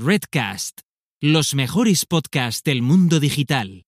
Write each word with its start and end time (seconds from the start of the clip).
Redcast, 0.00 0.82
los 1.20 1.56
mejores 1.56 2.06
podcasts 2.06 2.62
del 2.62 2.82
mundo 2.82 3.18
digital. 3.18 3.84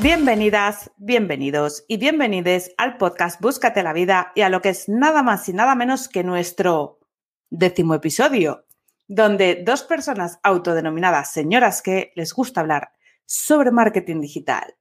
Bienvenidas, 0.00 0.92
bienvenidos 0.98 1.84
y 1.88 1.96
bienvenides 1.96 2.72
al 2.78 2.96
podcast 2.96 3.40
Búscate 3.40 3.82
la 3.82 3.92
vida 3.92 4.30
y 4.36 4.42
a 4.42 4.50
lo 4.50 4.62
que 4.62 4.68
es 4.68 4.88
nada 4.88 5.24
más 5.24 5.48
y 5.48 5.52
nada 5.52 5.74
menos 5.74 6.08
que 6.08 6.22
nuestro 6.22 7.00
décimo 7.50 7.94
episodio, 7.94 8.66
donde 9.08 9.64
dos 9.66 9.82
personas 9.82 10.38
autodenominadas 10.44 11.32
señoras 11.32 11.82
que 11.82 12.12
les 12.14 12.32
gusta 12.32 12.60
hablar 12.60 12.92
sobre 13.26 13.72
marketing 13.72 14.20
digital. 14.20 14.76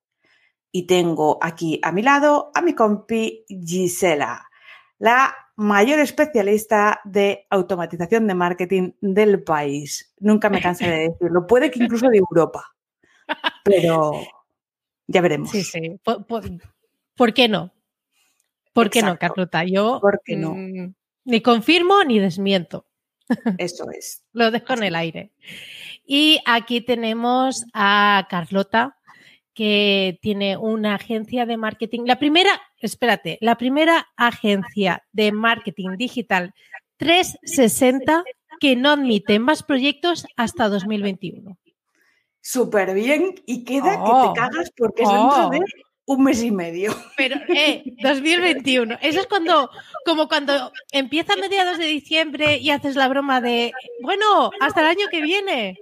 Y 0.76 0.88
tengo 0.88 1.38
aquí 1.40 1.80
a 1.84 1.91
mi 1.91 2.02
lado 2.02 2.52
a 2.55 2.62
mi 2.62 2.73
compi 2.73 3.45
Gisela, 3.48 4.50
la 4.98 5.36
mayor 5.55 5.99
especialista 5.99 6.99
de 7.04 7.46
automatización 7.52 8.26
de 8.27 8.34
marketing 8.34 8.91
del 8.99 9.44
país. 9.44 10.13
Nunca 10.20 10.49
me 10.49 10.62
cansé 10.62 10.90
de 10.90 11.09
decirlo, 11.09 11.46
puede 11.46 11.70
que 11.70 11.84
incluso 11.84 12.09
de 12.09 12.18
Europa, 12.18 12.76
pero 13.63 14.13
ya 15.05 15.22
veremos. 15.22 15.52
Sí, 15.52 15.63
sí. 15.63 15.99
¿Por, 16.04 17.34
qué 17.34 17.48
no? 17.48 17.71
¿Por 18.74 18.90
qué 18.90 19.04
no, 19.04 19.18
Carlota? 19.20 19.63
Yo 19.66 19.99
¿Por 20.02 20.21
qué 20.26 20.35
no? 20.35 20.55
Mm, 20.55 20.96
ni 21.26 21.41
confirmo 21.41 22.04
ni 22.04 22.18
desmiento. 22.18 22.88
Eso 23.58 23.90
es. 23.91 24.24
Lo 24.34 24.49
dejo 24.49 24.74
en 24.74 24.84
el 24.84 24.96
aire. 24.96 25.32
Y 26.05 26.40
aquí 26.46 26.82
tenemos 26.82 27.66
a 27.74 28.27
Carlota, 28.30 28.98
que 29.53 30.20
tiene 30.21 30.57
una 30.57 30.95
agencia 30.95 31.45
de 31.45 31.57
marketing. 31.57 32.02
La 32.05 32.17
primera, 32.17 32.62
espérate, 32.80 33.37
la 33.41 33.57
primera 33.57 34.07
agencia 34.18 35.04
de 35.12 35.32
marketing 35.32 35.98
digital 35.98 36.54
360 36.98 38.23
que 38.60 38.76
no 38.76 38.91
admite 38.91 39.40
más 39.40 39.63
proyectos 39.63 40.26
hasta 40.37 40.70
2021. 40.70 41.57
Súper 42.41 42.93
bien 42.93 43.35
y 43.45 43.63
queda 43.63 43.91
que 43.91 44.04
te 44.04 44.12
oh, 44.12 44.34
cagas 44.34 44.71
porque 44.76 45.04
es 45.04 45.10
dentro 45.10 45.49
de 45.49 45.60
oh. 45.60 46.13
un 46.13 46.23
mes 46.23 46.43
y 46.43 46.51
medio. 46.51 46.93
Pero, 47.17 47.38
eh, 47.48 47.84
2021. 48.01 48.98
Eso 49.01 49.21
es 49.21 49.27
cuando, 49.27 49.70
como 50.05 50.27
cuando 50.27 50.71
empieza 50.91 51.34
a 51.34 51.38
mediados 51.38 51.77
de 51.77 51.85
diciembre 51.85 52.57
y 52.57 52.70
haces 52.70 52.95
la 52.95 53.07
broma 53.07 53.40
de, 53.40 53.71
bueno, 54.01 54.51
hasta 54.60 54.82
el 54.82 54.88
año 54.88 55.07
que 55.10 55.21
viene. 55.21 55.77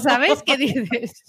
¿Sabes 0.00 0.42
qué 0.44 0.56
dices? 0.56 1.22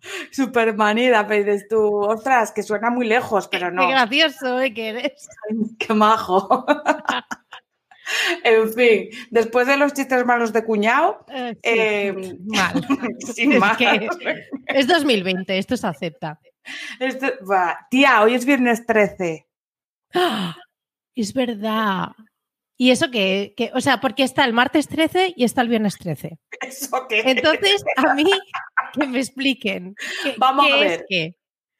Super 0.32 0.74
manida, 0.76 1.26
pero 1.26 1.44
dices 1.44 1.68
tú, 1.68 2.00
ostras, 2.00 2.52
que 2.52 2.62
suena 2.62 2.90
muy 2.90 3.06
lejos, 3.06 3.48
pero 3.48 3.70
no. 3.70 3.86
Qué 3.86 3.92
gracioso 3.92 4.60
¿eh? 4.60 4.72
que 4.72 4.88
eres. 4.88 5.28
qué 5.78 5.94
majo. 5.94 6.66
en 8.44 8.72
fin, 8.72 9.08
después 9.30 9.66
de 9.66 9.76
los 9.76 9.92
chistes 9.92 10.24
malos 10.24 10.52
de 10.52 10.64
cuñado, 10.64 11.24
eh, 11.32 11.56
em, 11.62 12.38
mal. 12.46 12.86
es, 14.66 14.86
2020, 14.86 15.58
esto 15.58 15.76
se 15.76 15.86
acepta. 15.86 16.40
Tía, 17.90 18.22
hoy 18.22 18.34
es 18.34 18.44
viernes 18.44 18.86
13. 18.86 19.46
¡Ah! 20.14 20.56
Es 21.18 21.34
verdad. 21.34 22.12
¿Y 22.80 22.92
eso 22.92 23.10
que, 23.10 23.54
O 23.74 23.80
sea, 23.80 24.00
porque 24.00 24.22
está 24.22 24.44
el 24.44 24.52
martes 24.52 24.86
13 24.86 25.34
y 25.36 25.42
está 25.42 25.62
el 25.62 25.68
viernes 25.68 25.98
13. 25.98 26.38
¿Eso 26.60 27.06
qué? 27.08 27.22
Entonces, 27.26 27.84
a 27.96 28.14
mí, 28.14 28.30
que 28.92 29.06
me 29.06 29.18
expliquen. 29.18 29.94
Vamos 30.36 30.70
a 30.70 30.76
ver. 30.76 31.06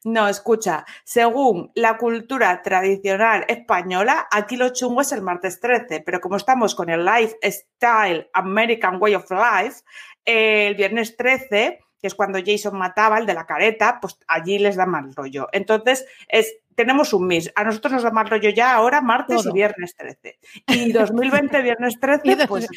No, 0.05 0.29
escucha, 0.29 0.85
según 1.03 1.71
la 1.75 1.97
cultura 1.97 2.61
tradicional 2.61 3.43
española, 3.49 4.27
aquí 4.31 4.55
lo 4.55 4.69
chungo 4.69 5.01
es 5.01 5.11
el 5.11 5.21
martes 5.21 5.59
13, 5.59 6.01
pero 6.05 6.21
como 6.21 6.37
estamos 6.37 6.73
con 6.73 6.89
el 6.89 7.03
Lifestyle 7.03 8.29
American 8.33 8.97
Way 9.01 9.15
of 9.15 9.29
Life, 9.29 9.81
el 10.23 10.75
viernes 10.75 11.17
13, 11.17 11.79
que 11.99 12.07
es 12.07 12.15
cuando 12.15 12.39
Jason 12.43 12.77
mataba, 12.77 13.17
el 13.17 13.25
de 13.25 13.33
la 13.33 13.45
careta, 13.45 13.99
pues 13.99 14.17
allí 14.27 14.57
les 14.57 14.77
da 14.77 14.85
mal 14.85 15.13
rollo. 15.13 15.49
Entonces, 15.51 16.05
es 16.29 16.55
tenemos 16.75 17.11
un 17.11 17.27
mes. 17.27 17.51
A 17.55 17.65
nosotros 17.65 17.91
nos 17.91 18.03
da 18.03 18.11
más 18.11 18.29
rollo 18.29 18.51
ya 18.51 18.73
ahora, 18.73 19.01
martes 19.01 19.45
y 19.45 19.51
viernes 19.51 19.97
13. 19.97 20.39
Y 20.67 20.93
2020, 20.93 21.61
viernes 21.61 21.99
13, 21.99 22.47
pues 22.47 22.69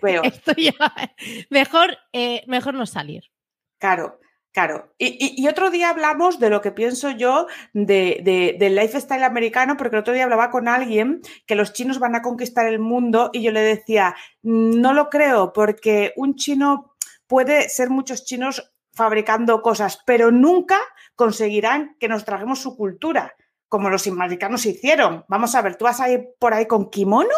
peor. 0.00 0.26
Esto 0.26 0.52
ya, 0.56 0.72
mejor, 1.48 1.96
eh, 2.12 2.42
mejor 2.48 2.74
no 2.74 2.86
salir. 2.86 3.30
Claro. 3.78 4.18
Claro, 4.56 4.94
y, 4.96 5.46
otro 5.48 5.68
día 5.68 5.90
hablamos 5.90 6.38
de 6.38 6.48
lo 6.48 6.62
que 6.62 6.72
pienso 6.72 7.10
yo 7.10 7.46
de, 7.74 8.56
del 8.58 8.74
lifestyle 8.74 9.22
americano, 9.22 9.76
porque 9.76 9.96
el 9.96 10.00
otro 10.00 10.14
día 10.14 10.24
hablaba 10.24 10.50
con 10.50 10.66
alguien 10.66 11.20
que 11.46 11.56
los 11.56 11.74
chinos 11.74 11.98
van 11.98 12.14
a 12.14 12.22
conquistar 12.22 12.66
el 12.66 12.78
mundo 12.78 13.28
y 13.34 13.42
yo 13.42 13.52
le 13.52 13.60
decía, 13.60 14.16
no 14.40 14.94
lo 14.94 15.10
creo, 15.10 15.52
porque 15.52 16.14
un 16.16 16.36
chino 16.36 16.94
puede 17.26 17.68
ser 17.68 17.90
muchos 17.90 18.24
chinos 18.24 18.72
fabricando 18.94 19.60
cosas, 19.60 20.02
pero 20.06 20.30
nunca 20.30 20.78
conseguirán 21.16 21.94
que 22.00 22.08
nos 22.08 22.24
traguemos 22.24 22.58
su 22.58 22.78
cultura, 22.78 23.34
como 23.68 23.90
los 23.90 24.06
americanos 24.06 24.64
hicieron. 24.64 25.26
Vamos 25.28 25.54
a 25.54 25.60
ver, 25.60 25.76
¿tú 25.76 25.84
vas 25.84 26.00
a 26.00 26.08
ir 26.08 26.30
por 26.38 26.54
ahí 26.54 26.64
con 26.64 26.88
kimono? 26.88 27.28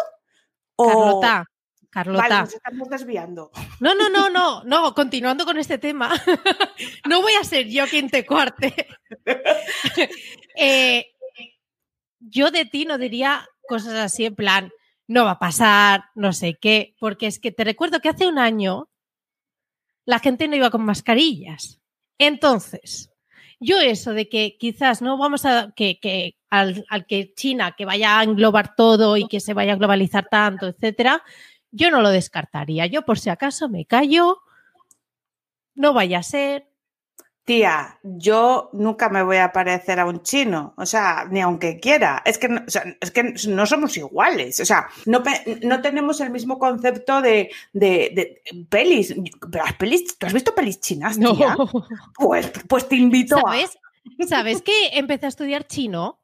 Carlota, 0.77 1.48
Carlota. 1.89 2.21
Vale, 2.21 2.41
nos 2.41 2.53
estamos 2.53 2.89
desviando. 2.89 3.51
No, 3.79 3.95
no, 3.95 4.09
no, 4.09 4.29
no, 4.29 4.63
no, 4.63 4.93
continuando 4.93 5.45
con 5.45 5.57
este 5.57 5.77
tema. 5.77 6.11
no 7.09 7.21
voy 7.21 7.33
a 7.33 7.43
ser 7.43 7.67
yo 7.67 7.85
quien 7.87 8.09
te 8.09 8.25
cuarte. 8.25 8.87
Eh, 10.61 11.05
yo 12.19 12.51
de 12.51 12.65
ti 12.65 12.83
no 12.83 12.97
diría 12.97 13.47
cosas 13.65 13.93
así 13.93 14.25
en 14.25 14.35
plan, 14.35 14.71
no 15.07 15.23
va 15.23 15.31
a 15.31 15.39
pasar, 15.39 16.05
no 16.15 16.33
sé 16.33 16.57
qué, 16.59 16.95
porque 16.99 17.27
es 17.27 17.39
que 17.39 17.53
te 17.53 17.63
recuerdo 17.63 18.01
que 18.01 18.09
hace 18.09 18.27
un 18.27 18.39
año 18.39 18.89
la 20.05 20.19
gente 20.19 20.47
no 20.47 20.55
iba 20.57 20.69
con 20.69 20.83
mascarillas. 20.83 21.79
Entonces, 22.17 23.09
yo 23.59 23.79
eso 23.79 24.13
de 24.13 24.27
que 24.27 24.57
quizás 24.57 25.01
no 25.01 25.17
vamos 25.17 25.45
a, 25.45 25.71
que, 25.75 26.35
al, 26.49 26.85
que 27.07 27.33
China, 27.35 27.75
que 27.77 27.85
vaya 27.85 28.19
a 28.19 28.23
englobar 28.23 28.75
todo 28.75 29.17
y 29.17 29.27
que 29.27 29.39
se 29.39 29.53
vaya 29.53 29.73
a 29.73 29.77
globalizar 29.77 30.27
tanto, 30.29 30.67
etcétera, 30.67 31.23
yo 31.71 31.91
no 31.91 32.01
lo 32.01 32.09
descartaría. 32.09 32.85
Yo 32.85 33.03
por 33.03 33.19
si 33.19 33.29
acaso 33.29 33.69
me 33.69 33.85
callo, 33.85 34.41
no 35.75 35.93
vaya 35.93 36.19
a 36.19 36.23
ser, 36.23 36.69
tía, 37.49 37.97
yo 38.03 38.69
nunca 38.73 39.09
me 39.09 39.23
voy 39.23 39.37
a 39.37 39.51
parecer 39.51 39.99
a 39.99 40.05
un 40.05 40.21
chino, 40.21 40.75
o 40.77 40.85
sea, 40.85 41.25
ni 41.31 41.41
aunque 41.41 41.79
quiera, 41.79 42.21
es 42.23 42.37
que 42.37 42.47
no, 42.47 42.61
es 43.01 43.09
que 43.09 43.33
no 43.47 43.65
somos 43.65 43.97
iguales, 43.97 44.59
o 44.59 44.65
sea, 44.65 44.87
no, 45.07 45.23
no 45.63 45.81
tenemos 45.81 46.21
el 46.21 46.29
mismo 46.29 46.59
concepto 46.59 47.23
de, 47.23 47.49
de, 47.73 48.43
pelis. 48.69 49.15
Las 49.51 49.73
pelis, 49.73 50.15
¿tú 50.19 50.27
has 50.27 50.33
visto 50.33 50.53
pelis 50.53 50.79
chinas, 50.79 51.17
tía? 51.17 51.57
Pues, 52.13 52.51
pues 52.67 52.87
te 52.87 52.97
invito 52.97 53.39
¿Sabes? 53.43 53.79
¿Sabes 54.27 54.61
que 54.61 54.89
empecé 54.99 55.25
a 55.25 55.29
estudiar 55.29 55.65
chino? 55.65 56.19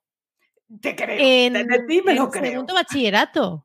Te 0.79 0.95
creo, 0.95 1.17
en, 1.19 1.53
de 1.53 1.79
ti 1.88 2.03
me 2.05 2.13
lo 2.13 2.29
creo. 2.29 2.51
segundo 2.51 2.75
bachillerato. 2.75 3.65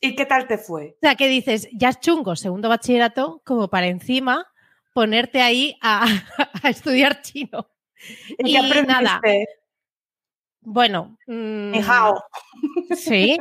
¿Y 0.00 0.14
qué 0.14 0.26
tal 0.26 0.46
te 0.46 0.58
fue? 0.58 0.96
O 0.96 0.98
sea, 1.00 1.14
que 1.14 1.28
dices, 1.28 1.68
ya 1.72 1.88
es 1.88 2.00
chungo, 2.00 2.36
segundo 2.36 2.68
bachillerato, 2.68 3.42
como 3.44 3.68
para 3.68 3.86
encima 3.86 4.46
ponerte 4.92 5.40
ahí 5.40 5.76
a, 5.82 6.06
estudiar 6.64 7.22
chino. 7.22 7.68
¿Y, 8.38 8.52
qué 8.52 8.58
aprendiste? 8.58 9.02
Nada. 9.02 9.20
Bueno. 10.60 11.18
Mmm, 11.26 11.74
Sí. 12.94 13.38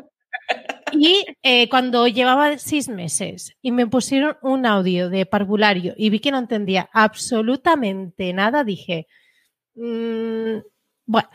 Y 0.91 1.25
eh, 1.43 1.69
cuando 1.69 2.07
llevaba 2.07 2.57
seis 2.57 2.87
meses 2.87 3.55
y 3.61 3.71
me 3.71 3.87
pusieron 3.87 4.37
un 4.41 4.65
audio 4.65 5.09
de 5.09 5.25
parvulario 5.25 5.93
y 5.97 6.09
vi 6.09 6.19
que 6.19 6.31
no 6.31 6.37
entendía 6.37 6.89
absolutamente 6.93 8.31
nada, 8.33 8.63
dije, 8.63 9.07
mm, 9.75 10.57
bueno, 11.05 11.29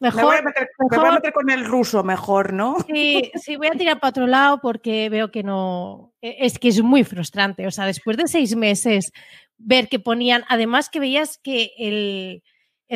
mejor 0.00 0.22
me, 0.22 0.26
voy 0.26 0.36
a 0.36 1.12
meter, 1.12 1.32
con 1.32 1.50
el 1.50 1.64
ruso 1.64 2.02
mejor, 2.02 2.52
¿no? 2.52 2.76
Sí, 2.86 3.30
sí, 3.34 3.56
voy 3.56 3.68
a 3.68 3.72
tirar 3.72 4.00
para 4.00 4.10
otro 4.10 4.26
lado 4.26 4.60
porque 4.60 5.08
veo 5.08 5.30
que 5.30 5.42
no, 5.42 6.12
e, 6.20 6.36
es 6.40 6.58
que 6.58 6.68
es 6.68 6.82
muy 6.82 7.04
frustrante. 7.04 7.66
O 7.66 7.70
sea, 7.70 7.86
después 7.86 8.16
de 8.16 8.28
seis 8.28 8.56
meses 8.56 9.12
ver 9.58 9.88
que 9.88 9.98
ponían, 9.98 10.44
además 10.48 10.88
que 10.90 11.00
veías 11.00 11.38
que 11.38 11.72
el, 11.78 12.42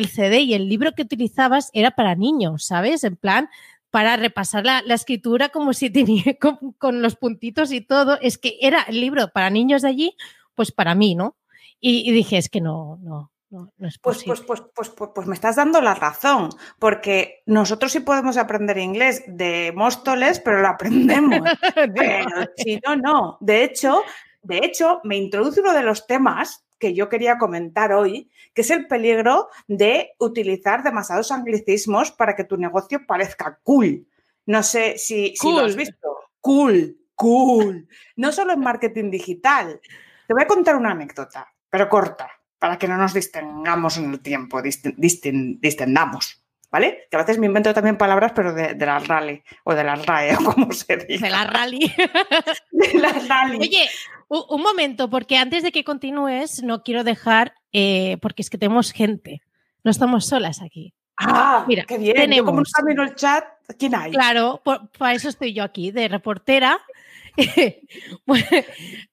CD 0.07 0.41
y 0.41 0.53
el 0.53 0.69
libro 0.69 0.93
que 0.93 1.01
utilizabas 1.01 1.69
era 1.73 1.91
para 1.91 2.15
niños, 2.15 2.65
¿sabes? 2.65 3.03
En 3.03 3.17
plan, 3.17 3.49
para 3.89 4.15
repasar 4.15 4.65
la, 4.65 4.79
escritura 4.93 5.49
como 5.49 5.73
si 5.73 5.89
tenía 5.91 6.37
con, 6.77 7.01
los 7.01 7.15
puntitos 7.15 7.71
y 7.71 7.81
todo. 7.81 8.19
Es 8.21 8.37
que 8.37 8.57
era 8.61 8.83
el 8.83 9.01
libro 9.01 9.29
para 9.33 9.49
niños 9.49 9.81
de 9.81 9.89
allí, 9.89 10.15
pues 10.55 10.71
para 10.71 10.95
mí, 10.95 11.15
¿no? 11.15 11.35
Y, 11.81 12.11
dije, 12.11 12.37
es 12.37 12.49
que 12.49 12.59
no, 12.59 12.97
no, 13.01 13.31
no, 13.49 13.71
es 13.79 13.97
pues, 13.97 14.23
pues, 14.23 14.41
pues, 14.41 14.61
pues, 14.75 14.91
pues, 15.13 15.27
me 15.27 15.33
estás 15.33 15.55
dando 15.55 15.81
la 15.81 15.95
razón, 15.95 16.49
porque 16.77 17.41
nosotros 17.47 17.91
sí 17.91 17.99
podemos 17.99 18.37
aprender 18.37 18.77
inglés 18.77 19.23
de 19.25 19.73
Móstoles, 19.75 20.39
pero 20.39 20.61
lo 20.61 20.67
aprendemos. 20.67 21.39
pero 21.95 22.45
si 22.55 22.79
no, 22.85 22.95
no. 22.95 23.37
De 23.39 23.63
hecho, 23.63 24.03
de 24.43 24.59
hecho, 24.59 25.01
me 25.03 25.17
introduce 25.17 25.61
uno 25.61 25.73
de 25.73 25.81
los 25.81 26.05
temas 26.05 26.63
que 26.77 26.93
yo 26.93 27.09
quería 27.09 27.37
comentar 27.37 27.91
hoy, 27.91 28.29
que 28.53 28.61
es 28.61 28.69
el 28.69 28.87
peligro 28.87 29.49
de 29.67 30.11
utilizar 30.19 30.83
demasiados 30.83 31.31
anglicismos 31.31 32.11
para 32.11 32.35
que 32.35 32.45
tu 32.45 32.55
negocio 32.55 33.05
parezca 33.05 33.59
cool. 33.63 34.07
No 34.45 34.63
sé 34.63 34.97
si, 34.97 35.35
si 35.35 35.51
lo 35.51 35.59
has 35.59 35.75
visto. 35.75 36.17
Cool, 36.39 36.97
cool. 37.15 37.87
No 38.15 38.31
solo 38.31 38.53
en 38.53 38.61
marketing 38.61 39.11
digital. 39.11 39.81
Te 40.27 40.33
voy 40.33 40.43
a 40.43 40.47
contar 40.47 40.75
una 40.75 40.91
anécdota, 40.91 41.51
pero 41.69 41.89
corta, 41.89 42.29
para 42.59 42.77
que 42.77 42.87
no 42.87 42.97
nos 42.97 43.13
distengamos 43.13 43.97
en 43.97 44.11
el 44.11 44.19
tiempo, 44.19 44.59
distin- 44.61 45.57
distendamos. 45.59 46.43
¿Vale? 46.71 47.07
Que 47.09 47.17
a 47.17 47.21
veces 47.21 47.39
me 47.39 47.47
invento 47.47 47.73
también 47.73 47.97
palabras, 47.97 48.31
pero 48.35 48.53
de, 48.53 48.75
de 48.75 48.85
las 48.85 49.07
rally 49.07 49.41
o 49.63 49.73
de 49.73 49.83
las 49.83 50.05
RAE, 50.05 50.35
o 50.39 50.43
como 50.53 50.71
se 50.71 50.97
dice. 50.97 51.23
De 51.25 51.29
la 51.31 51.43
rally. 51.45 51.79
De 52.71 52.93
las 52.99 53.27
rally. 53.27 53.57
Oye, 53.57 53.89
un 54.27 54.61
momento, 54.61 55.09
porque 55.09 55.35
antes 55.37 55.63
de 55.63 55.71
que 55.71 55.83
continúes, 55.83 56.61
no 56.61 56.83
quiero 56.83 57.03
dejar, 57.03 57.55
eh, 57.73 58.17
porque 58.21 58.43
es 58.43 58.51
que 58.51 58.59
tenemos 58.59 58.91
gente. 58.91 59.41
No 59.83 59.89
estamos 59.89 60.27
solas 60.27 60.61
aquí. 60.61 60.93
ah, 61.17 61.65
mira, 61.67 61.85
qué 61.85 61.97
bien. 61.97 62.29
Yo 62.33 62.45
como 62.45 62.59
no 62.59 62.63
tenemos- 62.65 62.71
camino 62.73 63.01
el 63.01 63.15
chat, 63.15 63.45
¿quién 63.79 63.95
hay? 63.95 64.11
Claro, 64.11 64.61
por- 64.63 64.89
para 64.91 65.13
eso 65.15 65.27
estoy 65.27 65.53
yo 65.53 65.63
aquí, 65.63 65.89
de 65.89 66.07
reportera. 66.07 66.77
Bueno, 68.27 68.45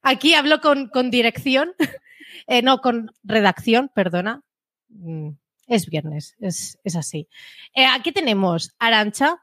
aquí 0.03 0.35
hablo 0.35 0.61
con, 0.61 0.89
con 0.89 1.11
dirección, 1.11 1.73
eh, 2.47 2.63
no, 2.63 2.81
con 2.81 3.11
redacción, 3.23 3.91
perdona. 3.95 4.43
Mm, 4.89 5.31
Es 5.67 5.87
viernes, 5.89 6.37
es, 6.41 6.79
es 6.85 6.95
así. 6.97 7.29
Eh, 7.75 7.87
aquí 7.87 8.13
tenemos 8.13 8.75
a 8.79 8.87
Arancha, 8.87 9.43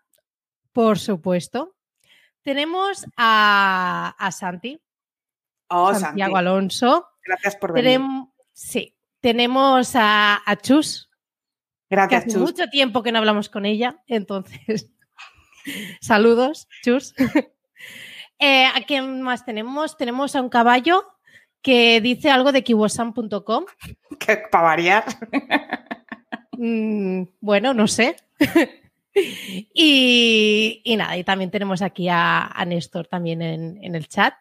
por 0.71 0.97
supuesto. 0.99 1.75
Tenemos 2.43 3.05
a, 3.17 4.15
a 4.17 4.31
Santi, 4.31 4.79
Oh, 5.69 5.87
Santi, 5.91 6.01
Santiago 6.05 6.37
Alonso. 6.37 7.07
gracias 7.25 7.55
por 7.55 7.73
venir. 7.73 7.99
Tenem- 7.99 8.31
sí, 8.51 8.95
tenemos 9.21 9.95
a, 9.95 10.41
a 10.45 10.55
Chus, 10.57 11.09
que 11.89 11.95
Gracias, 11.95 12.23
hace 12.23 12.33
Chus. 12.33 12.41
mucho 12.41 12.67
tiempo 12.69 13.01
que 13.01 13.11
no 13.11 13.17
hablamos 13.19 13.49
con 13.49 13.65
ella, 13.65 14.01
entonces, 14.07 14.91
saludos, 16.01 16.67
Chus. 16.83 17.13
Eh, 18.39 18.65
¿A 18.65 18.81
quién 18.85 19.21
más 19.21 19.45
tenemos? 19.45 19.95
Tenemos 19.95 20.35
a 20.35 20.41
un 20.41 20.49
caballo 20.49 21.05
que 21.63 22.01
dice 22.01 22.29
algo 22.29 22.51
de 22.51 22.63
kiwosan.com. 22.63 23.65
Que 24.19 24.37
para 24.51 24.63
variar. 24.63 25.05
Mm, 26.55 27.23
bueno, 27.41 27.73
no 27.73 27.87
sé. 27.87 28.15
y, 29.73 30.81
y 30.83 30.95
nada, 30.95 31.17
y 31.17 31.23
también 31.23 31.49
tenemos 31.49 31.81
aquí 31.81 32.09
a, 32.09 32.45
a 32.45 32.65
Néstor 32.65 33.07
también 33.07 33.41
en, 33.41 33.83
en 33.83 33.95
el 33.95 34.07
chat. 34.07 34.35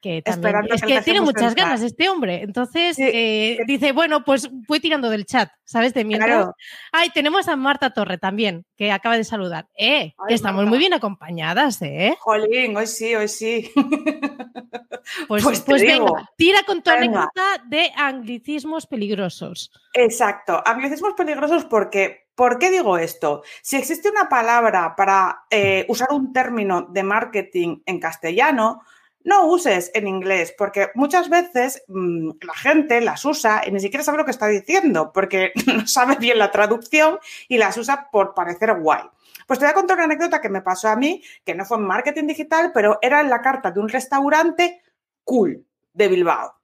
Que 0.00 0.22
también, 0.22 0.54
es 0.72 0.82
que 0.82 1.00
tiene 1.00 1.20
muchas 1.20 1.54
ganas 1.54 1.82
este 1.82 2.08
hombre. 2.08 2.42
Entonces 2.42 2.96
Sí, 2.96 3.02
eh, 3.02 3.58
dice, 3.66 3.92
bueno, 3.92 4.24
pues 4.24 4.48
voy 4.68 4.78
tirando 4.78 5.10
del 5.10 5.24
chat, 5.24 5.50
¿sabes? 5.64 5.94
De 5.94 6.04
mientras. 6.04 6.36
Claro. 6.36 6.54
Ay, 6.92 7.10
tenemos 7.10 7.48
a 7.48 7.56
Marta 7.56 7.90
Torre 7.90 8.18
también, 8.18 8.64
que 8.76 8.92
acaba 8.92 9.16
de 9.16 9.24
saludar. 9.24 9.66
Eh, 9.76 10.14
que 10.28 10.34
estamos 10.34 10.58
Marta. 10.64 10.70
muy 10.70 10.78
bien 10.78 10.94
acompañadas, 10.94 11.80
¿eh? 11.82 12.16
Jolín, 12.20 12.76
hoy 12.76 12.86
sí, 12.86 13.14
hoy 13.14 13.28
sí. 13.28 13.70
Pues, 15.28 15.44
Pues 15.44 15.60
pues, 15.60 15.82
venga, 15.82 16.28
tira 16.36 16.62
con 16.64 16.82
tu 16.82 16.90
anécdota 16.90 17.62
de 17.66 17.92
anglicismos 17.96 18.86
peligrosos. 18.86 19.70
Exacto. 19.92 20.62
Anglicismos 20.66 21.14
peligrosos 21.14 21.64
porque, 21.64 22.28
¿por 22.34 22.58
qué 22.58 22.70
digo 22.70 22.98
esto? 22.98 23.42
Si 23.62 23.76
existe 23.76 24.10
una 24.10 24.28
palabra 24.28 24.94
para 24.96 25.44
eh, 25.50 25.86
usar 25.88 26.08
un 26.10 26.32
término 26.32 26.82
de 26.82 27.02
marketing 27.02 27.82
en 27.86 28.00
castellano, 28.00 28.82
no 29.26 29.46
uses 29.48 29.90
en 29.92 30.06
inglés, 30.06 30.54
porque 30.56 30.90
muchas 30.94 31.28
veces 31.28 31.82
mm, 31.88 32.30
la 32.42 32.54
gente 32.54 33.00
las 33.00 33.24
usa 33.24 33.62
y 33.66 33.72
ni 33.72 33.80
siquiera 33.80 34.04
sabe 34.04 34.18
lo 34.18 34.24
que 34.24 34.30
está 34.30 34.46
diciendo, 34.46 35.10
porque 35.12 35.50
no 35.66 35.86
sabe 35.88 36.14
bien 36.14 36.38
la 36.38 36.52
traducción 36.52 37.18
y 37.48 37.58
las 37.58 37.76
usa 37.76 38.08
por 38.12 38.34
parecer 38.34 38.78
guay. 38.80 39.02
Pues 39.48 39.58
te 39.58 39.64
voy 39.64 39.72
a 39.72 39.74
contar 39.74 39.96
una 39.96 40.04
anécdota 40.04 40.40
que 40.40 40.48
me 40.48 40.62
pasó 40.62 40.88
a 40.88 40.96
mí, 40.96 41.22
que 41.44 41.56
no 41.56 41.64
fue 41.64 41.76
en 41.76 41.84
marketing 41.84 42.28
digital, 42.28 42.70
pero 42.72 43.00
era 43.02 43.20
en 43.20 43.28
la 43.28 43.42
carta 43.42 43.72
de 43.72 43.80
un 43.80 43.88
restaurante 43.88 44.80
cool 45.24 45.66
de 45.92 46.06
Bilbao. 46.06 46.54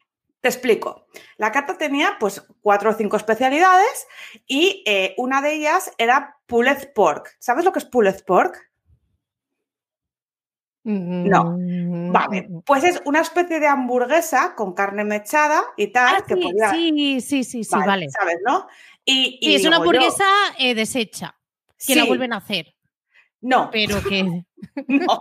Te 0.41 0.49
explico. 0.49 1.07
La 1.39 1.51
carta 1.51 1.77
tenía 1.77 2.17
pues 2.21 2.47
cuatro 2.63 2.91
o 2.91 2.95
cinco 2.95 3.17
especialidades 3.17 4.07
y 4.47 4.85
eh, 4.87 5.15
una 5.19 5.43
de 5.43 5.55
ellas 5.55 5.93
era 5.99 6.37
pulled 6.47 6.93
pork. 6.95 7.35
¿Sabes 7.41 7.65
lo 7.65 7.73
que 7.73 7.81
es 7.81 7.85
pulled 7.85 8.25
pork? 8.25 8.73
No. 10.85 11.57
Vale, 12.13 12.49
pues 12.65 12.85
es 12.85 13.03
una 13.05 13.21
especie 13.21 13.59
de 13.61 13.67
hamburguesa 13.67 14.55
con 14.55 14.75
carne 14.75 15.05
mechada 15.05 15.63
y 15.77 15.89
tal. 15.89 16.17
Ah, 16.19 16.25
que 16.27 16.35
sí, 16.35 16.41
podía- 16.43 16.71
sí, 16.71 17.21
sí, 17.21 17.45
sí, 17.45 17.65
sí, 17.65 17.77
vale. 17.87 18.09
¿Sabes, 18.11 18.39
no? 18.47 18.67
Y, 19.05 19.39
y 19.41 19.47
Sí, 19.47 19.55
es 19.57 19.63
una 19.67 19.77
yo, 19.79 19.83
hamburguesa 19.83 20.25
eh, 20.59 20.75
deshecha, 20.75 21.35
que 21.85 21.97
la 21.97 22.05
vuelven 22.05 22.33
a 22.33 22.37
hacer, 22.37 22.75
No, 23.41 23.69
pero 23.73 24.01
que... 24.03 24.23
no. 24.87 25.21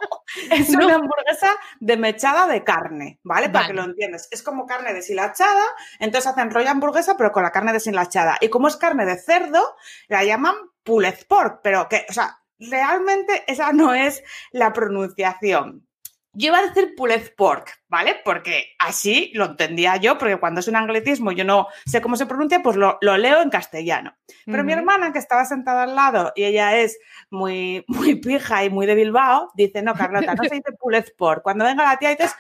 Es 0.52 0.70
No. 0.78 0.86
una 0.86 0.96
hamburguesa 0.96 1.50
de 1.80 1.98
mechada 1.98 2.46
de 2.48 2.64
carne, 2.64 3.20
¿vale? 3.24 3.50
Para 3.50 3.66
que 3.68 3.74
lo 3.74 3.84
entiendas. 3.84 4.28
Es 4.32 4.44
como 4.44 4.68
carne 4.68 4.94
deshilachada, 4.94 5.64
entonces 6.00 6.30
hacen 6.32 6.52
rollo 6.52 6.70
hamburguesa, 6.70 7.18
pero 7.18 7.32
con 7.32 7.42
la 7.42 7.52
carne 7.52 7.74
deshilachada. 7.74 8.38
Y 8.42 8.50
como 8.50 8.68
es 8.68 8.78
carne 8.78 9.06
de 9.06 9.18
cerdo, 9.18 9.76
la 10.08 10.24
llaman 10.24 10.56
pulled 10.84 11.26
pork, 11.28 11.62
pero 11.64 11.90
que, 11.90 12.06
o 12.08 12.14
sea, 12.14 12.38
realmente 12.60 13.44
esa 13.48 13.74
no 13.74 13.96
es 13.96 14.24
la 14.52 14.72
pronunciación. 14.74 15.88
Yo 16.34 16.48
iba 16.48 16.60
a 16.60 16.68
decir 16.68 16.94
pulled 16.96 17.36
pork, 17.36 17.84
¿vale? 17.90 18.22
Porque 18.24 18.74
así 18.80 19.32
lo 19.34 19.46
entendía 19.46 19.98
yo, 19.98 20.18
porque 20.18 20.40
cuando 20.40 20.62
es 20.62 20.68
un 20.70 20.78
anglicismo 20.78 21.34
yo 21.34 21.44
no 21.44 21.68
sé 21.86 22.02
cómo 22.02 22.16
se 22.16 22.26
pronuncia, 22.26 22.64
pues 22.64 22.78
lo, 22.78 22.98
lo 23.02 23.18
leo 23.18 23.42
en 23.42 23.50
castellano. 23.50 24.16
Pero 24.46 24.64
mi 24.64 24.72
hermana, 24.72 25.12
que 25.12 25.20
estaba 25.20 25.44
sentada 25.46 25.84
al 25.84 25.96
lado 25.96 26.32
y 26.36 26.46
ella 26.46 26.78
es 26.78 26.98
muy, 27.30 27.84
muy 27.88 28.16
pija 28.16 28.64
y 28.64 28.70
muy 28.70 28.86
de 28.86 28.96
Bilbao, 28.96 29.52
dice, 29.56 29.82
no, 29.82 29.94
Carlota, 29.94 30.34
no 30.36 30.44
se 30.44 30.56
dice 30.56 30.72
pulled 30.80 31.06
pork. 31.18 31.44
Cuando 31.44 31.66
venga 31.66 31.84
la 31.84 31.98
tía 31.98 32.10
dices 32.10 32.34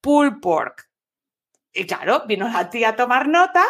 pull 0.00 0.40
pork. 0.40 0.88
Y 1.72 1.84
claro, 1.84 2.24
vino 2.26 2.48
la 2.48 2.70
tía 2.70 2.90
a 2.90 2.96
tomar 2.96 3.28
nota 3.28 3.64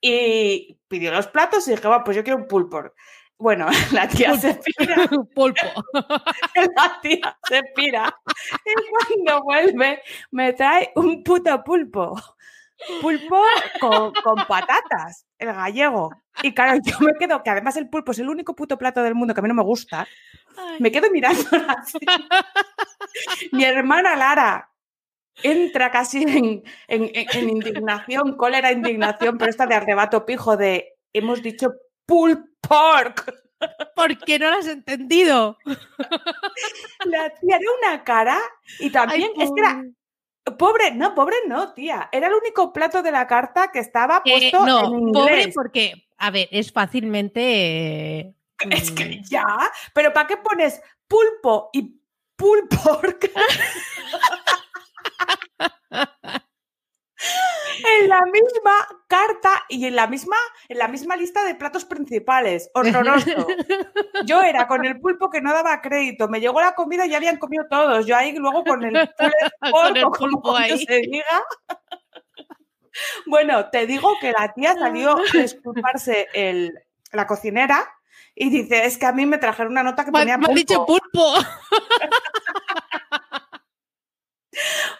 y 0.00 0.78
pidió 0.88 1.12
los 1.12 1.28
platos 1.28 1.66
y 1.68 1.72
dije, 1.72 1.88
va, 1.88 2.02
pues 2.02 2.16
yo 2.16 2.24
quiero 2.24 2.38
un 2.38 2.48
pull 2.48 2.68
pork. 2.68 2.94
Bueno, 3.38 3.66
la 3.92 4.08
tía 4.08 4.34
se 4.36 4.54
pira, 4.54 5.08
Pulpo. 5.34 5.84
la 6.76 7.00
tía 7.00 7.38
se 7.48 7.62
pira. 7.74 8.14
Y 8.64 8.72
cuando 9.24 9.44
vuelve, 9.44 10.02
me 10.30 10.52
trae 10.52 10.92
un 10.96 11.22
puto 11.22 11.62
pulpo. 11.64 12.20
Pulpo 13.00 13.42
con, 13.80 14.12
con 14.22 14.46
patatas, 14.46 15.26
el 15.38 15.52
gallego. 15.52 16.10
Y 16.42 16.54
claro, 16.54 16.78
yo 16.84 16.96
me 17.00 17.12
quedo, 17.18 17.42
que 17.42 17.50
además 17.50 17.76
el 17.76 17.88
pulpo 17.88 18.12
es 18.12 18.20
el 18.20 18.28
único 18.28 18.54
puto 18.54 18.78
plato 18.78 19.02
del 19.02 19.16
mundo 19.16 19.34
que 19.34 19.40
a 19.40 19.42
mí 19.42 19.48
no 19.48 19.54
me 19.54 19.64
gusta. 19.64 20.06
Ay. 20.56 20.76
Me 20.78 20.92
quedo 20.92 21.10
mirando 21.10 21.42
así. 21.68 21.98
Mi 23.52 23.64
hermana 23.64 24.16
Lara 24.16 24.70
entra 25.42 25.90
casi 25.90 26.22
en, 26.24 26.64
en- 26.88 27.10
en- 27.14 27.26
en 27.32 27.50
indignación, 27.50 28.36
cólera, 28.36 28.72
indignación, 28.72 29.38
pero 29.38 29.50
esta 29.50 29.66
de 29.66 29.74
arrebato 29.76 30.26
pijo 30.26 30.56
de 30.56 30.94
hemos 31.12 31.42
dicho 31.42 31.74
pulled 32.08 32.38
pork. 32.62 33.32
¿Por 33.94 34.18
qué 34.18 34.38
no 34.38 34.50
lo 34.50 34.56
has 34.56 34.66
entendido? 34.66 35.58
La 37.04 37.30
tía 37.34 37.56
era 37.56 37.70
una 37.82 38.04
cara 38.04 38.38
y 38.78 38.90
también 38.90 39.30
Ay, 39.36 39.44
es 39.44 39.50
que 39.52 39.60
era 39.60 39.84
pobre. 40.56 40.92
no, 40.92 41.14
pobre 41.14 41.36
no, 41.46 41.72
tía. 41.74 42.08
Era 42.12 42.28
el 42.28 42.34
único 42.34 42.72
plato 42.72 43.02
de 43.02 43.12
la 43.12 43.26
carta 43.26 43.70
que 43.72 43.80
estaba 43.80 44.22
Eh, 44.24 44.32
puesto 44.32 44.64
no, 44.66 44.86
en 44.86 44.94
inglés. 45.08 45.12
pobre 45.12 45.52
porque, 45.54 45.92
a 46.18 46.30
ver, 46.30 46.48
es 46.50 46.72
fácilmente... 46.72 47.40
eh, 48.20 48.34
Es 48.70 48.92
mm, 48.92 48.94
que 48.94 49.20
ya, 49.24 49.44
pero 49.92 50.12
¿para 50.12 50.26
qué 50.28 50.36
pones 50.38 50.80
pulpo 51.06 51.70
y 51.72 52.00
pulled 52.36 52.68
pork? 52.68 53.30
en 58.00 58.08
la 58.08 58.22
misma 58.22 58.86
carta 59.06 59.64
y 59.68 59.86
en 59.86 59.96
la 59.96 60.06
misma, 60.06 60.36
en 60.68 60.78
la 60.78 60.88
misma 60.88 61.16
lista 61.16 61.44
de 61.44 61.54
platos 61.54 61.84
principales. 61.84 62.70
Horroroso. 62.74 63.46
Yo 64.24 64.42
era 64.42 64.66
con 64.66 64.84
el 64.84 65.00
pulpo 65.00 65.30
que 65.30 65.40
no 65.40 65.52
daba 65.52 65.80
crédito. 65.80 66.28
Me 66.28 66.40
llegó 66.40 66.60
la 66.60 66.74
comida 66.74 67.06
y 67.06 67.10
ya 67.10 67.16
habían 67.18 67.38
comido 67.38 67.66
todos. 67.70 68.06
Yo 68.06 68.16
ahí 68.16 68.34
luego 68.36 68.64
con 68.64 68.84
el 68.84 68.92
pulled 69.18 69.72
Con 69.72 69.96
el 69.96 70.02
como 70.04 70.12
pulpo 70.42 70.56
ahí. 70.56 70.84
se 70.84 70.98
diga. 71.00 71.44
Bueno, 73.26 73.70
te 73.70 73.86
digo 73.86 74.16
que 74.20 74.32
la 74.32 74.52
tía 74.52 74.74
salió 74.74 75.16
a 75.16 75.22
disculparse 75.32 76.26
el, 76.34 76.72
la 77.12 77.26
cocinera 77.26 77.88
y 78.34 78.50
dice, 78.50 78.86
es 78.86 78.98
que 78.98 79.06
a 79.06 79.12
mí 79.12 79.26
me 79.26 79.38
trajeron 79.38 79.72
una 79.72 79.82
nota 79.82 80.04
que 80.04 80.10
Me, 80.12 80.20
ponía 80.20 80.38
me 80.38 80.46
ha 80.50 80.54
dicho 80.54 80.84
pulpo. 80.86 81.34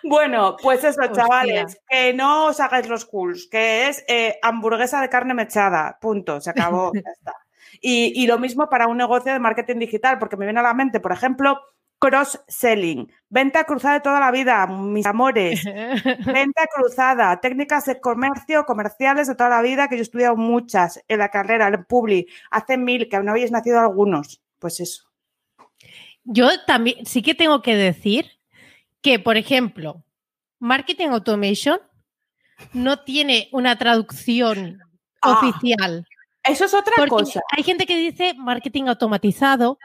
Bueno, 0.03 0.57
pues 0.63 0.85
eso, 0.85 1.01
Hostia. 1.01 1.13
chavales, 1.13 1.81
que 1.89 2.15
no 2.15 2.47
os 2.47 2.61
hagáis 2.61 2.89
los 2.89 3.05
cools, 3.05 3.49
que 3.51 3.89
es 3.89 4.05
eh, 4.09 4.39
hamburguesa 4.43 5.01
de 5.01 5.09
carne 5.09 5.35
mechada, 5.35 5.99
punto, 6.01 6.41
se 6.41 6.51
acabó, 6.51 6.93
ya 6.95 7.11
está. 7.11 7.35
Y, 7.81 8.13
y 8.15 8.27
lo 8.27 8.39
mismo 8.39 8.69
para 8.69 8.87
un 8.87 8.97
negocio 8.97 9.33
de 9.33 9.39
marketing 9.39 9.79
digital, 9.79 10.19
porque 10.19 10.37
me 10.37 10.47
viene 10.47 10.61
a 10.61 10.65
la 10.65 10.75
mente, 10.75 11.01
por 11.01 11.13
ejemplo, 11.13 11.61
cross-selling, 11.99 13.11
venta 13.29 13.65
cruzada 13.65 13.95
de 13.95 14.01
toda 14.01 14.21
la 14.21 14.31
vida, 14.31 14.67
mis 14.67 15.07
amores, 15.07 15.65
venta 15.65 16.67
cruzada, 16.75 17.41
técnicas 17.41 17.87
de 17.87 18.01
comercio, 18.01 18.65
comerciales 18.65 19.27
de 19.29 19.35
toda 19.35 19.51
la 19.51 19.63
vida, 19.63 19.89
que 19.89 19.97
yo 19.97 20.01
he 20.01 20.03
estudiado 20.03 20.37
muchas 20.37 21.03
en 21.09 21.19
la 21.19 21.31
carrera, 21.31 21.69
en 21.69 21.85
Publi, 21.85 22.27
hace 22.51 22.77
mil, 22.79 23.09
que 23.09 23.19
no 23.21 23.33
habéis 23.33 23.51
nacido 23.51 23.81
algunos. 23.81 24.41
Pues 24.59 24.81
eso. 24.81 25.05
Yo 26.25 26.49
también, 26.67 27.07
sí 27.07 27.23
que 27.23 27.35
tengo 27.35 27.63
que 27.63 27.77
decir 27.77 28.38
que, 29.03 29.19
por 29.19 29.37
ejemplo, 29.37 30.05
Marketing 30.59 31.09
Automation 31.09 31.79
no 32.73 33.01
tiene 33.01 33.49
una 33.53 33.77
traducción 33.79 34.81
Ah. 35.21 35.41
oficial. 35.41 36.07
Eso 36.45 36.65
es 36.65 36.75
otra 36.75 37.07
cosa. 37.09 37.41
hay 37.57 37.63
gente 37.65 37.87
que 37.87 37.97
dice 37.97 38.35
marketing 38.35 38.85
automatizado. 38.85 39.79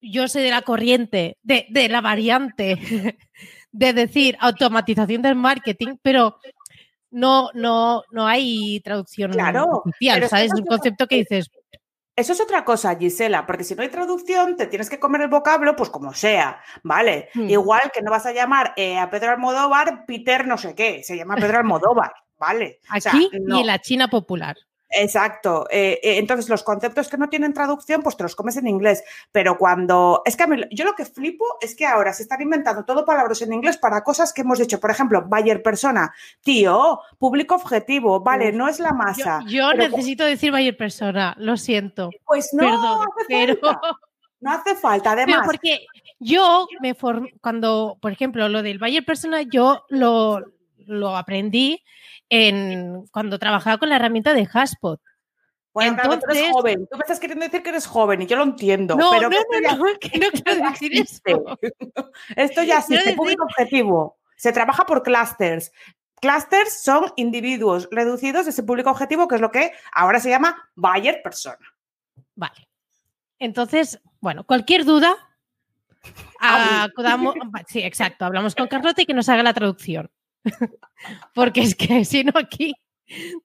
Yo 0.00 0.28
soy 0.28 0.42
de 0.44 0.50
la 0.50 0.62
corriente, 0.62 1.38
de, 1.42 1.66
de 1.70 1.88
la 1.88 2.00
variante 2.00 2.76
de 3.72 3.92
decir 3.92 4.36
automatización 4.40 5.22
del 5.22 5.34
marketing, 5.36 5.96
pero 6.02 6.38
no, 7.10 7.50
no, 7.54 8.02
no 8.12 8.26
hay 8.26 8.80
traducción 8.80 9.32
Claro, 9.32 9.82
oficial, 9.84 10.22
es 10.22 10.30
¿sabes? 10.30 10.46
eso 10.46 10.56
Un 10.56 10.62
es 10.62 10.68
concepto 10.68 11.06
que 11.06 11.16
dices, 11.16 11.50
Eso 12.14 12.34
es 12.34 12.40
otra 12.40 12.64
cosa, 12.64 12.94
Gisela, 12.96 13.46
porque 13.46 13.64
si 13.64 13.74
no 13.74 13.82
hay 13.82 13.88
traducción, 13.88 14.56
te 14.56 14.66
tienes 14.66 14.90
que 14.90 15.00
comer 15.00 15.22
el 15.22 15.28
vocablo, 15.28 15.74
pues 15.74 15.88
como 15.88 16.12
sea, 16.12 16.60
¿vale? 16.82 17.30
Hmm. 17.32 17.48
Igual 17.48 17.90
que 17.92 18.02
no 18.02 18.10
vas 18.10 18.26
a 18.26 18.32
llamar 18.32 18.74
eh, 18.76 18.98
a 18.98 19.08
Pedro 19.08 19.30
Almodóvar 19.30 20.04
Peter 20.06 20.46
no 20.46 20.58
sé 20.58 20.74
qué, 20.74 21.02
se 21.02 21.16
llama 21.16 21.36
Pedro 21.36 21.58
Almodóvar, 21.58 22.12
¿vale? 22.38 22.80
O 22.94 23.00
sea, 23.00 23.12
aquí 23.12 23.30
no. 23.40 23.56
y 23.56 23.60
en 23.62 23.66
la 23.66 23.78
China 23.78 24.08
popular. 24.08 24.56
Exacto. 24.92 25.66
Eh, 25.70 26.00
eh, 26.02 26.18
entonces, 26.18 26.48
los 26.48 26.62
conceptos 26.62 27.08
que 27.08 27.16
no 27.16 27.28
tienen 27.28 27.54
traducción, 27.54 28.02
pues 28.02 28.16
te 28.16 28.22
los 28.22 28.36
comes 28.36 28.56
en 28.56 28.66
inglés. 28.66 29.02
Pero 29.30 29.56
cuando. 29.58 30.22
Es 30.24 30.36
que 30.36 30.42
a 30.44 30.46
mí, 30.46 30.62
yo 30.70 30.84
lo 30.84 30.94
que 30.94 31.04
flipo 31.04 31.44
es 31.60 31.74
que 31.74 31.86
ahora 31.86 32.12
se 32.12 32.24
están 32.24 32.40
inventando 32.42 32.84
todo 32.84 33.04
palabras 33.04 33.42
en 33.42 33.52
inglés 33.52 33.78
para 33.78 34.04
cosas 34.04 34.32
que 34.32 34.42
hemos 34.42 34.58
dicho. 34.58 34.80
Por 34.80 34.90
ejemplo, 34.90 35.24
Bayer 35.26 35.62
persona. 35.62 36.12
Tío, 36.42 37.00
público 37.18 37.54
objetivo. 37.54 38.20
Vale, 38.20 38.52
no 38.52 38.68
es 38.68 38.78
la 38.80 38.92
masa. 38.92 39.40
yo 39.46 39.72
necesito 39.72 40.24
decir 40.24 40.52
Bayer 40.52 40.76
persona, 40.76 41.34
lo 41.38 41.56
siento. 41.56 42.10
Pues 42.24 42.50
no 42.52 42.64
Perdón, 42.64 43.08
hace 43.16 43.26
pero, 43.28 43.56
falta. 43.56 43.98
No 44.40 44.50
hace 44.52 44.74
falta. 44.74 45.10
pero 45.14 45.22
Además, 45.22 45.46
porque 45.46 45.86
yo 46.18 46.66
me 46.80 46.94
formé, 46.94 47.32
cuando, 47.40 47.96
por 48.00 48.12
ejemplo, 48.12 48.48
lo 48.48 48.62
del 48.62 48.78
Bayer 48.78 49.04
persona, 49.04 49.42
yo 49.42 49.84
lo, 49.88 50.42
lo 50.86 51.16
aprendí 51.16 51.82
en, 52.34 53.06
cuando 53.12 53.38
trabajaba 53.38 53.76
con 53.76 53.90
la 53.90 53.96
herramienta 53.96 54.32
de 54.32 54.48
Haspot. 54.50 55.00
bueno, 55.74 55.94
claro, 55.96 56.18
tú 56.18 56.24
eres 56.30 56.36
entonces- 56.38 56.52
joven. 56.52 56.88
Tú 56.90 56.96
me 56.96 57.02
estás 57.02 57.20
queriendo 57.20 57.44
decir 57.44 57.62
que 57.62 57.68
eres 57.68 57.86
joven 57.86 58.22
y 58.22 58.26
yo 58.26 58.36
lo 58.36 58.44
entiendo. 58.44 58.96
No, 58.96 59.10
pero 59.10 59.28
no, 59.28 59.36
no, 59.36 59.60
ya- 59.60 59.76
no, 59.76 59.84
que 60.00 60.18
no 60.18 60.26
quiero 60.30 60.58
ya 60.60 60.70
decir 60.70 60.98
existe. 60.98 61.32
eso. 61.32 61.58
Esto 62.36 62.62
ya 62.62 62.78
existe, 62.78 63.04
decir- 63.04 63.16
público 63.16 63.44
objetivo. 63.44 64.18
Se 64.36 64.50
trabaja 64.52 64.86
por 64.86 65.02
clusters. 65.02 65.70
Clusters 66.22 66.82
son 66.82 67.12
individuos 67.16 67.88
reducidos 67.90 68.44
de 68.46 68.50
ese 68.52 68.62
público 68.62 68.90
objetivo, 68.90 69.28
que 69.28 69.34
es 69.34 69.40
lo 69.40 69.50
que 69.50 69.72
ahora 69.92 70.18
se 70.20 70.30
llama 70.30 70.70
buyer 70.74 71.20
persona. 71.22 71.58
Vale. 72.34 72.68
Entonces, 73.38 74.00
bueno, 74.20 74.44
cualquier 74.44 74.84
duda, 74.84 75.14
acudamos. 76.40 77.34
Sí, 77.66 77.82
exacto. 77.82 78.24
Hablamos 78.24 78.54
con 78.54 78.68
Carlota 78.68 79.02
y 79.02 79.06
que 79.06 79.14
nos 79.14 79.28
haga 79.28 79.42
la 79.42 79.52
traducción. 79.52 80.10
Porque 81.34 81.60
es 81.62 81.74
que 81.74 82.04
si 82.04 82.24
no, 82.24 82.32
aquí 82.36 82.74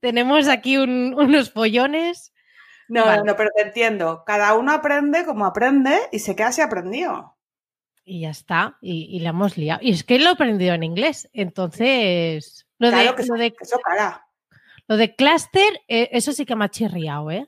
tenemos 0.01 0.47
aquí 0.47 0.77
un- 0.77 1.13
unos 1.17 1.49
pollones. 1.49 2.33
No, 2.89 3.05
Vale. 3.05 3.23
no, 3.25 3.35
pero 3.35 3.49
te 3.55 3.63
entiendo. 3.63 4.23
Cada 4.25 4.53
uno 4.55 4.71
aprende 4.71 5.25
como 5.25 5.45
aprende 5.45 5.97
y 6.11 6.19
se 6.19 6.35
queda 6.35 6.51
si 6.51 6.61
aprendió. 6.61 7.35
Y 8.05 8.21
ya 8.21 8.29
está. 8.29 8.77
Y, 8.81 9.07
y 9.11 9.19
la 9.19 9.31
hemos 9.31 9.57
liado. 9.57 9.79
Y 9.83 9.91
es 9.91 10.03
que 10.05 10.17
lo 10.19 10.29
he 10.29 10.31
aprendido 10.31 10.73
en 10.73 10.83
inglés. 10.83 11.29
Entonces, 11.33 12.65
lo, 12.77 12.89
Claro 12.89 13.09
de, 13.11 13.15
que 13.15 13.23
lo, 13.25 13.35
de, 13.35 13.51
Que 13.51 13.57
Eso 13.63 13.77
cara. 13.83 14.25
lo 14.87 14.95
de 14.95 15.13
cluster, 15.15 15.81
eh, 15.89 16.07
eso 16.13 16.31
sí 16.31 16.45
que 16.45 16.55
me 16.55 16.63
ha 16.65 16.69
chirriado, 16.69 17.29
¿eh? 17.31 17.45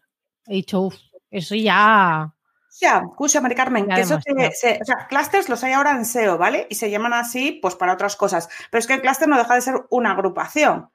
He 0.48 0.56
dicho, 0.56 0.82
uff, 0.82 0.98
eso 1.32 1.56
ya. 1.56 2.34
Ya, 2.80 3.04
escucha, 3.10 3.42
Mari 3.42 3.56
Carmen, 3.56 3.88
Ya 3.88 3.96
que 3.96 4.02
eso 4.02 4.20
se- 4.22 4.52
se- 4.52 4.80
o 4.82 4.86
sea, 4.86 5.08
clusters 5.08 5.50
los 5.50 5.64
hay 5.64 5.74
ahora 5.74 5.92
en 5.92 6.06
SEO, 6.06 6.38
¿vale? 6.38 6.66
Y 6.70 6.76
se 6.76 6.90
llaman 6.90 7.14
así, 7.14 7.60
pues 7.62 7.76
para 7.76 7.94
otras 7.94 8.16
cosas. 8.16 8.48
Pero 8.72 8.80
es 8.80 8.88
que 8.88 8.94
el 8.94 9.02
cluster 9.02 9.28
no 9.28 9.38
deja 9.38 9.56
de 9.56 9.62
ser 9.62 9.76
una 9.90 10.12
agrupación. 10.12 10.90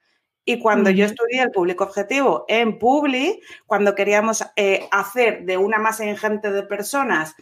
Y 0.47 0.59
cuando 0.61 0.91
yo 0.91 1.07
estudié 1.07 1.43
el 1.43 1.51
público 1.51 1.85
objetivo 1.85 2.45
en 2.49 2.79
Publi, 2.79 3.41
cuando 3.67 3.95
queríamos 3.95 4.45
eh, 4.57 4.87
hacer 4.93 5.45
de 5.45 5.57
una 5.57 5.79
masa 5.79 6.05
ingente 6.05 6.51
de 6.51 6.63
personas 6.65 7.35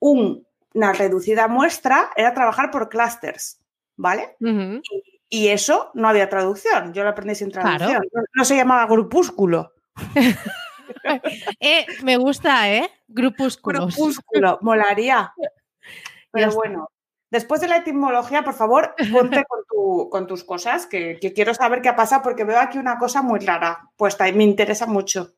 un- 0.00 0.46
una 0.74 0.92
reducida 0.92 1.46
muestra, 1.48 2.10
era 2.16 2.32
trabajar 2.34 2.70
por 2.70 2.88
clusters, 2.88 3.60
¿vale? 3.96 4.36
Y 5.28 5.48
eso 5.48 5.90
no 5.94 6.08
había 6.08 6.28
traducción. 6.28 6.92
Yo 6.92 7.02
lo 7.04 7.10
aprendí 7.10 7.34
sin 7.36 7.50
Claro. 7.50 7.76
traducción. 7.78 8.02
No, 8.12 8.22
no 8.34 8.44
se 8.44 8.56
llamaba 8.56 8.86
grupúsculo. 8.86 9.72
Eh, 11.60 11.86
me 12.02 12.16
gusta, 12.16 12.70
¿eh? 12.72 12.90
Grupúsculos. 13.08 13.94
Grupúsculo, 13.96 14.58
molaría. 14.62 15.32
Pero 16.32 16.52
bueno, 16.52 16.88
después 17.30 17.60
de 17.60 17.68
la 17.68 17.78
etimología, 17.78 18.42
por 18.44 18.54
favor, 18.54 18.94
ponte 19.12 19.44
con, 19.48 19.60
tu- 19.68 20.08
con 20.10 20.26
tus 20.26 20.44
cosas, 20.44 20.86
que, 20.86 21.18
que 21.20 21.32
quiero 21.32 21.54
saber 21.54 21.82
qué 21.82 21.88
ha 21.88 21.96
pasado, 21.96 22.22
porque 22.22 22.44
veo 22.44 22.58
aquí 22.58 22.78
una 22.78 22.98
cosa 22.98 23.20
muy 23.22 23.40
rara 23.40 23.80
puesta 23.96 24.28
y 24.28 24.32
me 24.32 24.44
interesa 24.44 24.86
mucho. 24.86 25.34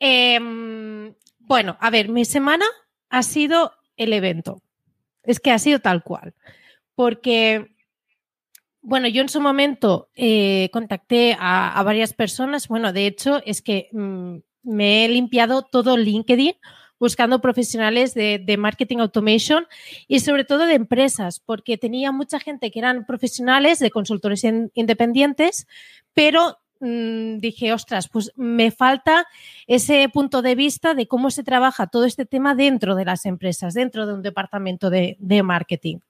Em, 0.00 1.14
bueno, 1.38 1.76
a 1.80 1.90
ver, 1.90 2.08
mi 2.08 2.24
semana 2.24 2.66
ha 3.10 3.22
sido 3.22 3.72
el 3.96 4.12
evento. 4.12 4.60
Es 5.22 5.40
que 5.40 5.52
ha 5.52 5.58
sido 5.58 5.78
tal 5.78 6.02
cual. 6.02 6.34
Porque, 6.94 7.73
bueno, 8.84 9.08
yo 9.08 9.22
en 9.22 9.30
su 9.30 9.40
momento 9.40 10.10
eh, 10.14 10.68
contacté 10.70 11.36
a, 11.40 11.82
varias 11.84 12.12
personas. 12.12 12.68
Bueno, 12.68 12.92
de 12.92 13.06
hecho, 13.06 13.40
es 13.46 13.62
que 13.62 13.88
mm, 13.92 14.36
me 14.62 15.04
he 15.04 15.08
limpiado 15.08 15.62
todo 15.62 15.96
LinkedIn 15.96 16.54
buscando 17.00 17.40
profesionales 17.40 18.12
de, 18.12 18.56
marketing 18.58 18.98
automation 18.98 19.66
y 20.06 20.20
sobre 20.20 20.44
todo 20.44 20.66
de 20.66 20.74
empresas, 20.74 21.40
porque 21.40 21.78
tenía 21.78 22.12
mucha 22.12 22.38
gente 22.38 22.70
que 22.70 22.78
eran 22.78 23.06
profesionales 23.06 23.78
de 23.78 23.90
consultores 23.90 24.44
in- 24.44 24.70
independientes, 24.74 25.66
pero 26.12 26.58
mm, 26.80 27.38
dije, 27.38 27.72
ostras, 27.72 28.08
pues 28.08 28.32
me 28.36 28.70
falta 28.70 29.26
ese 29.66 30.10
punto 30.10 30.42
de 30.42 30.54
vista 30.56 30.92
de 30.92 31.08
cómo 31.08 31.30
se 31.30 31.42
trabaja 31.42 31.86
todo 31.86 32.04
este 32.04 32.26
tema 32.26 32.54
dentro 32.54 32.94
de 32.94 33.06
las 33.06 33.24
empresas, 33.24 33.72
dentro 33.72 34.06
de 34.06 34.12
un 34.12 34.22
departamento 34.22 34.90
de, 34.90 35.16
de 35.20 35.42
marketing. 35.42 36.00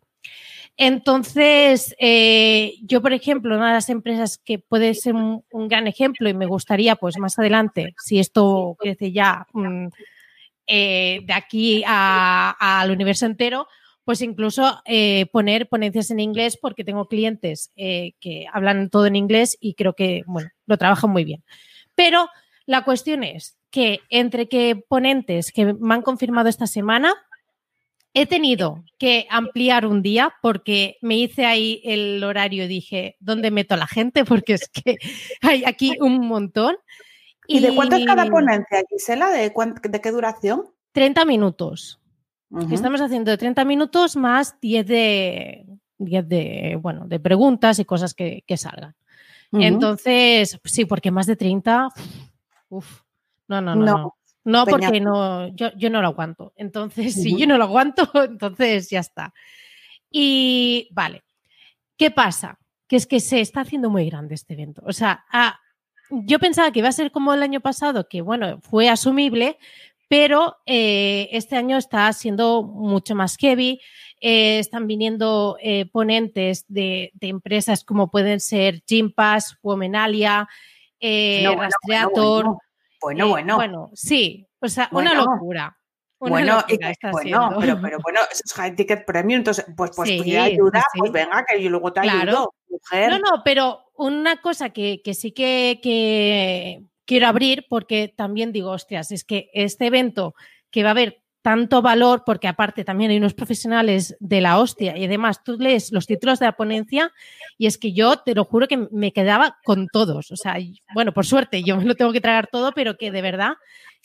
Entonces, 0.76 1.94
eh, 1.98 2.74
yo, 2.82 3.00
por 3.00 3.12
ejemplo, 3.12 3.54
una 3.56 3.68
de 3.68 3.74
las 3.74 3.88
empresas 3.90 4.38
que 4.38 4.58
puede 4.58 4.94
ser 4.94 5.14
un, 5.14 5.44
gran 5.52 5.86
ejemplo 5.86 6.28
y 6.28 6.34
me 6.34 6.46
gustaría, 6.46 6.96
pues 6.96 7.16
más 7.18 7.38
adelante, 7.38 7.94
si 7.98 8.18
esto 8.18 8.76
crece 8.78 9.12
ya 9.12 9.46
mm, 9.52 9.86
eh, 10.66 11.20
de 11.24 11.32
aquí 11.32 11.84
al 11.86 12.90
universo 12.90 13.26
entero, 13.26 13.68
pues 14.04 14.20
incluso 14.20 14.82
eh, 14.84 15.26
poner 15.32 15.68
ponencias 15.68 16.10
en 16.10 16.20
inglés 16.20 16.58
porque 16.60 16.84
tengo 16.84 17.06
clientes 17.06 17.72
que 17.74 18.46
hablan 18.52 18.90
todo 18.90 19.06
en 19.06 19.16
inglés 19.16 19.56
y 19.60 19.74
creo 19.74 19.94
que, 19.94 20.22
bueno, 20.26 20.50
lo 20.66 20.76
trabajan 20.76 21.10
muy 21.10 21.24
bien. 21.24 21.42
Pero 21.94 22.28
la 22.66 22.84
cuestión 22.84 23.22
es 23.24 23.56
que 23.70 24.00
entre 24.10 24.48
que 24.48 24.76
ponentes 24.88 25.52
que 25.52 25.72
me 25.72 25.94
han 25.94 26.02
confirmado 26.02 26.48
esta 26.48 26.66
semana, 26.66 27.14
he 28.14 28.26
tenido 28.26 28.84
que 28.98 29.26
ampliar 29.28 29.86
un 29.86 30.00
día 30.00 30.32
porque 30.40 30.96
me 31.02 31.16
hice 31.16 31.44
ahí 31.44 31.82
el 31.84 32.22
horario 32.22 32.64
y 32.64 32.68
dije, 32.68 33.16
¿dónde 33.18 33.50
meto 33.50 33.74
a 33.74 33.76
la 33.76 33.88
gente? 33.88 34.24
Porque 34.24 34.54
es 34.54 34.68
que 34.68 34.96
hay 35.42 35.64
aquí 35.66 35.96
un 36.00 36.26
montón. 36.26 36.76
¿Y, 37.46 37.60
de 37.60 37.74
cuánto 37.74 37.96
es 37.96 38.06
cada 38.06 38.24
ponencia, 38.26 38.82
Gisela? 38.88 39.28
¿De, 39.30 39.52
de 39.82 40.00
qué 40.00 40.10
duración? 40.10 40.64
30 40.92 41.24
minutos. 41.26 42.00
Estamos 42.70 43.00
haciendo 43.00 43.32
de 43.32 43.36
30 43.36 43.64
minutos 43.64 44.14
más 44.14 44.58
10 44.60 44.86
de, 44.86 45.66
10 45.98 46.28
de, 46.28 46.78
bueno, 46.80 47.06
de 47.06 47.18
preguntas 47.18 47.80
y 47.80 47.84
cosas 47.84 48.14
que, 48.14 48.44
que 48.46 48.56
salgan. 48.56 48.94
Entonces, 49.52 50.58
sí, 50.64 50.84
porque 50.84 51.10
más 51.10 51.26
de 51.26 51.36
30, 51.36 51.88
uf, 52.68 53.02
no, 53.48 53.60
no, 53.60 53.74
no, 53.74 53.84
No, 53.84 53.98
no. 53.98 54.14
No, 54.44 54.66
porque 54.66 54.88
peñazo. 54.88 55.04
no, 55.04 55.48
yo, 55.56 55.70
yo 55.76 55.90
no 55.90 56.02
lo 56.02 56.08
aguanto. 56.08 56.52
Entonces, 56.56 57.14
si 57.22 57.36
yo 57.38 57.46
no 57.46 57.58
lo 57.58 57.64
aguanto, 57.64 58.08
entonces 58.14 58.90
ya 58.90 59.00
está. 59.00 59.32
Y 60.10 60.88
vale, 60.92 61.24
¿qué 61.96 62.10
pasa? 62.10 62.58
Que 62.86 62.96
es 62.96 63.06
que 63.06 63.20
se 63.20 63.40
está 63.40 63.62
haciendo 63.62 63.90
muy 63.90 64.08
grande 64.08 64.34
este 64.34 64.52
evento. 64.52 64.82
O 64.86 64.92
sea, 64.92 65.24
ah, 65.32 65.58
yo 66.10 66.38
pensaba 66.38 66.70
que 66.70 66.80
iba 66.80 66.88
a 66.88 66.92
ser 66.92 67.10
como 67.10 67.32
el 67.34 67.42
año 67.42 67.60
pasado, 67.60 68.08
que 68.08 68.20
bueno, 68.20 68.60
fue 68.60 68.88
asumible, 68.88 69.58
pero 70.08 70.58
eh, 70.66 71.28
este 71.32 71.56
año 71.56 71.78
está 71.78 72.12
siendo 72.12 72.62
mucho 72.62 73.14
más 73.14 73.36
heavy. 73.36 73.80
Eh, 74.20 74.58
están 74.58 74.86
viniendo 74.86 75.56
eh, 75.60 75.86
ponentes 75.90 76.64
de, 76.68 77.10
de 77.14 77.28
empresas 77.28 77.84
como 77.84 78.10
pueden 78.10 78.40
ser 78.40 78.82
Gympass, 78.86 79.58
Womenalia, 79.62 80.48
bueno, 81.00 81.60
Rastreator. 81.60 82.44
Bueno, 82.44 82.44
bueno. 82.44 82.60
Eh, 83.10 83.24
bueno. 83.24 83.56
bueno, 83.56 83.90
sí, 83.94 84.48
o 84.60 84.68
sea, 84.68 84.88
una 84.92 85.10
Bueno. 85.14 85.24
locura. 85.24 85.78
bueno, 86.18 86.34
bueno 86.34 86.64
pero, 87.60 87.80
pero, 87.80 87.98
bueno, 88.02 88.20
es 88.30 88.52
high 88.54 88.74
ticket 88.74 89.04
premium, 89.04 89.38
entonces, 89.38 89.66
pues, 89.76 89.92
pues 89.94 90.08
sí, 90.08 90.36
ayuda, 90.36 90.82
pues, 90.96 91.12
venga, 91.12 91.44
que 91.44 91.62
yo 91.62 91.70
luego 91.70 91.92
te 91.92 92.00
ayudo, 92.00 92.54
mujer. 92.68 93.10
No, 93.10 93.18
no, 93.18 93.42
pero 93.44 93.84
una 93.94 94.40
cosa 94.40 94.70
que, 94.70 95.02
que 95.02 95.14
sí 95.14 95.32
que, 95.32 95.80
que 95.82 96.82
quiero 97.04 97.26
abrir, 97.26 97.66
porque 97.68 98.12
también 98.14 98.52
digo, 98.52 98.70
hostias, 98.70 99.12
es 99.12 99.24
que 99.24 99.50
este 99.52 99.86
evento 99.86 100.34
que 100.70 100.82
va 100.82 100.90
a 100.90 100.92
haber 100.92 101.23
tanto 101.44 101.82
valor, 101.82 102.22
porque 102.24 102.48
aparte 102.48 102.84
también 102.84 103.10
hay 103.10 103.18
unos 103.18 103.34
profesionales 103.34 104.16
de 104.18 104.40
la 104.40 104.58
hostia 104.58 104.96
y 104.96 105.04
además 105.04 105.44
tú 105.44 105.58
lees 105.58 105.92
los 105.92 106.06
títulos 106.06 106.38
de 106.38 106.46
la 106.46 106.56
ponencia 106.56 107.12
y 107.58 107.66
es 107.66 107.76
que 107.76 107.92
yo 107.92 108.16
te 108.16 108.34
lo 108.34 108.46
juro 108.46 108.66
que 108.66 108.88
me 108.90 109.12
quedaba 109.12 109.58
con 109.62 109.88
todos. 109.88 110.30
O 110.30 110.36
sea, 110.36 110.56
bueno, 110.94 111.12
por 111.12 111.26
suerte 111.26 111.62
yo 111.62 111.76
me 111.76 111.84
lo 111.84 111.96
tengo 111.96 112.14
que 112.14 112.22
tragar 112.22 112.48
todo, 112.50 112.72
pero 112.72 112.96
que 112.96 113.10
de 113.10 113.20
verdad 113.20 113.56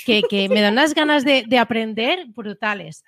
que, 0.06 0.50
me 0.50 0.60
dan 0.60 0.74
unas 0.74 0.94
ganas 0.94 1.24
de, 1.24 1.58
aprender 1.58 2.26
brutales. 2.28 3.06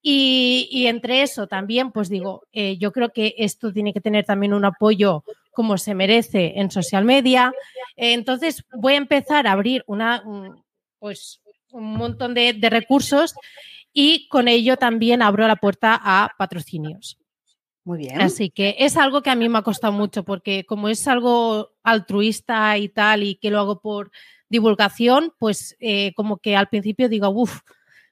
Y, 0.00 0.86
entre 0.86 1.20
eso 1.20 1.46
también, 1.46 1.92
pues 1.92 2.08
digo, 2.08 2.44
eh, 2.52 2.78
yo 2.78 2.90
creo 2.90 3.10
que 3.10 3.34
esto 3.36 3.70
tiene 3.70 3.92
que 3.92 4.00
tener 4.00 4.24
también 4.24 4.54
un 4.54 4.64
apoyo 4.64 5.24
como 5.52 5.76
se 5.76 5.94
merece 5.94 6.54
en 6.56 6.70
social 6.70 7.04
media. 7.04 7.52
entonces 7.96 8.64
voy 8.72 8.94
a 8.94 8.96
empezar 8.96 9.46
a 9.46 9.52
abrir 9.52 9.84
una, 9.86 10.24
pues 10.98 11.42
un 11.70 11.96
montón 11.96 12.32
de, 12.32 12.54
de 12.54 12.70
recursos 12.70 13.34
y 13.94 14.28
con 14.28 14.48
ello 14.48 14.76
también 14.76 15.22
abro 15.22 15.46
la 15.46 15.56
puerta 15.56 15.98
a 16.02 16.32
patrocinios. 16.36 17.18
Muy 17.84 17.98
bien. 17.98 18.20
Así 18.20 18.50
que 18.50 18.76
es 18.78 18.96
algo 18.96 19.22
que 19.22 19.30
a 19.30 19.34
mí 19.34 19.48
me 19.48 19.58
ha 19.58 19.62
costado 19.62 19.92
mucho 19.92 20.24
porque 20.24 20.64
como 20.66 20.88
es 20.88 21.06
algo 21.06 21.70
altruista 21.82 22.76
y 22.76 22.88
tal 22.88 23.22
y 23.22 23.36
que 23.36 23.50
lo 23.50 23.60
hago 23.60 23.80
por 23.80 24.10
divulgación, 24.48 25.32
pues 25.38 25.76
eh, 25.80 26.12
como 26.14 26.38
que 26.38 26.56
al 26.56 26.68
principio 26.68 27.08
digo, 27.08 27.28
uff, 27.28 27.60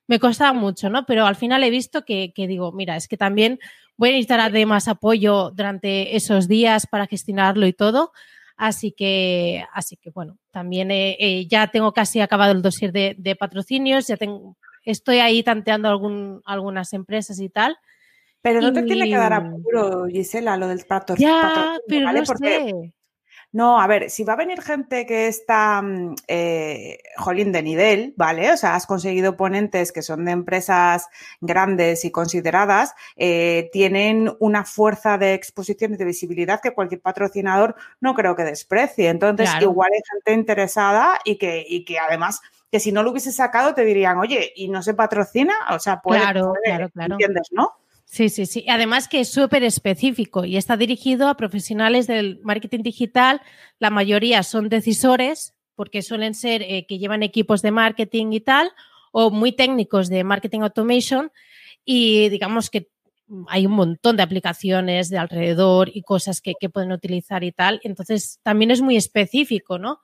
me 0.06 0.20
costaba 0.20 0.52
mucho, 0.52 0.88
¿no? 0.88 1.04
Pero 1.06 1.26
al 1.26 1.36
final 1.36 1.64
he 1.64 1.70
visto 1.70 2.04
que, 2.04 2.32
digo, 2.36 2.70
mira, 2.72 2.96
es 2.96 3.08
que 3.08 3.16
también 3.16 3.58
voy 3.96 4.10
a 4.10 4.12
necesitar 4.12 4.52
de 4.52 4.66
más 4.66 4.88
apoyo 4.88 5.50
durante 5.50 6.16
esos 6.16 6.48
días 6.48 6.86
para 6.86 7.06
gestionarlo 7.06 7.66
y 7.66 7.72
todo. 7.72 8.12
Así 8.56 8.92
que, 8.92 9.64
así 9.72 9.96
que 9.96 10.10
bueno, 10.10 10.38
también 10.50 10.90
eh, 10.90 11.46
ya 11.48 11.68
tengo 11.68 11.92
casi 11.92 12.20
acabado 12.20 12.52
el 12.52 12.62
dossier 12.62 12.92
de, 12.92 13.16
de 13.18 13.34
patrocinios, 13.36 14.06
ya 14.06 14.16
tengo 14.16 14.56
estoy 14.84 15.18
ahí 15.18 15.42
tanteando 15.42 15.88
algún, 15.88 16.42
algunas 16.44 16.92
empresas 16.92 17.38
y 17.40 17.48
tal. 17.48 17.76
Pero 18.40 18.60
no 18.60 18.72
te 18.72 18.82
tiene 18.82 19.08
que 19.08 19.16
dar 19.16 19.32
apuro, 19.32 20.06
Gisela, 20.06 20.56
lo 20.56 20.66
del 20.68 20.84
pato. 20.84 21.14
Ya, 21.16 21.76
pero 21.86 22.12
no 22.12 22.26
sé. 22.26 22.92
No, 23.52 23.78
a 23.78 23.86
ver, 23.86 24.08
si 24.08 24.24
va 24.24 24.32
a 24.32 24.36
venir 24.36 24.62
gente 24.62 25.04
que 25.04 25.28
está, 25.28 25.82
mm, 25.82 26.14
eh, 26.26 26.98
jolín, 27.18 27.52
de 27.52 27.62
nivel, 27.62 28.14
¿vale? 28.16 28.50
O 28.50 28.56
sea, 28.56 28.74
has 28.74 28.86
conseguido 28.86 29.36
ponentes 29.36 29.92
que 29.92 30.00
son 30.00 30.24
de 30.24 30.32
empresas 30.32 31.08
grandes 31.42 32.06
y 32.06 32.10
consideradas, 32.10 32.94
eh, 33.16 33.68
tienen 33.70 34.34
una 34.40 34.64
fuerza 34.64 35.18
de 35.18 35.34
exposición 35.34 35.92
y 35.92 35.96
de 35.98 36.06
visibilidad 36.06 36.62
que 36.62 36.72
cualquier 36.72 37.02
patrocinador 37.02 37.76
no 38.00 38.14
creo 38.14 38.34
que 38.34 38.44
desprecie. 38.44 39.10
Entonces, 39.10 39.50
igual 39.60 39.90
hay 39.94 40.00
gente 40.10 40.32
interesada 40.32 41.18
y 41.22 41.36
que, 41.36 41.62
y 41.68 41.84
que 41.84 41.98
además 41.98 42.40
que 42.72 42.80
si 42.80 42.90
no 42.90 43.02
lo 43.02 43.10
hubiese 43.10 43.32
sacado 43.32 43.74
te 43.74 43.84
dirían, 43.84 44.16
oye, 44.16 44.50
¿y 44.56 44.68
no 44.68 44.82
se 44.82 44.94
patrocina? 44.94 45.52
O 45.72 45.78
sea, 45.78 46.00
puede, 46.00 46.22
claro, 46.22 46.54
claro, 46.64 46.88
claro. 46.88 47.14
¿entiendes, 47.14 47.48
no? 47.50 47.70
Sí, 48.06 48.30
sí, 48.30 48.46
sí. 48.46 48.64
Además 48.66 49.08
que 49.08 49.20
es 49.20 49.28
súper 49.28 49.62
específico 49.62 50.46
y 50.46 50.56
está 50.56 50.78
dirigido 50.78 51.28
a 51.28 51.36
profesionales 51.36 52.06
del 52.06 52.40
marketing 52.42 52.82
digital. 52.82 53.42
La 53.78 53.90
mayoría 53.90 54.42
son 54.42 54.70
decisores, 54.70 55.54
porque 55.74 56.00
suelen 56.00 56.34
ser 56.34 56.62
eh, 56.62 56.86
que 56.86 56.98
llevan 56.98 57.22
equipos 57.22 57.60
de 57.60 57.72
marketing 57.72 58.32
y 58.32 58.40
tal, 58.40 58.72
o 59.12 59.30
muy 59.30 59.52
técnicos 59.52 60.08
de 60.08 60.24
marketing 60.24 60.60
automation. 60.60 61.30
Y 61.84 62.30
digamos 62.30 62.70
que 62.70 62.88
hay 63.48 63.66
un 63.66 63.72
montón 63.72 64.16
de 64.16 64.22
aplicaciones 64.22 65.10
de 65.10 65.18
alrededor 65.18 65.90
y 65.92 66.02
cosas 66.02 66.40
que, 66.40 66.54
que 66.58 66.70
pueden 66.70 66.92
utilizar 66.92 67.44
y 67.44 67.52
tal. 67.52 67.80
Entonces, 67.84 68.40
también 68.42 68.70
es 68.70 68.80
muy 68.80 68.96
específico, 68.96 69.78
¿no? 69.78 70.00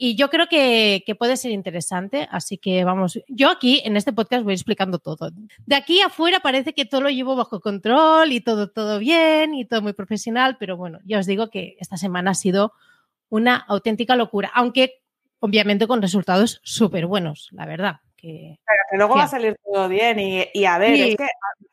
Y 0.00 0.14
yo 0.14 0.30
creo 0.30 0.46
que, 0.46 1.02
puede 1.18 1.36
ser 1.36 1.50
interesante, 1.50 2.28
así 2.30 2.56
que 2.56 2.84
vamos, 2.84 3.18
yo 3.26 3.50
aquí 3.50 3.82
en 3.84 3.96
este 3.96 4.12
podcast 4.12 4.44
voy 4.44 4.54
explicando 4.54 5.00
todo. 5.00 5.32
De 5.66 5.74
aquí 5.74 6.00
afuera 6.00 6.38
parece 6.38 6.72
que 6.72 6.84
todo 6.84 7.00
lo 7.00 7.10
llevo 7.10 7.34
bajo 7.34 7.60
control 7.60 8.30
y 8.30 8.40
todo, 8.40 8.70
todo 8.70 9.00
bien 9.00 9.54
y 9.54 9.64
todo 9.64 9.82
muy 9.82 9.94
profesional, 9.94 10.56
pero 10.60 10.76
bueno, 10.76 11.00
ya 11.04 11.18
os 11.18 11.26
digo 11.26 11.50
que 11.50 11.76
esta 11.80 11.96
semana 11.96 12.30
ha 12.30 12.34
sido 12.34 12.72
una 13.28 13.56
auténtica 13.56 14.14
locura, 14.14 14.52
aunque 14.54 15.02
obviamente 15.40 15.88
con 15.88 16.00
resultados 16.00 16.60
súper 16.62 17.06
buenos, 17.06 17.48
la 17.50 17.66
verdad. 17.66 18.00
Que, 18.20 18.58
Pero 18.66 18.82
que 18.90 18.96
luego 18.96 19.14
va 19.14 19.24
a 19.24 19.28
salir 19.28 19.56
todo 19.64 19.88
bien 19.88 20.18
y, 20.18 20.64
a 20.64 20.76
ver, 20.76 20.94
es 20.94 21.16
que 21.16 21.28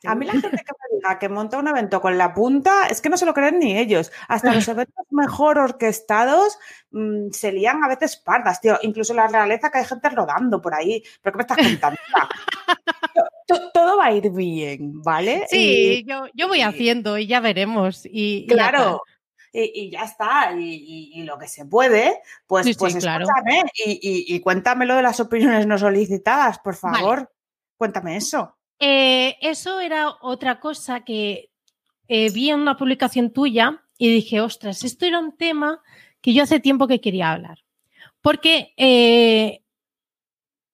a, 0.06 0.14
mí 0.14 0.28
la 0.28 0.34
gente 0.34 0.50
que 0.64 0.74
me 0.80 0.96
diga 0.96 1.18
que 1.18 1.28
monta 1.28 1.58
un 1.58 1.68
evento 1.68 2.00
con 2.02 2.20
la 2.20 2.36
punta, 2.36 2.86
es 2.86 3.02
que 3.02 3.10
no 3.10 3.18
se 3.18 3.26
lo 3.26 3.34
creen 3.34 3.58
ni 3.58 3.76
ellos. 3.76 4.12
Hasta 4.28 4.54
los 4.54 4.68
eventos 4.68 5.06
mejor 5.10 5.58
orquestados 5.58 6.60
mm, 6.92 7.32
se 7.32 7.52
lían 7.52 7.84
a 7.84 7.88
veces 7.88 8.18
pardas, 8.18 8.62
tío. 8.62 8.78
Incluso 8.84 9.16
la 9.16 9.28
realeza 9.28 9.72
que 9.72 9.80
hay 9.80 9.86
gente 9.86 10.08
rodando 10.10 10.62
por 10.62 10.76
ahí. 10.76 11.04
¿Pero 11.24 11.34
qué 11.34 11.38
me 11.38 11.42
estás 11.42 11.58
contando? 11.58 12.00
todo 13.74 13.98
va 13.98 14.06
a 14.06 14.12
ir 14.12 14.30
bien, 14.30 15.02
¿vale? 15.02 15.46
Sí, 15.50 16.06
yo, 16.08 16.26
yo 16.36 16.48
voy 16.48 16.62
haciendo 16.62 17.18
y 17.18 17.26
ya 17.26 17.40
veremos. 17.40 18.04
Y, 18.06 18.46
claro 18.48 19.02
y, 19.08 19.15
ya 19.92 20.04
está, 20.04 20.52
y, 20.58 21.24
lo 21.24 21.38
que 21.38 21.48
se 21.48 21.66
puede, 21.66 22.22
pues, 22.48 22.76
pues 22.78 22.96
escúchame 22.96 23.64
y, 23.76 24.40
cuéntame 24.42 24.86
lo 24.86 24.96
de 24.96 25.04
las 25.04 25.20
opiniones 25.20 25.66
no 25.68 25.78
solicitadas, 25.78 26.60
por 26.60 26.76
favor. 26.76 27.32
Cuéntame 27.78 28.18
eso. 28.18 28.56
Eh, 28.80 29.38
eso 29.42 29.80
era 29.80 30.10
otra 30.22 30.60
cosa 30.60 31.04
que 31.04 31.52
eh, 32.08 32.32
vi 32.32 32.50
en 32.50 32.60
una 32.60 32.78
publicación 32.78 33.32
tuya 33.32 33.84
y 33.98 34.14
dije, 34.14 34.42
ostras, 34.42 34.84
esto 34.84 35.06
era 35.06 35.20
un 35.20 35.36
tema 35.36 35.82
que 36.22 36.34
yo 36.34 36.44
hace 36.44 36.60
tiempo 36.60 36.88
que 36.88 37.02
quería 37.02 37.32
hablar. 37.32 37.60
Porque 38.22 38.74
eh, 38.78 39.62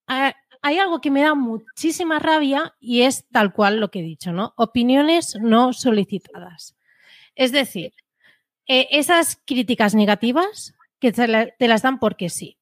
hay 0.08 0.78
algo 0.80 1.02
que 1.02 1.12
me 1.12 1.22
da 1.22 1.36
muchísima 1.36 2.20
rabia 2.20 2.76
y 2.80 3.02
es 3.02 3.28
tal 3.30 3.54
cual 3.54 3.80
lo 3.80 3.92
que 3.92 4.00
he 4.00 4.04
dicho, 4.04 4.32
¿no? 4.32 4.54
Opiniones 4.58 5.36
no 5.40 5.74
solicitadas. 5.74 6.76
Es 7.36 7.52
decir, 7.52 7.94
eh, 8.68 8.88
esas 8.92 9.40
críticas 9.46 9.96
negativas 9.96 10.76
que 11.00 11.12
te, 11.12 11.68
las 11.68 11.82
dan 11.82 12.00
porque 12.00 12.30
sí. 12.30 12.58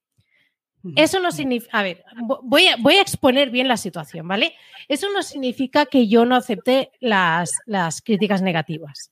Eso 0.96 1.20
no 1.20 1.34
significa, 1.34 1.78
a 1.78 1.84
ver, 1.84 2.06
voy 2.42 2.68
a, 2.68 2.78
voy 2.78 2.96
a, 2.96 3.02
exponer 3.02 3.50
bien 3.50 3.68
la 3.68 3.76
situación, 3.76 4.26
¿vale? 4.26 4.56
Eso 4.88 5.08
no 5.12 5.24
significa 5.24 5.86
que 5.86 6.08
yo 6.08 6.24
no 6.24 6.38
acepte 6.38 6.92
las, 7.02 7.52
las 7.66 8.02
críticas 8.02 8.42
negativas. 8.42 9.12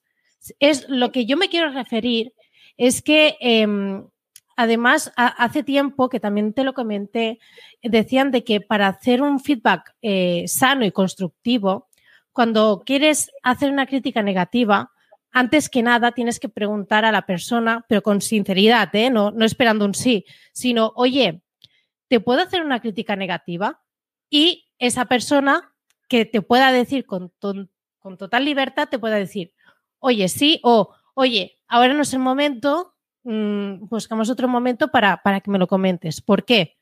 Es 0.59 0.87
lo 0.87 1.11
que 1.11 1.25
yo 1.25 1.35
me 1.35 1.49
quiero 1.49 1.69
referir 1.71 2.31
es 2.77 3.01
que 3.01 3.35
em, 3.41 4.07
además 4.55 5.11
hace 5.15 5.63
tiempo 5.63 6.09
que 6.09 6.19
también 6.19 6.53
te 6.53 6.63
lo 6.63 6.73
comenté, 6.73 7.39
decían 7.81 8.31
de 8.31 8.43
que 8.43 8.61
para 8.61 8.87
hacer 8.87 9.21
un 9.21 9.39
feedback 9.39 9.93
eh, 10.01 10.45
sano 10.47 10.85
y 10.85 10.91
constructivo, 10.91 11.87
cuando 12.31 12.83
quieres 12.85 13.31
hacer 13.43 13.71
una 13.71 13.87
crítica 13.87 14.21
negativa, 14.21 14.91
antes 15.37 15.69
que 15.69 15.83
nada 15.83 16.13
tienes 16.13 16.39
que 16.39 16.49
preguntar 16.49 17.05
a 17.05 17.11
la 17.11 17.27
persona, 17.27 17.85
pero 17.87 18.01
con 18.01 18.21
sinceridad, 18.21 18.89
¿eh? 18.95 19.11
no, 19.11 19.31
esperando 19.45 19.85
un 19.85 19.93
sí, 19.93 20.25
sino, 20.51 20.93
oye, 20.95 21.43
¿te 22.07 22.19
puedo 22.19 22.41
hacer 22.41 22.63
una 22.63 22.79
crítica 22.79 23.15
negativa? 23.15 23.83
Y 24.31 24.65
esa 24.79 25.05
persona 25.05 25.75
que 26.09 26.25
te 26.25 26.41
pueda 26.41 26.71
decir 26.71 27.05
con, 27.05 27.31
total 28.17 28.45
libertad, 28.45 28.89
te 28.89 28.97
pueda 28.97 29.17
decir, 29.17 29.53
oye, 29.99 30.27
sí, 30.27 30.59
o 30.63 30.95
oye, 31.13 31.59
ahora 31.67 31.93
no 31.93 32.01
es 32.01 32.13
el 32.13 32.19
momento, 32.19 32.95
mm, 33.23 33.89
buscamos 33.89 34.31
otro 34.31 34.47
momento 34.47 34.87
para, 34.87 35.17
para, 35.17 35.41
que 35.41 35.51
me 35.51 35.59
lo 35.59 35.67
comentes. 35.67 36.19
¿Por 36.19 36.45
qué? 36.45 36.77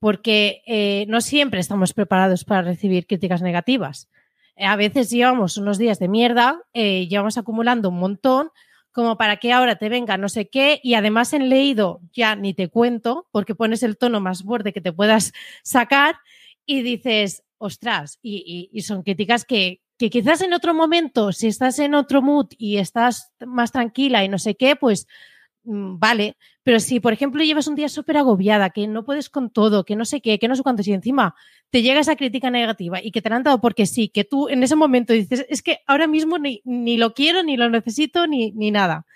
Porque 0.00 0.62
eh, 0.66 1.06
no 1.06 1.20
siempre 1.20 1.60
estamos 1.60 1.92
preparados 1.92 2.44
para 2.44 2.62
recibir 2.62 3.06
críticas 3.06 3.40
negativas. 3.40 4.08
A 4.56 4.76
veces 4.76 5.10
llevamos 5.10 5.56
unos 5.56 5.78
días 5.78 5.98
de 5.98 6.08
mierda, 6.08 6.62
eh, 6.72 7.06
llevamos 7.08 7.38
acumulando 7.38 7.88
un 7.88 7.98
montón, 7.98 8.50
como 8.92 9.16
para 9.18 9.38
que 9.38 9.52
ahora 9.52 9.76
te 9.76 9.88
venga 9.88 10.16
no 10.16 10.28
sé 10.28 10.48
qué, 10.48 10.80
y 10.82 10.94
además 10.94 11.32
en 11.32 11.48
leído 11.48 12.00
ya 12.12 12.36
ni 12.36 12.54
te 12.54 12.68
cuento, 12.68 13.26
porque 13.32 13.56
pones 13.56 13.82
el 13.82 13.98
tono 13.98 14.20
más 14.20 14.44
borde 14.44 14.72
que 14.72 14.80
te 14.80 14.92
puedas 14.92 15.32
sacar 15.64 16.16
y 16.64 16.82
dices, 16.82 17.42
ostras, 17.58 18.18
y, 18.22 18.70
son 18.82 19.02
críticas 19.02 19.44
que, 19.44 19.80
que 19.98 20.10
quizás 20.10 20.42
en 20.42 20.52
otro 20.52 20.74
momento, 20.74 21.32
si 21.32 21.48
estás 21.48 21.80
en 21.80 21.94
otro 21.94 22.22
mood 22.22 22.46
y 22.56 22.76
estás 22.76 23.32
más 23.44 23.72
tranquila 23.72 24.24
y 24.24 24.28
no 24.28 24.38
sé 24.38 24.54
qué, 24.54 24.76
pues 24.76 25.08
vale, 25.64 26.36
pero 26.62 26.78
si, 26.78 27.00
por 27.00 27.12
ejemplo, 27.12 27.42
llevas 27.42 27.66
un 27.66 27.74
día 27.74 27.88
súper 27.88 28.18
agobiada, 28.18 28.70
que 28.70 28.86
no 28.86 29.04
puedes 29.04 29.30
con 29.30 29.50
todo, 29.50 29.84
que 29.84 29.96
no 29.96 30.04
sé 30.04 30.20
qué, 30.20 30.38
que 30.38 30.48
no 30.48 30.56
sé 30.56 30.62
cuánto, 30.62 30.82
y 30.84 30.92
encima 30.92 31.34
te 31.70 31.82
llega 31.82 32.00
esa 32.00 32.16
crítica 32.16 32.50
negativa 32.50 33.02
y 33.02 33.10
que 33.10 33.22
te 33.22 33.30
la 33.30 33.36
han 33.36 33.42
dado 33.42 33.60
porque 33.60 33.86
sí, 33.86 34.08
que 34.08 34.24
tú 34.24 34.48
en 34.48 34.62
ese 34.62 34.76
momento 34.76 35.12
dices, 35.12 35.46
es 35.48 35.62
que 35.62 35.80
ahora 35.86 36.06
mismo 36.06 36.36
ni, 36.38 36.96
lo 36.96 37.14
quiero, 37.14 37.42
ni 37.42 37.56
lo 37.56 37.68
necesito, 37.70 38.26
ni, 38.26 38.52
ni 38.52 38.70
nada. 38.70 39.06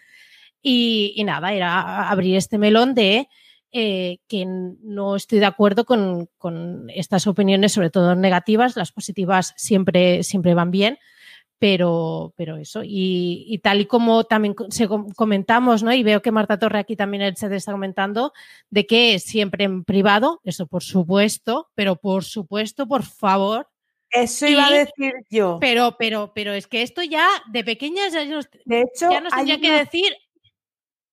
Y, 0.61 1.23
nada, 1.25 1.53
era 1.53 2.09
abrir 2.11 2.37
este 2.37 2.59
melón 2.59 2.95
de 2.95 3.29
eh, 3.71 4.19
que 4.27 4.45
no 4.47 5.15
estoy 5.15 5.39
de 5.39 5.47
acuerdo 5.47 5.85
con, 5.85 6.29
con, 6.39 6.91
estas 6.91 7.27
opiniones, 7.27 7.73
sobre 7.73 7.91
todo 7.91 8.17
negativas. 8.17 8.77
Las 8.77 8.91
positivas 8.91 9.55
siempre, 9.57 10.25
siempre 10.25 10.55
van 10.55 10.71
bien, 10.71 10.99
pero, 11.59 12.33
pero 12.37 12.57
eso. 12.57 12.83
Y, 12.85 13.45
y, 13.49 13.59
tal 13.59 13.81
y 13.81 13.87
como 13.87 14.25
también 14.25 14.55
se 14.71 14.89
comentamos, 15.17 15.83
¿no? 15.83 15.93
Y 15.93 16.03
veo 16.03 16.23
que 16.23 16.31
Marta 16.31 16.59
Torre 16.59 16.79
aquí 16.79 16.97
también 16.97 17.37
se 17.37 17.55
está 17.55 17.73
comentando, 17.73 18.33
de 18.71 18.87
que 18.87 19.19
siempre 19.19 19.65
en 19.65 19.85
privado, 19.85 20.41
eso 20.45 20.67
por 20.67 20.83
supuesto, 20.83 21.69
pero 21.75 21.97
por 21.97 22.25
supuesto, 22.25 22.87
por 22.87 23.03
favor. 23.03 23.69
Eso 24.11 24.47
iba 24.47 24.67
a 24.67 24.71
decir 24.71 25.13
yo. 25.29 25.59
Pero, 25.61 25.97
pero, 25.99 26.33
pero 26.35 26.53
es 26.53 26.67
que 26.67 26.83
esto 26.83 27.03
ya 27.03 27.29
de 27.51 27.65
pequeñas 27.65 28.13
ya 28.13 28.25
nos, 28.25 28.49
de 28.65 28.81
hecho, 28.81 29.11
ya 29.11 29.21
nos 29.21 29.33
tendría 29.35 29.61
que 29.61 29.73
decir, 29.73 30.17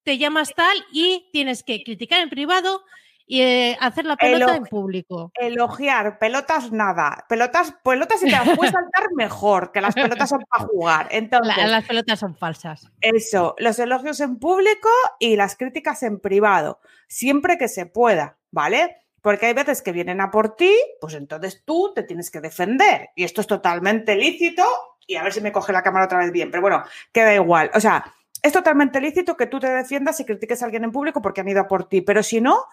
te 0.03 0.17
llamas 0.17 0.53
tal 0.55 0.77
y 0.93 1.27
tienes 1.34 1.63
que 1.63 1.84
criticar 1.84 2.21
en 2.21 2.29
privado 2.29 2.84
y 3.27 3.41
eh, 3.41 3.77
hacer 3.81 4.05
la 4.05 4.15
pelota 4.17 4.45
Elog 4.45 4.55
en 4.57 4.63
público. 4.65 5.31
Elogiar, 5.33 6.19
pelotas 6.19 6.71
nada. 6.71 7.25
Pelotas, 7.27 7.73
pelotas 7.83 8.19
si 8.19 8.25
te 8.27 8.31
las 8.33 8.49
puedes 8.55 8.71
saltar 8.73 9.05
mejor, 9.15 9.71
que 9.71 9.81
las 9.81 9.95
pelotas 9.95 10.29
son 10.29 10.43
para 10.49 10.65
jugar. 10.65 11.07
Entonces, 11.11 11.57
La- 11.57 11.67
las 11.67 11.85
pelotas 11.85 12.19
son 12.19 12.35
falsas. 12.35 12.88
eso, 13.01 13.55
los 13.57 13.79
elogios 13.79 14.19
en 14.19 14.38
público 14.38 14.89
y 15.19 15.35
las 15.35 15.55
críticas 15.55 16.03
en 16.03 16.19
privado, 16.19 16.79
siempre 17.07 17.57
que 17.57 17.67
se 17.67 17.85
pueda, 17.85 18.38
¿vale? 18.51 18.97
Porque 19.21 19.47
hay 19.47 19.53
veces 19.53 19.81
que 19.81 19.91
vienen 19.91 20.21
a 20.21 20.29
por 20.29 20.55
ti, 20.55 20.71
pues 21.01 21.15
entonces 21.15 21.63
tú 21.65 21.93
te 21.95 22.03
tienes 22.03 22.29
que 22.29 22.41
defender. 22.41 23.09
Y 23.15 23.23
esto 23.23 23.41
es 23.41 23.47
totalmente 23.47 24.15
lícito. 24.15 24.63
Y 25.07 25.15
a 25.15 25.23
ver 25.23 25.33
si 25.33 25.41
me 25.41 25.51
coge 25.51 25.73
la 25.73 25.81
cámara 25.81 26.05
otra 26.05 26.19
vez 26.19 26.31
bien. 26.31 26.51
Pero 26.51 26.61
bueno, 26.61 26.83
queda 27.11 27.33
igual. 27.33 27.71
O 27.73 27.79
sea, 27.79 28.05
es 28.43 28.53
totalmente 28.53 29.01
lícito 29.01 29.35
que 29.35 29.47
tú 29.47 29.59
te 29.59 29.67
defiendas 29.67 30.19
y 30.19 30.25
critiques 30.25 30.61
a 30.61 30.65
alguien 30.65 30.83
en 30.83 30.91
público 30.91 31.23
porque 31.23 31.41
han 31.41 31.47
ido 31.47 31.61
a 31.61 31.67
por 31.67 31.89
ti. 31.89 32.01
Pero 32.01 32.21
si 32.21 32.39
no, 32.39 32.65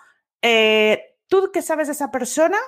eh, 0.42 1.16
tú 1.28 1.50
que 1.52 1.62
sabes 1.62 1.88
de 1.88 1.92
esa 1.92 2.10
persona 2.10 2.58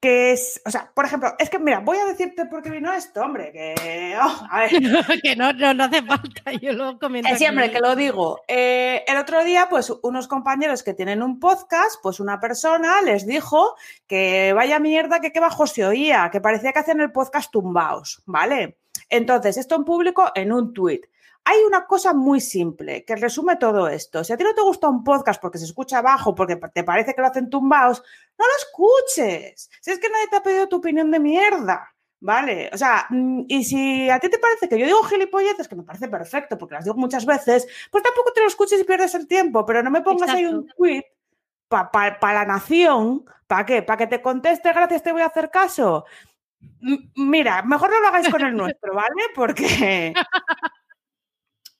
que 0.00 0.32
es, 0.32 0.62
o 0.64 0.70
sea, 0.70 0.90
por 0.94 1.04
ejemplo, 1.04 1.34
es 1.38 1.50
que 1.50 1.58
mira, 1.58 1.80
voy 1.80 1.98
a 1.98 2.06
decirte 2.06 2.46
por 2.46 2.62
qué 2.62 2.70
vino 2.70 2.90
esto, 2.90 3.20
hombre, 3.20 3.52
que, 3.52 4.16
oh, 4.18 4.46
a 4.50 4.60
ver, 4.60 4.70
que 5.22 5.36
no, 5.36 5.52
no, 5.52 5.74
no 5.74 5.84
hace 5.84 6.02
falta, 6.02 6.52
yo 6.62 6.72
lo 6.72 6.98
comento. 6.98 7.28
Eh, 7.28 7.36
siempre 7.36 7.66
aquí. 7.66 7.74
que 7.74 7.80
lo 7.80 7.94
digo. 7.94 8.40
Eh, 8.48 9.04
el 9.06 9.18
otro 9.18 9.44
día, 9.44 9.66
pues 9.68 9.92
unos 10.02 10.26
compañeros 10.26 10.82
que 10.82 10.94
tienen 10.94 11.22
un 11.22 11.38
podcast, 11.38 11.96
pues 12.02 12.18
una 12.18 12.40
persona 12.40 13.02
les 13.02 13.26
dijo 13.26 13.76
que 14.06 14.54
vaya 14.54 14.78
mierda 14.78 15.20
que 15.20 15.32
qué 15.32 15.40
bajo 15.40 15.66
se 15.66 15.84
oía, 15.84 16.30
que 16.32 16.40
parecía 16.40 16.72
que 16.72 16.78
hacían 16.78 17.02
el 17.02 17.12
podcast 17.12 17.50
tumbaos, 17.52 18.22
¿vale? 18.24 18.78
Entonces, 19.10 19.58
esto 19.58 19.76
en 19.76 19.84
público 19.84 20.32
en 20.34 20.52
un 20.52 20.72
tuit. 20.72 21.04
Hay 21.50 21.58
una 21.66 21.84
cosa 21.86 22.12
muy 22.14 22.40
simple 22.40 23.04
que 23.04 23.16
resume 23.16 23.56
todo 23.56 23.88
esto. 23.88 24.22
Si 24.22 24.32
a 24.32 24.36
ti 24.36 24.44
no 24.44 24.54
te 24.54 24.62
gusta 24.62 24.88
un 24.88 25.02
podcast 25.02 25.40
porque 25.40 25.58
se 25.58 25.64
escucha 25.64 26.00
bajo, 26.00 26.32
porque 26.34 26.54
te 26.56 26.84
parece 26.84 27.12
que 27.14 27.20
lo 27.20 27.26
hacen 27.26 27.50
tumbaos, 27.50 28.02
no 28.38 28.44
lo 28.46 28.52
escuches. 28.58 29.68
Si 29.80 29.90
es 29.90 29.98
que 29.98 30.08
nadie 30.08 30.28
te 30.28 30.36
ha 30.36 30.42
pedido 30.42 30.68
tu 30.68 30.76
opinión 30.76 31.10
de 31.10 31.18
mierda. 31.18 31.92
¿Vale? 32.22 32.68
O 32.72 32.76
sea, 32.76 33.06
mm, 33.08 33.44
y 33.48 33.64
si 33.64 34.10
a 34.10 34.18
ti 34.18 34.28
te 34.28 34.38
parece 34.38 34.68
que 34.68 34.78
yo 34.78 34.84
digo 34.84 35.02
gilipolleces, 35.04 35.66
que 35.66 35.74
me 35.74 35.84
parece 35.84 36.06
perfecto, 36.06 36.58
porque 36.58 36.74
las 36.74 36.84
digo 36.84 36.94
muchas 36.96 37.24
veces, 37.24 37.66
pues 37.90 38.04
tampoco 38.04 38.32
te 38.34 38.42
lo 38.42 38.46
escuches 38.46 38.78
y 38.78 38.84
pierdes 38.84 39.14
el 39.14 39.26
tiempo, 39.26 39.64
pero 39.64 39.82
no 39.82 39.90
me 39.90 40.02
pongas 40.02 40.28
ahí 40.28 40.44
un 40.44 40.66
tweet 40.76 41.02
para 41.68 42.34
la 42.34 42.44
nación, 42.44 43.24
¿para 43.46 43.64
qué? 43.64 43.80
¿Para 43.82 43.96
que 43.96 44.06
te 44.06 44.20
conteste 44.20 44.70
gracias 44.70 45.02
te 45.02 45.12
voy 45.12 45.22
a 45.22 45.26
hacer 45.26 45.50
caso? 45.50 46.04
M- 46.82 47.10
Mira, 47.16 47.62
mejor 47.62 47.90
no 47.90 48.00
lo 48.00 48.08
hagáis 48.08 48.28
con 48.28 48.42
el 48.42 48.54
nuestro, 48.56 48.92
¿vale? 48.94 49.22
Porque... 49.34 50.12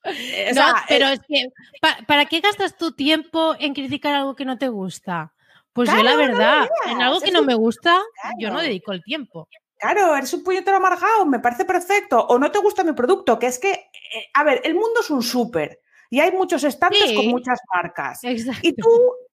Eh, 0.04 0.52
No, 0.54 0.62
pero 0.88 1.06
eh, 1.08 1.12
es 1.14 1.20
que, 1.28 1.48
pa- 1.80 1.98
¿para 2.06 2.24
qué 2.26 2.40
gastas 2.40 2.76
tu 2.76 2.92
tiempo 2.92 3.54
en 3.58 3.74
criticar 3.74 4.14
algo 4.14 4.34
que 4.34 4.44
no 4.44 4.56
te 4.58 4.68
gusta? 4.68 5.32
Pues 5.72 5.88
yo 5.88 5.94
Claro, 6.00 6.08
la 6.08 6.16
no 6.16 6.32
lo 6.32 6.38
verdad, 6.38 6.68
en 6.86 7.02
algo 7.02 7.20
que 7.20 7.30
no 7.30 7.42
me 7.42 7.54
gusta, 7.54 8.00
yo 8.38 8.50
no 8.50 8.60
dedico 8.60 8.92
el 8.92 9.02
tiempo. 9.04 9.48
Claro, 9.78 10.14
eres 10.16 10.32
un 10.34 10.42
puñetero 10.44 10.76
amargado, 10.76 11.24
me 11.26 11.38
parece 11.38 11.64
perfecto. 11.64 12.18
O 12.26 12.38
no 12.38 12.50
te 12.50 12.58
gusta 12.58 12.84
mi 12.84 12.92
producto, 12.92 13.38
que 13.38 13.46
es 13.46 13.58
que, 13.58 13.70
eh, 13.72 13.90
a 14.34 14.42
ver, 14.44 14.60
el 14.64 14.74
mundo 14.74 15.00
es 15.00 15.08
un 15.10 15.22
súper 15.22 15.80
y 16.10 16.20
hay 16.20 16.32
muchos 16.32 16.64
estantes 16.64 17.08
Sí. 17.08 17.14
con 17.14 17.28
muchas 17.28 17.60
marcas. 17.72 18.22
Exacto. 18.24 18.60
Y 18.62 18.74
tú 18.74 18.88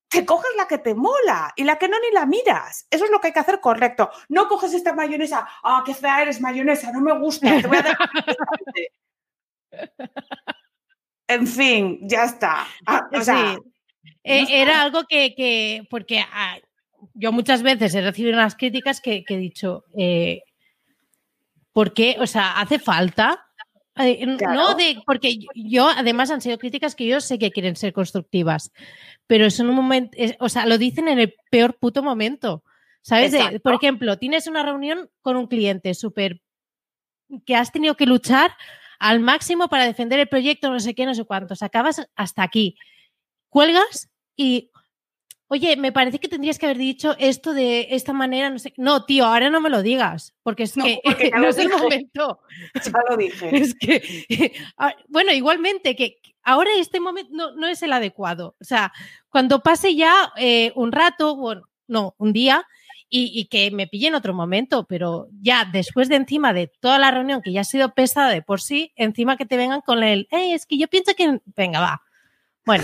te 0.09 0.25
coges 0.25 0.51
la 0.55 0.67
que 0.67 0.77
te 0.77 0.93
mola 0.95 1.51
y 1.55 1.63
la 1.65 1.77
que 1.77 1.89
no 1.89 1.97
ni 1.99 2.11
la 2.13 2.25
miras. 2.25 2.87
Eso 2.89 3.03
es 3.05 3.11
lo 3.11 3.19
que 3.19 3.27
hay 3.27 3.33
que 3.33 3.39
hacer 3.39 3.59
correcto. 3.59 4.09
No 4.29 4.47
coges 4.47 4.73
esta 4.73 4.93
mayonesa, 4.93 5.45
ah, 5.63 5.83
qué 5.85 5.93
fea 5.93 6.21
eres 6.21 6.39
mayonesa, 6.39 6.91
no 6.93 7.01
me 7.01 7.17
gusta, 7.19 7.59
te 7.61 7.67
voy 7.67 7.77
a 7.77 7.81
dejar. 7.81 8.09
en 11.27 11.47
fin, 11.47 11.99
ya 12.03 12.23
está. 12.25 12.67
Ah, 12.85 13.07
o 13.13 13.21
sea, 13.21 13.55
Sí. 13.55 13.71
Eh, 14.23 14.43
no 14.43 14.49
era 14.49 14.81
algo 14.81 15.03
que, 15.07 15.33
que- 15.35 15.87
porque 15.89 16.19
ah, 16.19 16.57
yo 17.13 17.31
muchas 17.31 17.61
veces 17.63 17.93
he 17.95 18.01
recibido 18.01 18.33
unas 18.33 18.55
críticas 18.55 18.99
que, 19.01 19.23
que 19.23 19.35
he 19.35 19.37
dicho, 19.37 19.85
eh, 19.97 20.41
¿por 21.73 21.93
qué? 21.93 22.17
O 22.19 22.27
sea, 22.27 22.59
¿hace 22.59 22.79
falta? 22.79 23.45
Eh, 23.95 24.25
Claro. 24.37 24.53
No 24.53 24.75
de, 24.75 25.01
porque 25.05 25.37
yo, 25.55 25.87
además, 25.89 26.29
han 26.31 26.41
sido 26.41 26.57
críticas 26.57 26.93
que 26.95 27.07
yo 27.07 27.19
sé 27.21 27.39
que 27.39 27.51
quieren 27.51 27.75
ser 27.75 27.93
constructivas, 27.93 28.71
pero 29.27 29.45
es 29.45 29.59
un 29.59 29.67
momento, 29.73 30.11
es- 30.17 30.35
o 30.39 30.49
sea, 30.49 30.65
lo 30.65 30.77
dicen 30.77 31.07
en 31.07 31.19
el 31.19 31.35
peor 31.49 31.77
puto 31.77 32.03
momento. 32.03 32.63
¿Sabes? 33.01 33.31
De- 33.31 33.59
por 33.61 33.73
ejemplo, 33.73 34.17
tienes 34.17 34.47
una 34.47 34.63
reunión 34.63 35.09
con 35.21 35.37
un 35.37 35.47
cliente 35.47 35.93
súper 35.93 36.41
que 37.45 37.55
has 37.55 37.71
tenido 37.71 37.95
que 37.95 38.05
luchar 38.05 38.51
al 38.99 39.19
máximo 39.19 39.67
para 39.67 39.85
defender 39.85 40.19
el 40.19 40.27
proyecto, 40.27 40.71
no 40.71 40.79
sé 40.79 40.95
qué, 40.95 41.05
no 41.05 41.15
sé 41.15 41.25
cuántos. 41.25 41.61
Acabas 41.61 42.07
hasta 42.15 42.43
aquí. 42.43 42.75
Cuelgas 43.49 44.09
y, 44.35 44.71
oye, 45.47 45.77
me 45.77 45.91
parece 45.91 46.19
que 46.19 46.27
tendrías 46.27 46.59
que 46.59 46.65
haber 46.65 46.77
dicho 46.77 47.15
esto 47.19 47.53
de 47.53 47.87
esta 47.91 48.13
manera, 48.13 48.49
no 48.49 48.59
sé. 48.59 48.73
No, 48.77 49.05
tío, 49.05 49.25
ahora 49.25 49.49
no 49.49 49.61
me 49.61 49.69
lo 49.69 49.81
digas, 49.81 50.35
porque 50.43 50.63
es 50.63 50.77
No, 50.77 50.83
que 50.85 50.99
porque 51.03 51.31
no 51.35 51.47
es 51.47 51.57
el 51.57 51.69
momento. 51.69 52.41
ya 52.85 52.99
lo 53.09 53.17
dije. 53.17 53.57
Es 53.57 53.75
que, 53.75 54.53
ah, 54.77 54.95
bueno, 55.07 55.31
igualmente, 55.31 55.95
que 55.95 56.19
ahora 56.43 56.71
este 56.77 56.99
momento 56.99 57.31
no, 57.33 57.55
no 57.55 57.67
es 57.67 57.81
el 57.83 57.93
adecuado. 57.93 58.55
O 58.59 58.63
sea, 58.63 58.91
cuando 59.29 59.61
pase 59.61 59.95
ya 59.95 60.31
eh, 60.37 60.71
un 60.75 60.91
rato, 60.91 61.35
bueno, 61.35 61.69
no, 61.87 62.15
un 62.17 62.33
día, 62.33 62.65
y, 63.09 63.31
y 63.39 63.45
que 63.47 63.71
me 63.71 63.87
pille 63.87 64.07
en 64.07 64.15
otro 64.15 64.33
momento, 64.33 64.85
pero 64.87 65.27
ya 65.41 65.65
después 65.71 66.09
de 66.09 66.15
encima 66.17 66.53
de 66.53 66.67
toda 66.79 66.99
la 66.99 67.11
reunión 67.11 67.41
que 67.41 67.51
ya 67.51 67.61
ha 67.61 67.63
sido 67.63 67.93
pesada 67.93 68.29
de 68.29 68.41
por 68.41 68.61
sí, 68.61 68.91
encima 68.95 69.37
que 69.37 69.45
te 69.45 69.57
vengan 69.57 69.81
con 69.81 70.03
el, 70.03 70.27
"Eh, 70.31 70.53
es 70.53 70.65
que 70.65 70.77
yo 70.77 70.87
pienso 70.87 71.13
que, 71.15 71.39
venga, 71.55 71.79
va. 71.79 72.01
Bueno, 72.65 72.83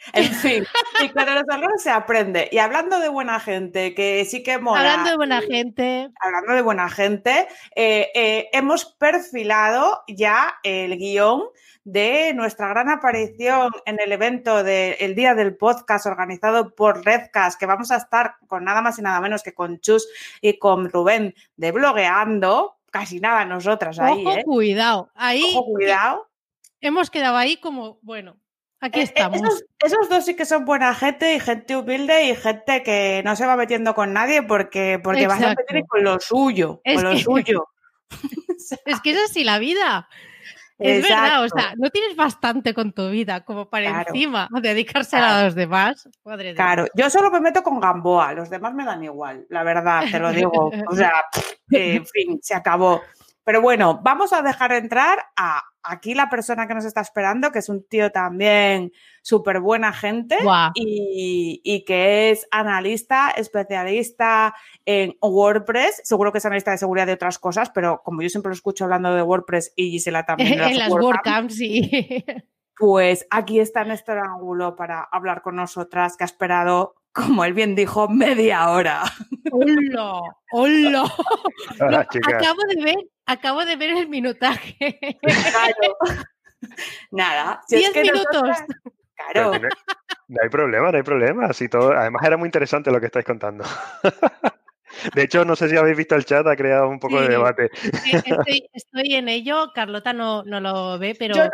En 0.14 0.32
fin, 0.32 0.64
y 1.04 1.08
con 1.10 1.26
los 1.26 1.44
errores 1.46 1.82
se 1.82 1.90
aprende. 1.90 2.48
Y 2.50 2.56
hablando 2.58 2.98
de 3.00 3.10
buena 3.10 3.38
gente, 3.38 3.94
que 3.94 4.24
sí 4.24 4.42
que 4.42 4.58
mola. 4.58 4.80
hablando 4.80 5.10
de 5.10 5.16
buena 5.16 5.42
gente, 5.42 6.08
hablando 6.20 6.54
de 6.54 6.62
buena 6.62 6.88
gente, 6.88 7.46
eh, 7.76 8.08
eh, 8.14 8.48
hemos 8.54 8.86
perfilado 8.86 10.02
ya 10.08 10.54
el 10.62 10.96
guion 10.96 11.42
de 11.84 12.32
nuestra 12.34 12.68
gran 12.68 12.90
aparición 12.90 13.70
en 13.86 13.98
el 14.00 14.12
evento 14.12 14.62
del 14.62 15.14
Día 15.14 15.34
del 15.34 15.56
Podcast 15.56 16.06
organizado 16.06 16.74
por 16.74 17.04
Redcast, 17.04 17.58
que 17.58 17.66
vamos 17.66 17.90
a 17.90 17.96
estar 17.96 18.34
con 18.46 18.64
nada 18.64 18.82
más 18.82 18.98
y 18.98 19.02
nada 19.02 19.20
menos 19.20 19.42
que 19.42 19.54
con 19.54 19.80
Chus 19.80 20.06
y 20.40 20.58
con 20.58 20.90
Rubén 20.90 21.34
de 21.56 21.72
Blogueando. 21.72 22.76
Casi 22.90 23.20
nada 23.20 23.44
nosotras 23.44 23.98
ahí, 23.98 24.24
ojo, 24.26 24.36
¿eh? 24.36 24.44
cuidado. 24.44 25.10
Ahí 25.14 25.44
Ojo, 25.56 25.72
cuidado. 25.72 26.28
hemos 26.80 27.08
quedado 27.08 27.36
ahí 27.36 27.56
como, 27.56 27.98
bueno, 28.02 28.36
aquí 28.80 28.98
Eh, 28.98 29.02
eh, 29.02 29.06
estamos. 29.06 29.38
Esos, 29.38 29.64
esos 29.78 30.08
dos 30.08 30.24
sí 30.24 30.34
que 30.34 30.44
son 30.44 30.64
buena 30.64 30.92
gente 30.94 31.34
y 31.34 31.40
gente 31.40 31.76
humilde 31.76 32.24
y 32.24 32.34
gente 32.34 32.82
que 32.82 33.22
no 33.24 33.36
se 33.36 33.46
va 33.46 33.56
metiendo 33.56 33.94
con 33.94 34.12
nadie 34.12 34.42
porque, 34.42 35.00
porque 35.02 35.22
Exacto. 35.22 35.62
tiene 35.68 35.86
con 35.86 36.02
lo 36.02 36.18
suyo. 36.18 36.80
Es 36.84 36.96
con 36.96 37.12
lo 37.12 37.18
suyo. 37.18 37.68
Es 38.84 39.00
que 39.00 39.12
es 39.12 39.30
así 39.30 39.42
la 39.42 39.58
vida. 39.58 40.08
Es 40.80 41.02
verdad, 41.02 41.44
o 41.44 41.48
sea, 41.48 41.74
no 41.76 41.90
tienes 41.90 42.16
bastante 42.16 42.72
con 42.74 42.92
tu 42.92 43.10
vida 43.10 43.44
como 43.44 43.68
para 43.68 43.86
Claro. 43.90 44.04
encima 44.14 44.48
dedicársela 44.62 45.22
Claro. 45.26 45.38
a 45.40 45.44
los 45.44 45.54
demás. 45.54 46.08
Madre 46.24 46.54
Claro, 46.54 46.86
yo 46.94 47.10
solo 47.10 47.30
me 47.30 47.40
meto 47.40 47.62
con 47.62 47.78
Gamboa, 47.80 48.32
los 48.32 48.48
demás 48.50 48.74
me 48.74 48.84
dan 48.84 49.04
igual, 49.04 49.44
la 49.50 49.62
verdad, 49.62 50.04
te 50.10 50.18
lo 50.18 50.32
digo. 50.32 50.70
O 50.90 50.94
sea, 50.96 51.12
eh, 51.70 51.94
en 51.96 52.06
fin, 52.06 52.38
se 52.42 52.54
acabó. 52.54 53.02
Pero 53.50 53.62
bueno, 53.62 53.98
vamos 54.04 54.32
a 54.32 54.42
dejar 54.42 54.70
entrar 54.70 55.18
a 55.36 55.64
aquí 55.82 56.14
la 56.14 56.30
persona 56.30 56.68
que 56.68 56.74
nos 56.74 56.84
está 56.84 57.00
esperando, 57.00 57.50
que 57.50 57.58
es 57.58 57.68
un 57.68 57.82
tío 57.82 58.12
también 58.12 58.92
súper 59.22 59.58
buena 59.58 59.92
gente 59.92 60.38
y, 60.76 61.60
y 61.64 61.84
que 61.84 62.30
es 62.30 62.46
analista, 62.52 63.30
especialista 63.30 64.54
en 64.86 65.16
WordPress. 65.20 66.00
Seguro 66.04 66.30
que 66.30 66.38
es 66.38 66.46
analista 66.46 66.70
de 66.70 66.78
seguridad 66.78 67.08
de 67.08 67.14
otras 67.14 67.40
cosas, 67.40 67.70
pero 67.70 68.02
como 68.04 68.22
yo 68.22 68.28
siempre 68.28 68.50
lo 68.50 68.54
escucho 68.54 68.84
hablando 68.84 69.12
de 69.16 69.22
WordPress 69.22 69.72
y 69.74 69.90
Gisela 69.90 70.24
también. 70.24 70.52
en 70.62 70.78
las 70.78 70.88
WordCamp, 70.88 71.16
WordCamps, 71.16 71.56
sí. 71.56 72.24
pues 72.78 73.26
aquí 73.30 73.58
está 73.58 73.82
Néstor 73.82 74.18
Ángulo 74.18 74.76
para 74.76 75.02
hablar 75.02 75.42
con 75.42 75.56
nosotras, 75.56 76.16
que 76.16 76.22
ha 76.22 76.26
esperado, 76.26 76.94
como 77.12 77.44
él 77.44 77.52
bien 77.54 77.74
dijo, 77.74 78.08
media 78.08 78.70
hora. 78.70 79.02
¡Hola! 79.50 80.20
¡Hola! 80.52 81.12
Hola, 81.80 82.06
chicas. 82.08 82.34
Acabo 82.34 82.60
de 82.68 82.82
ver, 82.84 82.96
acabo 83.26 83.64
de 83.64 83.76
ver 83.76 83.90
el 83.96 84.08
minutaje. 84.08 84.76
Claro. 85.20 85.96
Nada. 87.10 87.60
si 87.66 87.76
es 87.76 87.80
Diez 87.80 87.92
que 87.92 88.02
minutos. 88.02 88.42
nosotras- 88.42 88.64
Claro. 89.32 89.52
no, 89.58 89.68
No 90.28 90.38
hay 90.42 90.48
problema, 90.48 90.90
no 90.90 90.96
hay 90.96 91.02
problema. 91.02 91.50
Todo, 91.70 91.92
además 91.92 92.22
era 92.24 92.36
muy 92.38 92.46
interesante 92.46 92.90
lo 92.90 93.00
que 93.00 93.06
estáis 93.06 93.24
contando. 93.26 93.64
De 95.14 95.22
hecho, 95.22 95.44
no 95.44 95.54
sé 95.56 95.68
si 95.68 95.76
habéis 95.76 95.96
visto 95.96 96.14
el 96.16 96.24
chat, 96.24 96.46
ha 96.46 96.56
creado 96.56 96.88
un 96.88 96.98
poco 96.98 97.20
de 97.20 97.28
debate. 97.28 97.70
estoy, 98.74 99.14
en 99.14 99.28
ello, 99.28 99.70
Carlota 99.74 100.12
no, 100.12 100.42
no 100.44 100.60
lo 100.60 100.98
ve, 100.98 101.14
pero 101.18 101.36
yo, 101.36 101.44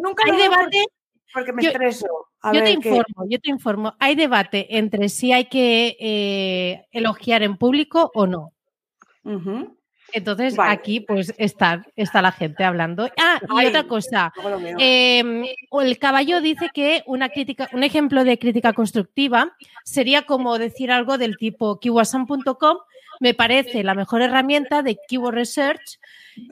nunca 0.00 0.22
hay 0.30 0.36
debate 0.38 0.84
porque 1.32 1.52
me 1.52 1.62
estreso. 1.62 2.06
yo 2.52 2.62
te 2.62 2.70
informo, 2.70 3.26
yo 3.28 3.38
te 3.40 3.50
informo. 3.50 3.94
Hay 3.98 4.14
debate 4.14 4.78
entre 4.78 5.08
si 5.08 5.32
hay 5.32 5.46
que 5.46 5.96
eh, 6.00 6.86
elogiar 6.92 7.42
en 7.42 7.56
público 7.56 8.10
o 8.14 8.26
no. 8.26 8.52
Entonces 10.12 10.56
aquí 10.58 11.00
pues 11.00 11.34
está, 11.36 11.84
está 11.94 12.22
la 12.22 12.32
gente 12.32 12.64
hablando. 12.64 13.10
Ah, 13.20 13.40
y 13.62 13.66
otra 13.66 13.84
cosa. 13.84 14.32
Em, 14.78 15.44
el 15.70 15.98
caballo 15.98 16.40
dice 16.40 16.70
que 16.72 17.02
una 17.06 17.28
crítica, 17.28 17.68
un 17.72 17.84
ejemplo 17.84 18.24
de 18.24 18.38
crítica 18.38 18.72
constructiva 18.72 19.54
sería 19.84 20.22
como 20.22 20.58
decir 20.58 20.90
algo 20.90 21.18
del 21.18 21.36
tipo 21.36 21.78
keywordsan.com 21.78 22.78
me 23.20 23.34
parece 23.34 23.82
la 23.82 23.94
mejor 23.94 24.22
herramienta 24.22 24.82
de 24.82 24.96
keyword 25.08 25.34
research, 25.34 25.98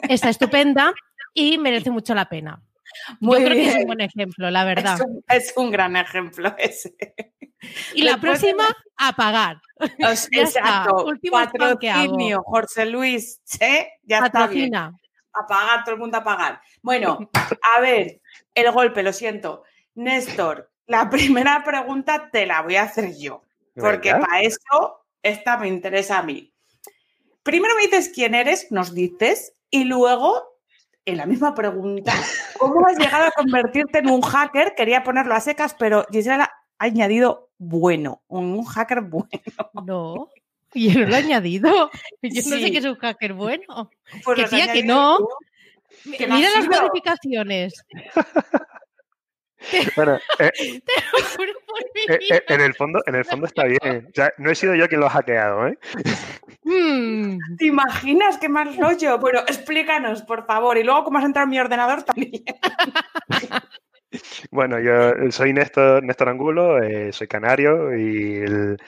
está 0.09 0.29
estupenda 0.29 0.93
y 1.33 1.59
merece 1.59 1.91
mucho 1.91 2.15
la 2.15 2.29
pena. 2.29 2.63
Yo 3.21 3.31
creo 3.31 3.49
que 3.51 3.69
es 3.69 3.77
un 3.77 3.85
buen 3.87 4.01
ejemplo, 4.01 4.51
la 4.51 4.65
verdad. 4.65 4.99
Es 5.29 5.53
un, 5.57 5.71
gran 5.71 5.97
ejemplo 5.97 6.55
ese. 6.59 6.95
Y 7.95 8.03
la 8.03 8.19
próxima, 8.19 8.65
a 8.97 9.13
pagar. 9.13 9.61
exacto. 9.99 11.05
Último 11.05 11.37
Patrocinio, 11.37 12.43
Jorge 12.45 12.87
Luis, 12.87 13.41
¿eh? 13.61 13.89
ya 14.03 14.19
está 14.19 14.47
bien. 14.47 14.75
A 14.75 15.47
pagar, 15.47 15.85
todo 15.85 15.95
el 15.95 16.01
mundo 16.01 16.17
a 16.19 16.25
pagar. 16.25 16.61
Bueno, 16.83 17.31
a 17.77 17.81
ver, 17.81 18.21
el 18.55 18.73
golpe, 18.73 19.03
lo 19.03 19.13
siento. 19.13 19.65
Néstor, 19.95 20.71
la 20.87 21.11
primera 21.11 21.63
pregunta 21.65 22.31
te 22.31 22.47
la 22.47 22.63
voy 22.63 22.77
a 22.77 22.85
hacer 22.85 23.17
yo, 23.17 23.43
porque 23.75 24.13
para 24.13 24.41
eso 24.41 25.05
esta 25.23 25.59
me 25.59 25.69
interesa 25.69 26.19
a 26.19 26.23
mí. 26.23 26.53
Primero 27.43 27.75
me 27.77 27.83
dices 27.83 28.11
quién 28.15 28.35
eres, 28.35 28.73
nos 28.73 28.95
dices, 28.95 29.53
y 29.71 29.85
luego 29.85 30.56
en 31.07 31.17
la 31.17 31.27
misma 31.27 31.55
pregunta, 31.55 32.13
¿cómo 32.59 32.87
has 32.87 32.99
llegado 32.99 33.27
a 33.27 33.31
convertirte 33.31 33.99
en 33.99 34.11
un 34.11 34.21
hacker? 34.21 34.75
Quería 34.77 35.05
ponerlo 35.05 35.35
a 35.35 35.41
secas, 35.41 35.75
pero 35.79 36.05
Gisela 36.11 36.53
ha 36.79 36.85
añadido 36.85 37.49
bueno, 37.59 38.23
un 38.27 38.65
hacker 38.65 39.03
bueno. 39.03 39.31
No, 39.87 40.29
yo 40.75 41.01
no 41.01 41.07
lo 41.07 41.15
he 41.15 41.19
añadido. 41.19 41.91
Yo 42.23 42.43
no 42.51 42.57
sé 42.59 42.71
qué 42.73 42.79
es 42.79 42.85
un 42.85 42.97
hacker 42.97 43.33
bueno. 43.33 43.91
Pues 44.25 44.51
que 44.51 44.83
no. 44.83 45.19
Mira 46.05 46.51
las 46.51 46.69
modificaciones. 46.69 47.85
Bueno, 49.97 50.19
eh, 50.39 50.53
eh, 50.59 52.19
eh, 52.31 52.43
en 52.49 52.61
el 52.61 52.75
fondo, 52.75 53.01
en 53.07 53.15
el 53.15 53.25
fondo 53.25 53.47
está 53.47 53.65
bien. 53.65 54.09
no 54.39 54.51
he 54.51 54.55
sido 54.55 54.75
yo 54.75 54.89
quien 54.89 55.01
lo 55.01 55.07
ha 55.07 55.11
hackeado, 55.11 55.67
¿eh? 55.67 55.79
Hmm. 56.65 57.39
¿Te 57.59 57.67
imaginas 57.67 58.39
qué 58.39 58.49
mal 58.49 58.77
rollo? 58.77 59.19
Bueno, 59.19 59.41
explícanos, 59.41 60.23
por 60.23 60.47
favor. 60.47 60.77
Y 60.79 60.85
luego, 60.85 61.05
¿cómo 61.05 61.19
has 61.19 61.25
entrado 61.25 61.45
en 61.45 61.51
mi 61.51 61.61
ordenador 61.61 62.03
también? 62.03 62.43
bueno, 64.51 64.79
yo 64.81 65.31
soy 65.31 65.53
Néstor, 65.53 66.03
Néstor 66.03 66.29
Angulo, 66.29 66.79
soy 67.13 67.29
canario 67.29 67.97
y 67.97 68.37
el, 68.37 68.79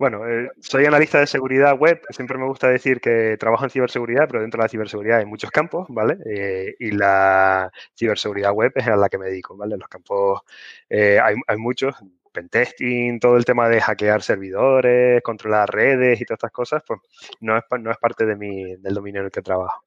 bueno, 0.00 0.26
eh, 0.26 0.48
soy 0.60 0.86
analista 0.86 1.20
de 1.20 1.26
seguridad 1.26 1.76
web. 1.78 2.00
Siempre 2.08 2.38
me 2.38 2.46
gusta 2.46 2.68
decir 2.68 3.02
que 3.02 3.36
trabajo 3.38 3.64
en 3.64 3.70
ciberseguridad, 3.70 4.26
pero 4.26 4.40
dentro 4.40 4.58
de 4.58 4.64
la 4.64 4.68
ciberseguridad 4.70 5.18
hay 5.18 5.26
muchos 5.26 5.50
campos, 5.50 5.88
¿vale? 5.90 6.16
Eh, 6.24 6.74
y 6.78 6.92
la 6.92 7.70
ciberseguridad 7.94 8.52
web 8.52 8.72
es 8.76 8.86
a 8.86 8.96
la 8.96 9.10
que 9.10 9.18
me 9.18 9.26
dedico, 9.26 9.58
¿vale? 9.58 9.76
Los 9.76 9.88
campos 9.88 10.40
eh, 10.88 11.20
hay, 11.22 11.34
hay, 11.46 11.56
muchos, 11.58 11.94
pentesting, 12.32 13.20
todo 13.20 13.36
el 13.36 13.44
tema 13.44 13.68
de 13.68 13.82
hackear 13.82 14.22
servidores, 14.22 15.20
controlar 15.22 15.68
redes 15.68 16.18
y 16.18 16.24
todas 16.24 16.38
estas 16.38 16.52
cosas, 16.52 16.82
pues 16.86 17.00
no 17.40 17.58
es, 17.58 17.64
no 17.78 17.90
es 17.90 17.98
parte 17.98 18.24
de 18.24 18.36
mi, 18.36 18.76
del 18.76 18.94
dominio 18.94 19.20
en 19.20 19.26
el 19.26 19.30
que 19.30 19.42
trabajo. 19.42 19.84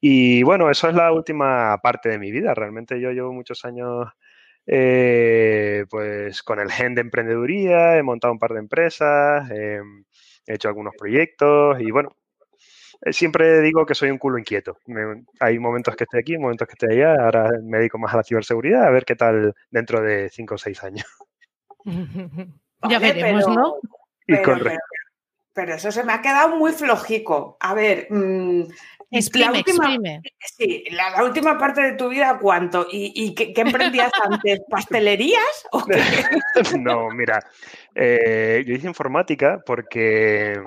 Y 0.00 0.42
bueno, 0.44 0.70
eso 0.70 0.88
es 0.88 0.94
la 0.94 1.12
última 1.12 1.78
parte 1.82 2.08
de 2.08 2.18
mi 2.18 2.32
vida. 2.32 2.54
Realmente 2.54 2.98
yo 3.00 3.10
llevo 3.10 3.34
muchos 3.34 3.66
años 3.66 4.08
eh, 4.66 5.84
pues 5.90 6.42
con 6.42 6.60
el 6.60 6.70
gen 6.70 6.94
de 6.94 7.00
emprendeduría, 7.00 7.96
he 7.96 8.02
montado 8.02 8.32
un 8.32 8.38
par 8.38 8.52
de 8.52 8.60
empresas, 8.60 9.50
em, 9.50 10.04
he 10.46 10.54
hecho 10.54 10.68
algunos 10.68 10.94
proyectos 10.96 11.80
y 11.80 11.90
bueno, 11.90 12.16
eh, 13.04 13.12
siempre 13.12 13.60
digo 13.60 13.84
que 13.84 13.94
soy 13.94 14.10
un 14.10 14.18
culo 14.18 14.38
inquieto. 14.38 14.78
hay 15.40 15.58
momentos 15.58 15.96
que 15.96 16.04
estoy 16.04 16.20
aquí, 16.20 16.38
momentos 16.38 16.68
que 16.68 16.74
estoy 16.74 17.00
allá, 17.00 17.24
ahora 17.24 17.50
me 17.62 17.78
dedico 17.78 17.98
más 17.98 18.14
a 18.14 18.18
la 18.18 18.24
ciberseguridad, 18.24 18.84
a 18.84 18.90
ver 18.90 19.04
qué 19.04 19.16
tal 19.16 19.54
dentro 19.70 20.00
de 20.00 20.28
5 20.30 20.54
o 20.54 20.58
6 20.58 20.84
años. 20.84 21.06
ya 22.88 22.98
veremos, 22.98 23.48
¿no? 23.48 23.76
Pero, 25.54 25.74
eso 25.74 25.92
se 25.92 26.02
me 26.04 26.14
ha 26.14 26.22
quedado 26.22 26.56
muy 26.56 26.72
flojico. 26.72 27.58
A 27.60 27.74
ver, 27.74 28.06
mm, 28.08 28.62
Exprime, 29.12 29.58
exprime. 29.58 30.22
Sí, 30.40 30.84
la, 30.90 31.22
última 31.22 31.58
parte 31.58 31.82
de 31.82 31.92
tu 31.92 32.08
vida, 32.08 32.38
¿cuánto? 32.40 32.86
¿Y, 32.90 33.34
qué, 33.34 33.52
emprendías 33.56 34.10
antes? 34.24 34.60
¿Pastelerías? 34.70 35.66
no, 36.80 37.10
mira, 37.10 37.38
eh, 37.94 38.64
yo 38.66 38.74
hice 38.74 38.86
informática 38.86 39.62
porque 39.66 40.58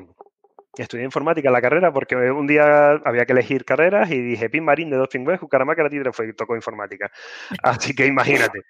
estudié 0.77 1.05
informática 1.05 1.49
en 1.49 1.53
la 1.53 1.61
carrera 1.61 1.91
porque 1.91 2.15
un 2.15 2.45
día 2.45 2.91
había 3.03 3.25
que 3.25 3.33
elegir 3.33 3.65
carreras 3.65 4.11
y 4.11 4.21
dije 4.21 4.49
Pin 4.49 4.63
Marín 4.63 4.91
de 4.91 4.97
dos 4.97 5.07
pingües, 5.07 5.39
Cucaramaca, 5.39 5.81
la 5.81 5.89
Tidre 5.89 6.13
fue 6.13 6.27
y 6.27 6.33
tocó 6.33 6.55
informática. 6.55 7.11
Así 7.63 7.95
que 7.95 8.05
imagínate. 8.05 8.61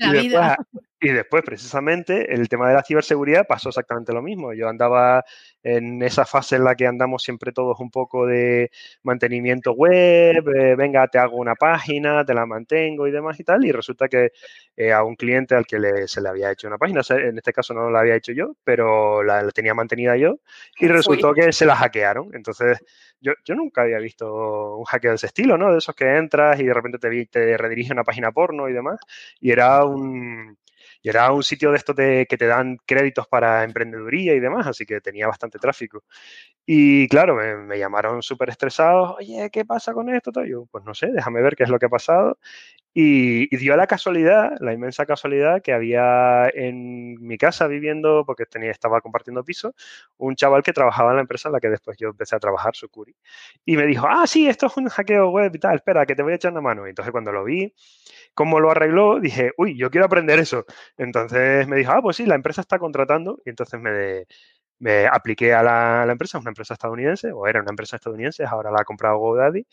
La 0.00 0.12
vida. 0.12 0.56
Y 1.02 1.08
después, 1.12 1.42
precisamente, 1.42 2.34
el 2.34 2.46
tema 2.50 2.68
de 2.68 2.74
la 2.74 2.82
ciberseguridad 2.82 3.46
pasó 3.46 3.70
exactamente 3.70 4.12
lo 4.12 4.20
mismo. 4.20 4.52
Yo 4.52 4.68
andaba 4.68 5.24
en 5.62 6.02
esa 6.02 6.26
fase 6.26 6.56
en 6.56 6.64
la 6.64 6.74
que 6.74 6.86
andamos 6.86 7.22
siempre 7.22 7.52
todos 7.52 7.80
un 7.80 7.90
poco 7.90 8.26
de 8.26 8.70
mantenimiento 9.02 9.72
web, 9.72 10.46
eh, 10.54 10.76
venga, 10.76 11.08
te 11.08 11.18
hago 11.18 11.36
una 11.38 11.54
página, 11.54 12.22
te 12.24 12.34
la 12.34 12.44
mantengo 12.44 13.06
y 13.06 13.10
demás 13.12 13.40
y 13.40 13.44
tal, 13.44 13.64
y 13.64 13.72
resulta 13.72 14.08
que 14.08 14.32
eh, 14.76 14.92
a 14.92 15.02
un 15.02 15.16
cliente 15.16 15.54
al 15.54 15.66
que 15.66 16.06
se 16.06 16.20
le 16.20 16.28
había 16.28 16.52
hecho 16.52 16.68
una 16.68 16.76
página, 16.76 17.00
en 17.08 17.38
este 17.38 17.52
caso 17.54 17.72
no 17.72 17.90
la 17.90 18.00
había 18.00 18.16
hecho 18.16 18.32
yo, 18.32 18.56
pero 18.62 19.22
la, 19.22 19.48
tenía 19.52 19.72
mantenida 19.72 20.16
yo, 20.18 20.40
y 20.78 20.88
resultó 20.88 21.32
que 21.32 21.50
se 21.52 21.64
la 21.64 21.76
hackearon. 21.76 22.30
Entonces, 22.34 22.78
yo, 23.20 23.32
yo, 23.44 23.54
nunca 23.54 23.82
había 23.82 23.98
visto 23.98 24.76
un 24.76 24.84
hackeo 24.84 25.12
de 25.12 25.16
ese 25.16 25.26
estilo, 25.26 25.56
¿no? 25.56 25.72
De 25.72 25.78
esos 25.78 25.94
que 25.94 26.16
entras 26.16 26.60
y 26.60 26.64
de 26.64 26.74
repente 26.74 26.98
te, 26.98 27.26
te 27.26 27.56
redirige 27.56 27.92
a 27.92 27.94
una 27.94 28.04
página 28.04 28.32
porno 28.32 28.68
y 28.68 28.72
demás, 28.74 28.98
y 29.40 29.50
era 29.50 29.84
un 29.84 30.58
y 31.02 31.08
era 31.08 31.32
un 31.32 31.42
sitio 31.42 31.70
de 31.70 31.78
estos 31.78 31.96
de, 31.96 32.26
que 32.28 32.36
te 32.36 32.46
dan 32.46 32.76
créditos 32.84 33.26
para 33.28 33.64
emprendeduría 33.64 34.34
y 34.34 34.40
demás, 34.40 34.66
así 34.66 34.84
que 34.84 35.00
tenía 35.00 35.26
bastante 35.26 35.58
tráfico. 35.58 36.04
Y 36.66 37.08
claro, 37.08 37.36
me, 37.36 37.78
llamaron 37.78 38.22
súper 38.22 38.50
estresados, 38.50 39.16
oye, 39.18 39.48
¿qué 39.50 39.64
pasa 39.64 39.92
con 39.92 40.08
esto? 40.14 40.30
Yo, 40.44 40.66
pues 40.70 40.84
no 40.84 40.94
sé, 40.94 41.08
déjame 41.08 41.42
ver 41.42 41.56
qué 41.56 41.64
es 41.64 41.70
lo 41.70 41.78
que 41.78 41.86
ha 41.86 41.88
pasado. 41.88 42.38
Y, 42.92 43.56
dio 43.56 43.76
la 43.76 43.86
casualidad, 43.86 44.52
la 44.60 44.72
inmensa 44.72 45.06
casualidad, 45.06 45.62
que 45.62 45.72
había 45.72 46.48
en 46.52 47.14
mi 47.20 47.38
casa 47.38 47.66
viviendo, 47.68 48.24
porque 48.26 48.46
tenía, 48.46 48.70
estaba 48.70 49.00
compartiendo 49.00 49.44
piso, 49.44 49.74
un 50.16 50.34
chaval 50.34 50.62
que 50.62 50.72
trabajaba 50.72 51.10
en 51.10 51.16
la 51.16 51.22
empresa 51.22 51.48
en 51.48 51.54
la 51.54 51.60
que 51.60 51.68
después 51.70 51.96
yo 51.98 52.08
empecé 52.08 52.36
a 52.36 52.40
trabajar, 52.40 52.74
Sucuri. 52.74 53.14
Y 53.64 53.76
me 53.76 53.86
dijo, 53.86 54.06
ah, 54.08 54.26
sí, 54.26 54.48
esto 54.48 54.66
es 54.66 54.76
un 54.76 54.88
hackeo 54.88 55.30
web 55.30 55.52
y 55.54 55.58
tal, 55.58 55.76
espera, 55.76 56.04
que 56.04 56.14
te 56.16 56.22
voy 56.22 56.32
a 56.32 56.36
echar 56.36 56.52
una 56.52 56.60
mano. 56.60 56.86
Y 56.86 56.90
entonces 56.90 57.12
cuando 57.12 57.32
lo 57.32 57.44
vi, 57.44 57.72
cómo 58.34 58.60
lo 58.60 58.70
arregló, 58.70 59.20
dije, 59.20 59.52
uy, 59.56 59.76
yo 59.76 59.90
quiero 59.90 60.06
aprender 60.06 60.38
eso. 60.38 60.64
Entonces 60.96 61.66
me 61.68 61.76
dijo, 61.76 61.92
ah, 61.92 62.02
pues 62.02 62.16
sí, 62.16 62.26
la 62.26 62.34
empresa 62.36 62.60
está 62.60 62.78
contratando. 62.78 63.40
Y 63.44 63.50
entonces 63.50 63.80
me, 63.80 64.26
me 64.78 65.06
apliqué 65.06 65.54
a 65.54 65.62
la, 65.62 66.06
empresa, 66.10 66.38
es 66.38 66.42
una 66.42 66.50
empresa 66.50 66.74
estadounidense, 66.74 67.32
o 67.32 67.46
era 67.46 67.60
una 67.60 67.70
empresa 67.70 67.96
estadounidense, 67.96 68.44
ahora 68.44 68.70
la 68.70 68.78
ha 68.82 68.84
comprado 68.84 69.18
GoDaddy. 69.18 69.66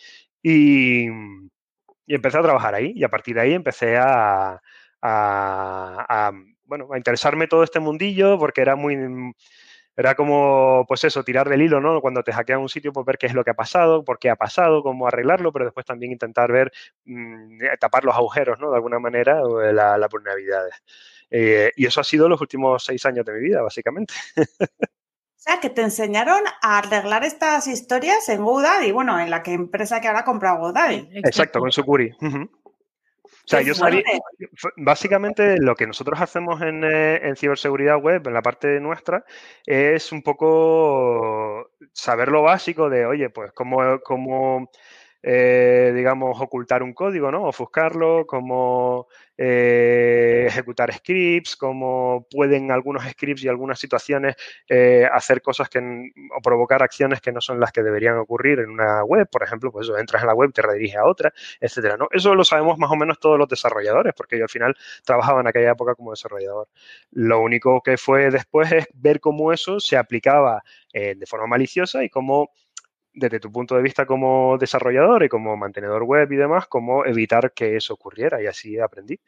Y, 0.43 1.07
y 1.07 2.15
empecé 2.15 2.37
a 2.37 2.43
trabajar 2.43 2.75
ahí. 2.75 2.93
Y 2.95 3.03
a 3.03 3.09
partir 3.09 3.35
de 3.35 3.41
ahí 3.41 3.53
empecé 3.53 3.97
a, 3.97 4.61
a, 5.01 6.31
bueno, 6.65 6.89
a 6.91 6.97
interesarme 6.97 7.47
todo 7.47 7.63
este 7.63 7.79
mundillo 7.79 8.37
porque 8.39 8.61
era 8.61 8.75
muy 8.75 8.95
era 9.97 10.13
como, 10.13 10.85
pues 10.87 11.03
eso, 11.03 11.23
tirar 11.23 11.49
del 11.49 11.63
hilo, 11.63 11.81
¿no? 11.81 11.99
Cuando 12.01 12.23
te 12.23 12.31
hackean 12.31 12.61
un 12.61 12.69
sitio, 12.69 12.93
pues 12.93 13.03
ver 13.03 13.17
qué 13.17 13.25
es 13.25 13.33
lo 13.33 13.43
que 13.43 13.49
ha 13.49 13.55
pasado, 13.55 14.05
por 14.05 14.19
qué 14.19 14.29
ha 14.29 14.35
pasado, 14.35 14.83
cómo 14.83 15.07
arreglarlo, 15.07 15.51
pero 15.51 15.65
después 15.65 15.87
también 15.87 16.11
intentar 16.11 16.51
ver, 16.51 16.71
mm, 17.05 17.63
eh, 17.63 17.77
tapar 17.79 18.05
los 18.05 18.15
agujeros, 18.15 18.59
¿no? 18.59 18.69
De 18.69 18.75
alguna 18.75 18.99
manera, 18.99 19.41
las 19.41 19.99
la 19.99 20.07
vulnerabilidades. 20.07 20.75
Eh, 21.31 21.71
y 21.75 21.87
eso 21.87 21.99
ha 21.99 22.03
sido 22.03 22.29
los 22.29 22.39
últimos 22.39 22.85
seis 22.85 23.03
años 23.07 23.25
de 23.25 23.33
mi 23.33 23.39
vida, 23.39 23.61
básicamente. 23.61 24.13
O 25.37 25.49
sea, 25.49 25.61
que 25.61 25.69
te 25.69 25.81
enseñaron 25.81 26.41
a 26.61 26.79
arreglar 26.79 27.23
estas 27.23 27.67
historias 27.67 28.27
en 28.27 28.43
GoDaddy, 28.43 28.91
bueno, 28.91 29.17
en 29.17 29.29
la 29.29 29.43
que 29.43 29.53
empresa 29.53 30.01
que 30.01 30.09
ahora 30.09 30.21
ha 30.21 30.25
comprado 30.25 30.57
GoDaddy. 30.57 31.09
Exacto, 31.23 31.59
con 31.59 31.71
Sucuri. 31.71 32.11
O 33.27 33.47
sea, 33.47 33.61
yo 33.61 33.73
sabía, 33.73 34.03
básicamente 34.77 35.57
lo 35.59 35.75
que 35.75 35.87
nosotros 35.87 36.19
hacemos 36.19 36.61
en, 36.61 36.83
eh, 36.83 37.19
en, 37.23 37.35
ciberseguridad 37.35 37.97
web, 37.97 38.27
en 38.27 38.33
la 38.33 38.41
parte 38.41 38.79
nuestra, 38.79 39.23
es 39.65 40.11
un 40.11 40.21
poco 40.21 41.71
saber 41.93 42.29
lo 42.29 42.43
básico 42.43 42.89
de, 42.89 43.05
oye, 43.05 43.29
pues 43.29 43.51
cómo, 43.53 43.99
cómo 44.03 44.69
eh, 45.23 45.91
digamos, 45.95 46.39
ocultar 46.39 46.83
un 46.83 46.93
código, 46.93 47.31
¿no? 47.31 47.43
Ofuscarlo, 47.43 48.25
cómo 48.27 49.07
eh, 49.35 50.45
ejecutar 50.47 50.93
scripts, 50.93 51.55
cómo 51.55 52.27
pueden 52.29 52.71
algunos 52.71 53.03
scripts 53.03 53.43
y 53.43 53.47
algunas 53.47 53.79
situaciones 53.79 54.35
eh, 54.69 55.07
hacer 55.11 55.41
cosas 55.41 55.69
que, 55.69 55.79
o 55.79 56.41
provocar 56.41 56.83
acciones 56.83 57.19
que 57.19 57.31
no 57.31 57.41
son 57.41 57.59
las 57.59 57.71
que 57.71 57.83
deberían 57.83 58.17
ocurrir 58.17 58.59
en 58.59 58.69
una 58.69 59.03
web. 59.03 59.27
Por 59.29 59.43
ejemplo, 59.43 59.71
pues 59.71 59.89
entras 59.97 60.21
en 60.21 60.27
la 60.27 60.35
web, 60.35 60.53
te 60.53 60.61
redirige 60.61 60.97
a 60.97 61.05
otra, 61.05 61.33
etcétera, 61.59 61.97
¿no? 61.97 62.07
Eso 62.11 62.35
lo 62.35 62.45
sabemos 62.45 62.77
más 62.77 62.91
o 62.91 62.95
menos 62.95 63.19
todos 63.19 63.39
los 63.39 63.49
desarrolladores, 63.49 64.13
porque 64.15 64.37
yo 64.37 64.43
al 64.43 64.49
final 64.49 64.75
trabajaba 65.03 65.41
en 65.41 65.47
aquella 65.47 65.71
época 65.71 65.95
como 65.95 66.11
desarrollador. 66.11 66.67
Lo 67.11 67.41
único 67.41 67.81
que 67.81 67.97
fue 67.97 68.29
después 68.29 68.71
es 68.71 68.87
ver 68.93 69.19
cómo 69.19 69.51
eso 69.51 69.79
se 69.79 69.97
aplicaba 69.97 70.63
de 70.93 71.25
forma 71.27 71.45
maliciosa 71.45 72.03
y 72.03 72.09
cómo 72.09 72.49
desde 73.17 73.39
tu 73.39 73.51
punto 73.51 73.75
de 73.75 73.81
vista 73.81 74.05
como 74.05 74.57
desarrollador 74.59 75.23
y 75.23 75.29
como 75.29 75.57
mantenedor 75.57 76.03
web 76.03 76.31
y 76.31 76.35
demás, 76.35 76.67
cómo 76.67 77.03
evitar 77.03 77.51
que 77.51 77.75
eso 77.75 77.95
ocurriera 77.95 78.41
y 78.41 78.45
así 78.45 78.79
aprendí. 78.79 79.19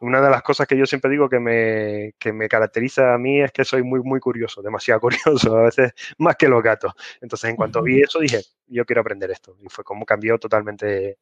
Una 0.00 0.20
de 0.20 0.30
las 0.30 0.42
cosas 0.42 0.68
que 0.68 0.78
yo 0.78 0.86
siempre 0.86 1.10
digo 1.10 1.28
que 1.28 1.40
me, 1.40 2.14
que 2.20 2.32
me 2.32 2.48
caracteriza 2.48 3.12
a 3.14 3.18
mí 3.18 3.40
es 3.40 3.50
que 3.50 3.64
soy 3.64 3.82
muy, 3.82 4.00
muy 4.00 4.20
curioso, 4.20 4.62
demasiado 4.62 5.00
curioso, 5.00 5.56
a 5.56 5.62
veces 5.64 5.92
más 6.18 6.36
que 6.36 6.46
los 6.46 6.62
gatos. 6.62 6.92
Entonces, 7.20 7.50
en 7.50 7.56
cuanto 7.56 7.82
vi 7.82 8.00
eso, 8.00 8.20
dije, 8.20 8.42
yo 8.68 8.84
quiero 8.84 9.00
aprender 9.00 9.30
esto. 9.32 9.56
Y 9.60 9.68
fue 9.68 9.82
como 9.82 10.06
cambió 10.06 10.38
totalmente 10.38 11.18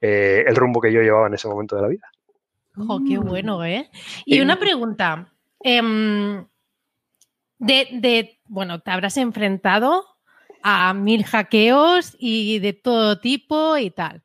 eh, 0.00 0.44
el 0.46 0.54
rumbo 0.54 0.80
que 0.80 0.92
yo 0.92 1.02
llevaba 1.02 1.26
en 1.26 1.34
ese 1.34 1.48
momento 1.48 1.74
de 1.74 1.82
la 1.82 1.88
vida. 1.88 2.08
¡Oh, 2.76 3.00
qué 3.06 3.18
bueno, 3.18 3.64
¿eh? 3.64 3.90
Y 4.24 4.40
una 4.40 4.58
pregunta. 4.60 5.32
Em, 5.60 6.46
de, 7.58 7.88
de, 7.92 8.38
bueno, 8.44 8.80
te 8.80 8.90
habrás 8.92 9.16
enfrentado 9.16 10.13
a 10.66 10.94
mil 10.94 11.24
hackeos 11.24 12.16
y 12.18 12.58
de 12.58 12.72
todo 12.72 13.20
tipo 13.20 13.76
y 13.76 13.90
tal. 13.90 14.22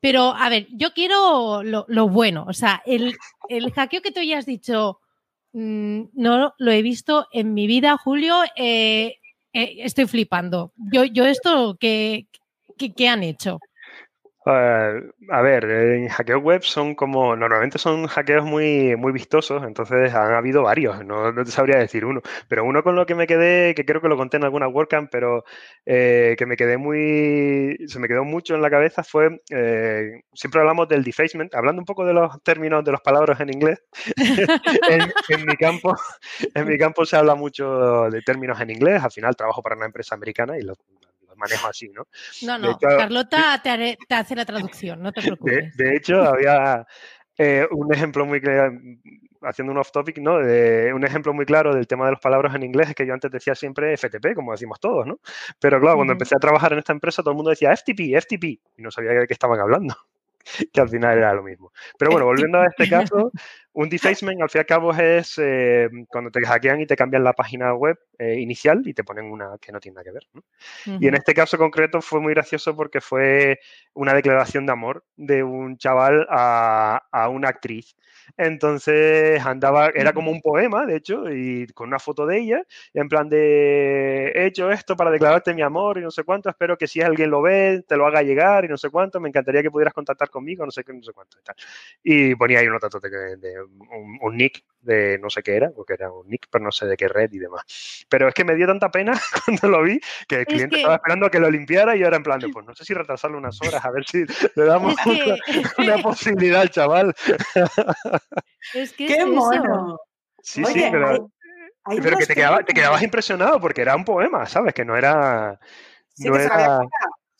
Pero, 0.00 0.34
a 0.34 0.48
ver, 0.48 0.66
yo 0.70 0.94
quiero 0.94 1.62
lo, 1.62 2.08
bueno. 2.08 2.46
O 2.48 2.54
sea, 2.54 2.82
el, 2.86 3.14
hackeo 3.74 4.00
que 4.00 4.10
tú 4.10 4.20
ya 4.22 4.38
has 4.38 4.46
dicho, 4.46 5.00
mm, 5.52 6.04
no 6.14 6.54
lo 6.58 6.70
he 6.72 6.80
visto 6.80 7.28
en 7.30 7.52
mi 7.52 7.66
vida, 7.66 7.98
Julio. 7.98 8.42
Eh, 8.56 9.18
eh, 9.52 9.76
estoy 9.80 10.06
flipando. 10.06 10.72
Yo, 10.90 11.04
yo 11.04 11.26
esto, 11.26 11.76
¿qué, 11.78 12.26
qué 12.96 13.08
han 13.08 13.22
hecho? 13.22 13.60
Eh, 14.44 15.00
a 15.30 15.40
ver, 15.40 15.64
en 15.64 16.08
hackeo 16.08 16.38
web 16.38 16.62
son 16.62 16.96
como, 16.96 17.36
normalmente 17.36 17.78
son 17.78 18.08
hackeos 18.08 18.44
muy, 18.44 18.96
muy 18.96 19.12
vistosos, 19.12 19.62
entonces 19.62 20.12
han 20.14 20.34
habido 20.34 20.64
varios, 20.64 21.04
no, 21.04 21.32
te 21.32 21.50
sabría 21.50 21.78
decir 21.78 22.04
uno, 22.04 22.20
pero 22.48 22.64
uno 22.64 22.82
con 22.82 22.96
lo 22.96 23.06
que 23.06 23.14
me 23.14 23.28
quedé, 23.28 23.72
que 23.76 23.84
creo 23.84 24.00
que 24.00 24.08
lo 24.08 24.16
conté 24.16 24.38
en 24.38 24.44
alguna 24.44 24.66
WordCamp, 24.66 25.10
pero 25.12 25.44
eh, 25.86 26.34
que 26.36 26.46
me 26.46 26.56
quedé 26.56 26.76
muy, 26.76 27.76
se 27.86 28.00
me 28.00 28.08
quedó 28.08 28.24
mucho 28.24 28.56
en 28.56 28.62
la 28.62 28.70
cabeza 28.70 29.04
fue, 29.04 29.42
eh, 29.50 30.22
siempre 30.34 30.60
hablamos 30.60 30.88
del 30.88 31.04
defacement, 31.04 31.54
hablando 31.54 31.80
un 31.80 31.86
poco 31.86 32.04
de 32.04 32.14
los 32.14 32.42
términos, 32.42 32.84
de 32.84 32.92
las 32.92 33.00
palabras 33.00 33.38
en 33.40 33.50
inglés, 33.50 33.80
en, 35.28 35.46
mi 35.46 35.56
campo, 35.56 35.94
en 36.54 36.66
mi 36.66 36.76
campo 36.78 37.04
se 37.04 37.16
habla 37.16 37.36
mucho 37.36 38.10
de 38.10 38.22
términos 38.22 38.60
en 38.60 38.70
inglés, 38.70 39.04
al 39.04 39.12
final 39.12 39.36
trabajo 39.36 39.62
para 39.62 39.76
una 39.76 39.86
empresa 39.86 40.16
americana 40.16 40.58
y 40.58 40.62
los 40.62 40.78
manejo 41.42 41.68
así, 41.68 41.88
¿no? 41.88 42.06
No, 42.42 42.58
no, 42.58 42.78
Carlota 42.78 43.60
te, 43.62 43.96
hace 44.10 44.36
la 44.36 44.44
traducción, 44.44 45.02
no 45.02 45.12
te 45.12 45.20
preocupes. 45.36 45.76
De, 45.76 45.96
hecho, 45.96 46.22
había 46.22 46.86
eh, 47.36 47.66
un 47.70 47.92
ejemplo 47.92 48.24
muy 48.24 48.40
claro, 48.40 48.72
haciendo 49.42 49.72
un 49.72 49.78
off 49.78 49.90
topic, 49.90 50.18
¿no? 50.18 50.38
De, 50.38 50.92
un 50.94 51.04
ejemplo 51.04 51.34
muy 51.34 51.44
claro 51.44 51.74
del 51.74 51.86
tema 51.86 52.06
de 52.06 52.12
los 52.12 52.20
palabras 52.20 52.54
en 52.54 52.62
inglés 52.62 52.90
es 52.90 52.94
que 52.94 53.06
yo 53.06 53.14
antes 53.14 53.30
decía 53.30 53.54
siempre 53.54 53.96
FTP, 53.96 54.34
como 54.34 54.52
decimos 54.52 54.78
todos, 54.80 55.06
¿no? 55.06 55.18
Pero 55.58 55.80
claro, 55.80 55.96
cuando 55.96 56.12
empecé 56.12 56.36
a 56.36 56.40
trabajar 56.40 56.72
en 56.72 56.78
esta 56.78 56.92
empresa, 56.92 57.22
todo 57.22 57.32
el 57.32 57.36
mundo 57.36 57.50
decía 57.50 57.74
FTP, 57.74 58.20
FTP, 58.20 58.44
y 58.44 58.82
no 58.82 58.90
sabía 58.90 59.12
de 59.12 59.26
qué 59.26 59.32
estaban 59.32 59.60
hablando 59.60 59.96
que 60.72 60.80
al 60.80 60.88
final 60.88 61.18
era 61.18 61.34
lo 61.34 61.42
mismo. 61.42 61.72
Pero 61.98 62.12
bueno, 62.12 62.26
volviendo 62.26 62.58
a 62.58 62.66
este 62.66 62.88
caso, 62.88 63.30
un 63.74 63.88
defacement 63.88 64.40
al 64.42 64.50
fin 64.50 64.58
y 64.58 64.60
al 64.60 64.66
cabo 64.66 64.92
es 64.92 65.38
eh, 65.38 65.88
cuando 66.08 66.30
te 66.30 66.44
hackean 66.44 66.80
y 66.80 66.86
te 66.86 66.96
cambian 66.96 67.24
la 67.24 67.32
página 67.32 67.74
web 67.74 67.98
eh, 68.18 68.38
inicial 68.38 68.82
y 68.84 68.92
te 68.92 69.02
ponen 69.02 69.26
una 69.26 69.56
que 69.60 69.72
no 69.72 69.80
tiene 69.80 69.94
nada 69.94 70.04
que 70.04 70.10
ver. 70.12 70.26
Y 71.00 71.08
en 71.08 71.14
este 71.14 71.34
caso 71.34 71.56
concreto 71.56 72.02
fue 72.02 72.20
muy 72.20 72.34
gracioso 72.34 72.76
porque 72.76 73.00
fue 73.00 73.60
una 73.94 74.14
declaración 74.14 74.66
de 74.66 74.72
amor 74.72 75.04
de 75.16 75.42
un 75.42 75.78
chaval 75.78 76.26
a, 76.30 77.02
a 77.10 77.28
una 77.28 77.48
actriz. 77.48 77.96
Entonces 78.36 79.44
andaba, 79.44 79.88
era 79.88 80.12
como 80.12 80.30
un 80.30 80.40
poema, 80.40 80.86
de 80.86 80.96
hecho, 80.96 81.30
y 81.30 81.66
con 81.68 81.88
una 81.88 81.98
foto 81.98 82.26
de 82.26 82.38
ella, 82.38 82.62
en 82.94 83.08
plan 83.08 83.28
de 83.28 84.32
he 84.34 84.46
hecho 84.46 84.70
esto 84.70 84.96
para 84.96 85.10
declararte 85.10 85.54
mi 85.54 85.62
amor 85.62 85.98
y 85.98 86.02
no 86.02 86.10
sé 86.10 86.24
cuánto, 86.24 86.48
espero 86.48 86.78
que 86.78 86.86
si 86.86 87.00
alguien 87.00 87.30
lo 87.30 87.42
ve, 87.42 87.84
te 87.86 87.96
lo 87.96 88.06
haga 88.06 88.22
llegar 88.22 88.64
y 88.64 88.68
no 88.68 88.76
sé 88.76 88.90
cuánto, 88.90 89.20
me 89.20 89.28
encantaría 89.28 89.62
que 89.62 89.70
pudieras 89.70 89.94
contactar 89.94 90.30
conmigo, 90.30 90.64
no 90.64 90.70
sé 90.70 90.84
qué, 90.84 90.92
no 90.92 91.02
sé 91.02 91.12
cuánto. 91.12 91.38
Y, 92.02 92.34
ponía 92.34 92.60
ahí 92.60 92.68
un 92.68 92.78
datos 92.78 93.02
de, 93.02 93.54
un, 93.66 94.36
nick 94.36 94.64
de 94.80 95.18
no 95.18 95.30
sé 95.30 95.42
qué 95.42 95.56
era, 95.56 95.70
porque 95.70 95.94
era 95.94 96.10
un 96.10 96.28
nick, 96.28 96.46
pero 96.50 96.64
no 96.64 96.72
sé 96.72 96.86
de 96.86 96.96
qué 96.96 97.08
red 97.08 97.32
y 97.32 97.38
demás. 97.38 97.62
Pero 98.08 98.28
es 98.28 98.34
que 98.34 98.44
me 98.44 98.54
dio 98.54 98.66
tanta 98.66 98.90
pena 98.90 99.12
cuando 99.44 99.68
lo 99.68 99.82
vi 99.82 100.00
que 100.28 100.40
el 100.40 100.46
cliente 100.46 100.76
estaba 100.76 100.96
esperando 100.96 101.26
a 101.26 101.30
que 101.30 101.40
lo 101.40 101.50
limpiara 101.50 101.96
y 101.96 102.00
yo 102.00 102.06
era 102.06 102.16
en 102.16 102.22
plan 102.22 102.40
de, 102.40 102.48
pues 102.48 102.66
no 102.66 102.74
sé 102.74 102.84
si 102.84 102.94
retrasarlo 102.94 103.38
unas 103.38 103.58
horas, 103.66 103.84
a 103.84 103.90
ver 103.90 104.04
si 104.04 104.24
le 104.54 104.64
damos 104.64 104.94
una, 105.78 105.98
posibilidad 105.98 106.62
al 106.62 106.70
chaval. 106.70 107.14
Es 108.74 108.92
que 108.92 109.06
¡Qué 109.06 109.14
es 109.14 109.26
mono! 109.26 109.98
Sí, 110.42 110.64
sí, 110.64 110.84
pero, 110.90 111.30
pero 111.84 112.16
que 112.18 112.26
te, 112.26 112.34
te, 112.34 112.74
quedabas 112.74 113.02
impresionado 113.02 113.60
porque 113.60 113.82
era 113.82 113.94
un 113.94 114.04
poema, 114.04 114.44
¿sabes? 114.46 114.74
Que 114.74 114.84
no 114.84 114.96
era... 114.96 115.58
no 116.18 116.36
era... 116.36 116.80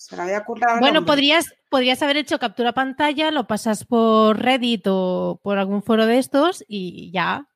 Se 0.09 0.17
lo 0.17 0.23
había 0.23 0.43
currado 0.45 0.81
bueno, 0.81 1.05
podrías, 1.05 1.55
podrías 1.71 2.03
haber 2.03 2.17
hecho 2.17 2.41
captura 2.41 2.73
pantalla, 2.73 3.31
lo 3.31 3.47
pasas 3.47 3.85
por 3.85 4.37
Reddit 4.37 4.85
o 4.89 5.39
por 5.45 5.59
algún 5.59 5.81
foro 5.85 6.07
de 6.07 6.19
estos 6.19 6.65
y 6.67 7.13
ya. 7.13 7.47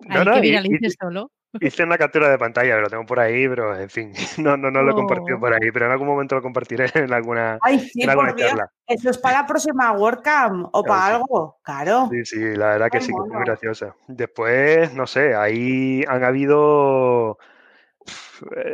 No, 0.00 0.24
no, 0.24 0.34
que 0.34 0.40
viralices 0.40 0.96
solo. 1.00 1.30
Hice 1.60 1.84
una 1.84 1.96
captura 1.96 2.28
de 2.28 2.36
pantalla, 2.36 2.78
lo 2.78 2.88
tengo 2.88 3.06
por 3.06 3.20
ahí, 3.20 3.48
pero 3.48 3.78
en 3.78 3.88
fin, 3.88 4.12
no, 4.38 4.56
no, 4.56 4.72
no 4.72 4.82
lo 4.82 4.90
he 4.90 4.94
compartido 4.94 5.38
por 5.38 5.54
ahí, 5.54 5.70
pero 5.72 5.86
en 5.86 5.92
algún 5.92 6.08
momento 6.08 6.34
lo 6.34 6.42
compartiré 6.42 6.86
en 6.94 7.12
alguna, 7.12 7.58
Ay, 7.62 7.78
sí, 7.78 8.02
en 8.02 8.10
alguna 8.10 8.34
charla. 8.34 8.68
Eso 8.88 9.10
es 9.10 9.18
para 9.18 9.42
la 9.42 9.46
próxima 9.46 9.92
WordCamp 9.92 10.70
o 10.72 10.82
para 10.82 11.14
algo, 11.14 11.58
claro. 11.62 12.08
Sí, 12.10 12.24
sí, 12.24 12.56
la 12.56 12.70
verdad 12.70 12.90
que 12.90 13.00
sí, 13.00 13.12
que 13.12 13.22
es 13.22 13.32
muy 13.32 13.44
graciosa. 13.44 13.94
Después, 14.08 14.92
no 14.94 15.06
sé, 15.06 15.36
ahí 15.36 16.02
han 16.08 16.24
habido 16.24 17.38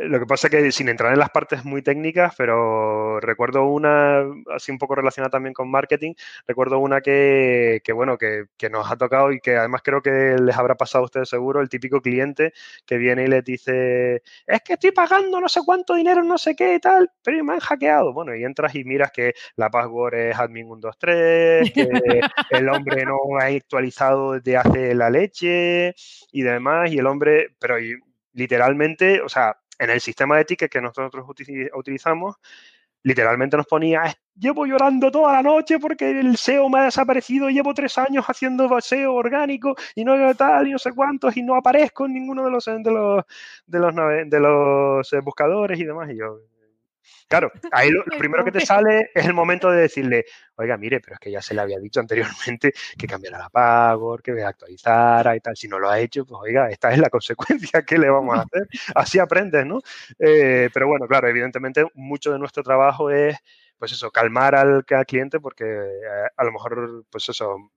lo 0.03 0.19
que 0.19 0.25
pasa 0.25 0.47
es 0.47 0.51
que 0.51 0.71
sin 0.71 0.89
entrar 0.89 1.13
en 1.13 1.19
las 1.19 1.29
partes 1.29 1.65
muy 1.65 1.81
técnicas, 1.81 2.33
pero 2.37 3.19
recuerdo 3.19 3.65
una, 3.65 4.25
así 4.53 4.71
un 4.71 4.77
poco 4.77 4.95
relacionada 4.95 5.31
también 5.31 5.53
con 5.53 5.69
marketing, 5.69 6.13
recuerdo 6.47 6.79
una 6.79 7.01
que, 7.01 7.81
bueno, 7.93 8.17
que, 8.17 8.45
nos 8.69 8.89
ha 8.89 8.95
tocado 8.95 9.31
y 9.31 9.39
que 9.39 9.57
además 9.57 9.81
creo 9.83 10.01
que 10.01 10.37
les 10.39 10.55
habrá 10.55 10.75
pasado 10.75 11.03
a 11.03 11.05
ustedes 11.05 11.29
seguro, 11.29 11.61
el 11.61 11.69
típico 11.69 12.01
cliente 12.01 12.53
que 12.85 12.97
viene 12.97 13.23
y 13.25 13.27
les 13.27 13.43
dice, 13.43 14.23
es 14.45 14.61
que 14.61 14.73
estoy 14.73 14.91
pagando 14.91 15.41
no 15.41 15.49
sé 15.49 15.61
cuánto 15.65 15.95
dinero, 15.95 16.23
no 16.23 16.37
sé 16.37 16.55
qué 16.55 16.75
y 16.75 16.79
tal, 16.79 17.09
pero 17.23 17.43
me 17.43 17.53
han 17.53 17.59
hackeado. 17.59 18.13
Bueno, 18.13 18.35
y 18.35 18.43
entras 18.43 18.75
y 18.75 18.83
miras 18.83 19.11
que 19.11 19.33
la 19.55 19.69
password 19.69 20.13
es 20.13 20.35
admin123, 20.37 21.73
que 21.73 21.81
el 22.51 22.69
hombre 22.69 23.05
no 23.05 23.17
ha 23.39 23.45
actualizado 23.45 24.33
desde 24.33 24.57
hace 24.57 24.95
la 24.95 25.09
leche 25.09 25.93
y 26.31 26.41
demás, 26.41 26.91
y 26.91 26.97
el 26.99 27.07
hombre, 27.07 27.55
pero 27.59 27.77
literalmente, 28.33 29.21
o 29.21 29.29
sea, 29.29 29.60
en 29.81 29.89
el 29.89 29.99
sistema 29.99 30.37
de 30.37 30.45
tickets 30.45 30.69
que 30.69 30.79
nosotros 30.79 31.25
utilizamos, 31.73 32.35
literalmente 33.01 33.57
nos 33.57 33.65
ponía, 33.65 34.15
llevo 34.35 34.67
llorando 34.67 35.09
toda 35.09 35.33
la 35.33 35.41
noche 35.41 35.79
porque 35.79 36.11
el 36.19 36.37
SEO 36.37 36.69
me 36.69 36.79
ha 36.79 36.83
desaparecido, 36.83 37.49
llevo 37.49 37.73
tres 37.73 37.97
años 37.97 38.23
haciendo 38.27 38.69
SEO 38.79 39.15
orgánico 39.15 39.75
y 39.95 40.05
no 40.05 40.35
tal 40.35 40.67
y 40.67 40.71
no 40.71 40.77
sé 40.77 40.91
cuántos 40.93 41.35
y 41.35 41.41
no 41.41 41.55
aparezco 41.55 42.05
en 42.05 42.13
ninguno 42.13 42.45
de 42.45 42.51
los 42.51 42.65
de 42.65 42.91
los 42.91 43.25
de 43.65 43.79
los, 43.79 43.95
de 43.95 44.39
los 44.39 45.13
eh, 45.13 45.19
buscadores 45.19 45.79
y 45.79 45.83
demás. 45.83 46.11
Y 46.11 46.17
yo, 46.17 46.41
Claro, 47.31 47.49
ahí 47.71 47.89
lo, 47.89 48.03
primero 48.03 48.43
que 48.43 48.51
te 48.51 48.59
sale 48.59 49.09
es 49.13 49.25
el 49.25 49.33
momento 49.33 49.71
de 49.71 49.83
decirle, 49.83 50.25
oiga, 50.55 50.75
mire, 50.75 50.99
pero 50.99 51.13
es 51.13 51.19
que 51.21 51.31
ya 51.31 51.41
se 51.41 51.53
le 51.53 51.61
había 51.61 51.79
dicho 51.79 52.01
anteriormente 52.01 52.73
que 52.97 53.07
cambiara 53.07 53.37
la 53.37 53.49
password, 53.49 54.21
que 54.21 54.43
actualizara 54.43 55.33
y 55.37 55.39
tal. 55.39 55.55
Si 55.55 55.69
no 55.69 55.79
lo 55.79 55.89
ha 55.89 55.97
hecho, 55.97 56.25
pues 56.25 56.41
oiga, 56.43 56.69
esta 56.69 56.91
es 56.91 56.97
la 56.99 57.09
consecuencia 57.09 57.83
que 57.83 57.97
le 57.97 58.09
vamos 58.09 58.37
a 58.37 58.41
hacer. 58.41 58.67
Así 58.95 59.17
aprendes, 59.17 59.65
¿no? 59.65 59.79
Eh, 60.19 60.69
pero 60.73 60.87
bueno, 60.89 61.07
claro, 61.07 61.29
evidentemente 61.29 61.85
mucho 61.93 62.33
de 62.33 62.39
nuestro 62.39 62.63
trabajo 62.63 63.09
es, 63.09 63.37
pues 63.77 63.93
eso, 63.93 64.11
calmar 64.11 64.53
al, 64.55 64.83
cliente 65.07 65.39
porque 65.39 65.63
eh, 65.63 66.27
a 66.35 66.43
lo 66.43 66.51
mejor, 66.51 67.05
pues 67.09 67.29
eso, 67.29 67.71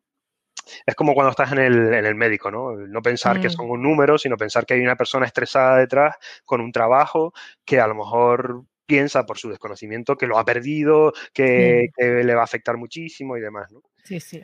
es 0.84 0.96
como 0.96 1.14
cuando 1.14 1.30
estás 1.30 1.52
en 1.52 1.58
el, 1.58 1.94
en 1.94 2.06
el 2.06 2.16
médico, 2.16 2.50
¿no? 2.50 2.72
No 2.72 3.02
pensar 3.02 3.40
que 3.40 3.46
mm. 3.46 3.52
son 3.52 3.70
un 3.70 3.82
número, 3.82 4.18
sino 4.18 4.36
pensar 4.36 4.66
que 4.66 4.74
hay 4.74 4.80
una 4.80 4.96
persona 4.96 5.26
estresada 5.26 5.76
detrás 5.78 6.16
con 6.44 6.60
un 6.60 6.72
trabajo 6.72 7.32
que 7.64 7.78
a 7.78 7.86
lo 7.86 7.94
mejor 7.94 8.64
piensa 8.86 9.24
por 9.24 9.38
su 9.38 9.48
desconocimiento 9.48 10.16
que 10.16 10.26
lo 10.26 10.38
ha 10.38 10.44
perdido, 10.44 11.12
que, 11.32 11.88
le 11.98 12.34
va 12.34 12.42
a 12.42 12.44
afectar 12.44 12.76
muchísimo 12.76 13.36
y 13.36 13.40
demás, 13.40 13.70
¿no? 13.72 13.80
Sí, 14.04 14.20
sí. 14.20 14.42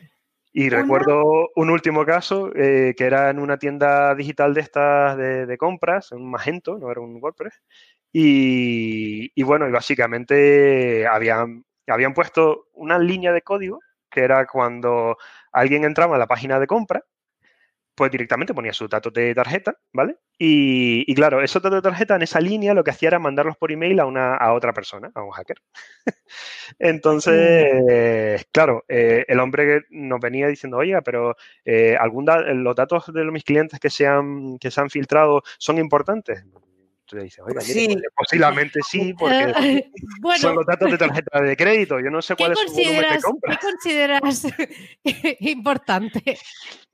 Y 0.53 0.69
recuerdo 0.69 1.49
un 1.55 1.69
último 1.69 2.05
caso 2.05 2.51
eh, 2.53 2.93
que 2.97 3.05
era 3.05 3.29
en 3.29 3.39
una 3.39 3.57
tienda 3.57 4.13
digital 4.15 4.53
de 4.53 4.61
estas 4.61 5.17
de, 5.17 5.57
compras, 5.57 6.11
un 6.11 6.29
Magento, 6.29 6.77
no 6.77 6.91
era 6.91 6.99
un 6.99 7.19
WordPress. 7.21 7.61
Y, 8.11 9.31
y 9.33 9.43
bueno, 9.43 9.69
y 9.69 9.71
básicamente 9.71 11.07
habían 11.07 11.63
habían 11.87 12.13
puesto 12.13 12.67
una 12.73 12.99
línea 12.99 13.31
de 13.31 13.41
código 13.41 13.79
que 14.09 14.21
era 14.21 14.45
cuando 14.45 15.17
alguien 15.51 15.85
entraba 15.85 16.15
a 16.15 16.19
la 16.19 16.27
página 16.27 16.59
de 16.59 16.67
compra, 16.67 17.03
pues 18.01 18.09
directamente 18.09 18.55
ponía 18.55 18.73
sus 18.73 18.89
datos 18.89 19.13
de 19.13 19.35
tarjeta, 19.35 19.77
¿vale? 19.93 20.17
Y, 20.39 21.13
claro, 21.13 21.43
esos 21.43 21.61
datos 21.61 21.83
de 21.83 21.87
tarjeta 21.87 22.15
en 22.15 22.23
esa 22.23 22.39
línea 22.39 22.73
lo 22.73 22.83
que 22.83 22.89
hacía 22.89 23.09
era 23.09 23.19
mandarlos 23.19 23.57
por 23.57 23.71
email 23.71 23.99
a, 23.99 24.07
una, 24.07 24.37
a 24.37 24.53
otra 24.53 24.73
persona, 24.73 25.11
a 25.13 25.21
un 25.21 25.29
hacker. 25.29 25.57
Entonces, 26.79 28.43
claro, 28.51 28.85
eh, 28.87 29.23
el 29.27 29.39
hombre 29.39 29.83
nos 29.91 30.19
venía 30.19 30.47
diciendo, 30.47 30.77
oye, 30.77 30.99
pero 31.03 31.35
eh, 31.63 31.95
algún 31.95 32.25
los 32.25 32.75
datos 32.75 33.13
de 33.13 33.23
mis 33.25 33.43
clientes 33.43 33.79
que 33.79 33.91
se, 33.91 34.07
han, 34.07 34.57
que 34.57 34.71
se 34.71 34.81
han 34.81 34.89
filtrado 34.89 35.43
son 35.59 35.77
importantes. 35.77 36.43
Entonces 37.11 37.23
dices, 37.23 37.45
oiga, 37.45 37.61
sí. 37.61 37.87
Pues, 37.91 38.05
posiblemente 38.15 38.79
sí, 38.89 39.13
porque 39.13 39.91
son 40.39 40.55
los 40.55 40.65
datos 40.65 40.89
de 40.89 40.97
tarjeta 40.97 41.41
de 41.41 41.57
crédito. 41.57 41.99
Yo 41.99 42.09
no 42.09 42.21
sé 42.21 42.35
cuál 42.35 42.53
es 42.53 42.59
su 42.59 42.73
volumen 42.73 43.13
de 43.13 43.21
compra. 43.21 43.59
¿Qué 43.59 43.67
consideras 43.67 44.47
importante? 45.41 46.39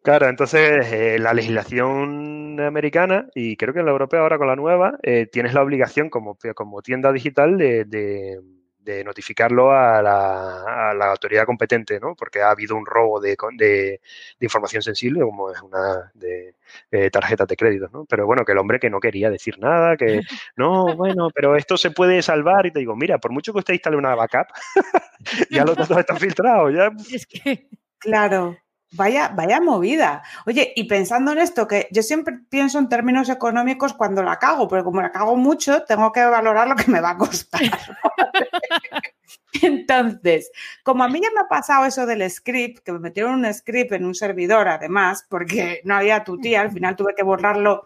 Claro, 0.07 0.29
entonces 0.29 0.87
eh, 0.93 1.19
la 1.19 1.33
legislación 1.33 2.61
americana 2.61 3.27
y 3.35 3.57
creo 3.57 3.73
que 3.73 3.81
en 3.81 3.87
la 3.87 3.91
europea 3.91 4.21
ahora 4.21 4.37
con 4.37 4.47
la 4.47 4.55
nueva 4.55 4.97
eh, 5.03 5.27
tienes 5.29 5.53
la 5.53 5.61
obligación 5.61 6.09
como, 6.09 6.37
como 6.55 6.81
tienda 6.81 7.11
digital 7.11 7.57
de, 7.57 7.83
de, 7.83 9.03
notificarlo 9.03 9.73
a 9.73 10.01
la, 10.01 11.09
autoridad 11.11 11.45
competente, 11.45 11.99
¿no? 11.99 12.15
Porque 12.15 12.41
ha 12.41 12.51
habido 12.51 12.77
un 12.77 12.85
robo 12.85 13.19
de, 13.19 13.35
de 13.57 13.99
información 14.39 14.81
sensible 14.81 15.19
como 15.23 15.51
es 15.51 15.61
una 15.61 16.09
de 16.13 16.55
eh, 16.89 17.09
tarjetas 17.11 17.49
de 17.49 17.57
crédito, 17.57 17.89
¿no? 17.91 18.05
Pero 18.05 18.25
bueno, 18.25 18.45
que 18.45 18.53
el 18.53 18.59
hombre 18.59 18.79
que 18.79 18.89
no 18.89 19.01
quería 19.01 19.29
decir 19.29 19.59
nada, 19.59 19.97
que 19.97 20.21
no, 20.55 20.95
bueno, 20.95 21.31
pero 21.35 21.57
esto 21.57 21.75
se 21.75 21.91
puede 21.91 22.21
salvar 22.21 22.65
y 22.65 22.71
te 22.71 22.79
digo, 22.79 22.95
mira, 22.95 23.17
por 23.17 23.33
mucho 23.33 23.51
que 23.51 23.59
usted 23.59 23.73
instale 23.73 23.97
una 23.97 24.15
backup, 24.15 24.47
ya 25.51 25.65
los 25.65 25.75
datos 25.75 25.97
están 25.97 26.17
filtrados, 26.17 26.73
ya. 26.73 26.93
Es 27.13 27.27
que... 27.27 27.67
Claro. 27.99 28.55
Vaya, 28.97 29.29
vaya 29.29 29.61
movida. 29.61 30.23
Oye, 30.47 30.73
y 30.75 30.85
pensando 30.85 31.31
en 31.31 31.37
esto, 31.37 31.67
que 31.67 31.87
yo 31.91 32.01
siempre 32.01 32.39
pienso 32.49 32.79
en 32.79 32.89
términos 32.89 33.29
económicos 33.29 33.93
cuando 33.93 34.23
la 34.23 34.39
cago, 34.39 34.67
pero 34.67 34.83
como 34.83 35.01
la 35.01 35.11
cago 35.11 35.35
mucho, 35.35 35.83
tengo 35.83 36.11
que 36.11 36.25
valorar 36.25 36.67
lo 36.67 36.75
que 36.75 36.91
me 36.91 36.99
va 36.99 37.11
a 37.11 37.17
costar. 37.17 37.61
Entonces, 39.61 40.51
como 40.83 41.03
a 41.03 41.09
mí 41.09 41.21
ya 41.21 41.29
me 41.33 41.41
ha 41.41 41.47
pasado 41.47 41.85
eso 41.85 42.05
del 42.05 42.29
script, 42.29 42.83
que 42.83 42.91
me 42.91 42.99
metieron 42.99 43.45
un 43.45 43.53
script 43.53 43.91
en 43.91 44.05
un 44.05 44.15
servidor 44.15 44.67
además, 44.67 45.25
porque 45.29 45.81
no 45.83 45.95
había 45.95 46.23
tu 46.23 46.39
tía, 46.39 46.61
al 46.61 46.71
final 46.71 46.95
tuve 46.95 47.13
que 47.15 47.23
borrarlo 47.23 47.85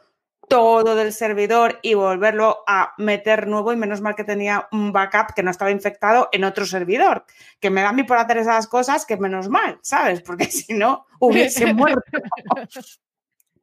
todo 0.51 0.95
del 0.97 1.13
servidor 1.13 1.79
y 1.81 1.93
volverlo 1.93 2.65
a 2.67 2.93
meter 2.97 3.47
nuevo 3.47 3.71
y 3.71 3.77
menos 3.77 4.01
mal 4.01 4.15
que 4.15 4.25
tenía 4.25 4.67
un 4.73 4.91
backup 4.91 5.33
que 5.33 5.43
no 5.43 5.49
estaba 5.49 5.71
infectado 5.71 6.27
en 6.33 6.43
otro 6.43 6.65
servidor, 6.65 7.25
que 7.61 7.69
me 7.69 7.81
da 7.81 7.89
a 7.89 7.93
mí 7.93 8.03
por 8.03 8.17
hacer 8.17 8.39
esas 8.39 8.67
cosas 8.67 9.05
que 9.05 9.15
menos 9.15 9.47
mal, 9.47 9.79
¿sabes? 9.81 10.19
Porque 10.19 10.43
si 10.51 10.73
no, 10.73 11.05
hubiese 11.19 11.73
muerto. 11.73 12.01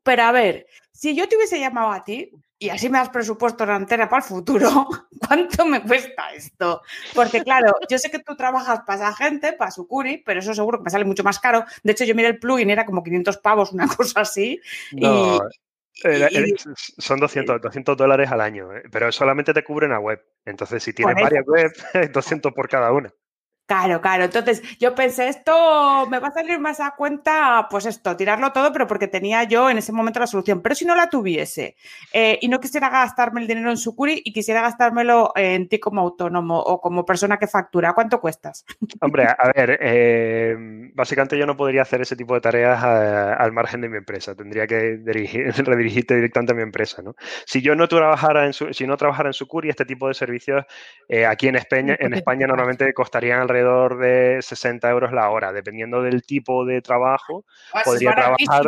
Pero 0.03 0.23
a 0.23 0.33
ver, 0.33 0.67
si 0.91 1.15
yo 1.15 1.29
te 1.29 1.37
hubiese 1.37 1.61
llamado 1.61 1.93
a 1.93 2.03
ti 2.03 2.33
y 2.59 2.71
así 2.71 2.89
me 2.89 2.97
das 2.97 3.11
presupuesto 3.11 3.65
en 3.65 3.71
antena 3.71 4.09
para 4.09 4.25
el 4.25 4.29
futuro, 4.29 4.89
¿cuánto 5.29 5.67
me 5.67 5.83
cuesta 5.83 6.33
esto? 6.33 6.81
Porque 7.15 7.43
claro, 7.43 7.75
yo 7.91 7.99
sé 7.99 8.11
que 8.11 8.21
tú 8.21 8.35
trabajas 8.35 8.81
para 8.87 9.11
esa 9.11 9.15
gente, 9.15 9.53
para 9.53 9.71
su 9.71 9.87
curi, 9.87 10.23
pero 10.25 10.41
eso 10.41 10.55
seguro 10.55 10.79
que 10.79 10.85
me 10.85 10.91
sale 10.91 11.05
mucho 11.05 11.23
más 11.23 11.39
caro. 11.39 11.67
De 11.83 11.93
hecho, 11.93 12.05
yo 12.05 12.15
miré 12.15 12.29
el 12.29 12.39
plugin, 12.39 12.71
era 12.71 12.87
como 12.87 13.05
500 13.05 13.37
pavos, 13.37 13.73
una 13.73 13.87
cosa 13.95 14.23
así. 14.23 14.59
y, 14.93 15.07
son 16.99 17.19
200, 17.19 17.61
200 17.61 17.97
dólares 17.97 18.31
al 18.31 18.41
año, 18.41 18.73
¿eh? 18.75 18.83
pero 18.91 19.11
solamente 19.13 19.53
te 19.53 19.65
cubren 19.65 19.93
a 19.93 19.99
web. 19.99 20.23
Entonces, 20.45 20.83
si 20.83 20.93
tienes 20.93 21.17
varias 21.17 21.45
webs, 21.47 21.85
200 22.13 22.53
por 22.53 22.69
cada 22.69 22.93
una. 22.93 23.13
Claro, 23.69 24.01
claro. 24.01 24.25
Entonces 24.25 24.63
yo 24.79 24.95
pensé, 24.95 25.29
esto 25.29 26.07
me 26.09 26.19
va 26.21 26.29
a 26.29 26.33
salir 26.33 26.59
más 26.59 26.81
a 26.81 26.95
cuenta, 26.97 27.67
pues 27.71 27.85
esto, 27.85 28.17
tirarlo 28.17 28.51
todo, 28.51 28.73
pero 28.73 28.87
porque 28.87 29.09
tenía 29.09 29.45
yo 29.45 29.69
en 29.69 29.77
ese 29.77 29.93
momento 29.93 30.21
la 30.21 30.27
solución. 30.27 30.63
Pero 30.63 30.75
si 30.75 30.87
no 30.87 30.95
la 30.95 31.11
tuviese 31.11 31.77
eh, 32.15 32.39
y 32.41 32.49
no 32.49 32.61
quisiera 32.61 32.89
gastarme 32.89 33.43
el 33.43 33.47
dinero 33.47 33.69
en 33.69 33.77
Sucuri 33.77 34.23
y 34.25 34.33
quisiera 34.33 34.63
gastármelo 34.63 35.33
en 35.37 35.69
ti 35.69 35.79
como 35.79 36.01
autónomo 36.01 36.59
o 36.59 36.81
como 36.81 37.05
persona 37.05 37.37
que 37.37 37.47
factura, 37.47 37.93
¿cuánto 37.93 38.23
cuestas? 38.23 38.65
Hombre, 39.03 39.25
a 39.25 39.53
ver, 39.55 39.79
eh, 39.83 40.57
básicamente 40.95 41.37
yo 41.37 41.45
no 41.45 41.55
podría 41.55 41.83
hacer 41.83 42.01
ese 42.01 42.17
tipo 42.17 42.33
de 42.33 42.41
tareas 42.41 42.83
al 42.83 43.53
margen 43.53 43.83
de 43.83 43.91
mi 43.91 43.99
empresa. 43.99 44.35
Tendría 44.35 44.67
que 44.67 44.99
redirigirte 45.05 46.15
directamente 46.15 46.53
a 46.55 46.57
mi 46.57 46.63
empresa, 46.63 47.03
¿no? 47.03 47.17
Si 47.45 47.61
yo 47.61 47.75
no 47.75 47.87
trabajara 47.87 48.47
en 48.47 48.55
si 48.55 48.87
no 48.87 48.97
trabajara 48.97 49.29
en 49.29 49.35
Sucuri, 49.35 49.69
este 49.69 49.85
tipo 49.85 50.09
de 50.09 50.15
servicios 50.15 50.65
eh, 51.07 51.27
aquí 51.27 51.49
en 51.49 51.57
España, 51.57 51.95
en 52.01 52.15
España 52.15 52.47
normalmente 52.47 52.95
costarían 52.95 53.41
alrededor 53.41 53.58
alrededor 53.59 53.99
de 53.99 54.39
60 54.41 54.89
euros 54.91 55.13
la 55.13 55.31
hora, 55.31 55.53
dependiendo 55.53 56.03
del 56.03 56.23
tipo 56.23 56.65
de 56.65 56.81
trabajo. 56.83 57.45
Ah, 57.73 57.83
podría 57.85 58.15
trabajar 58.15 58.65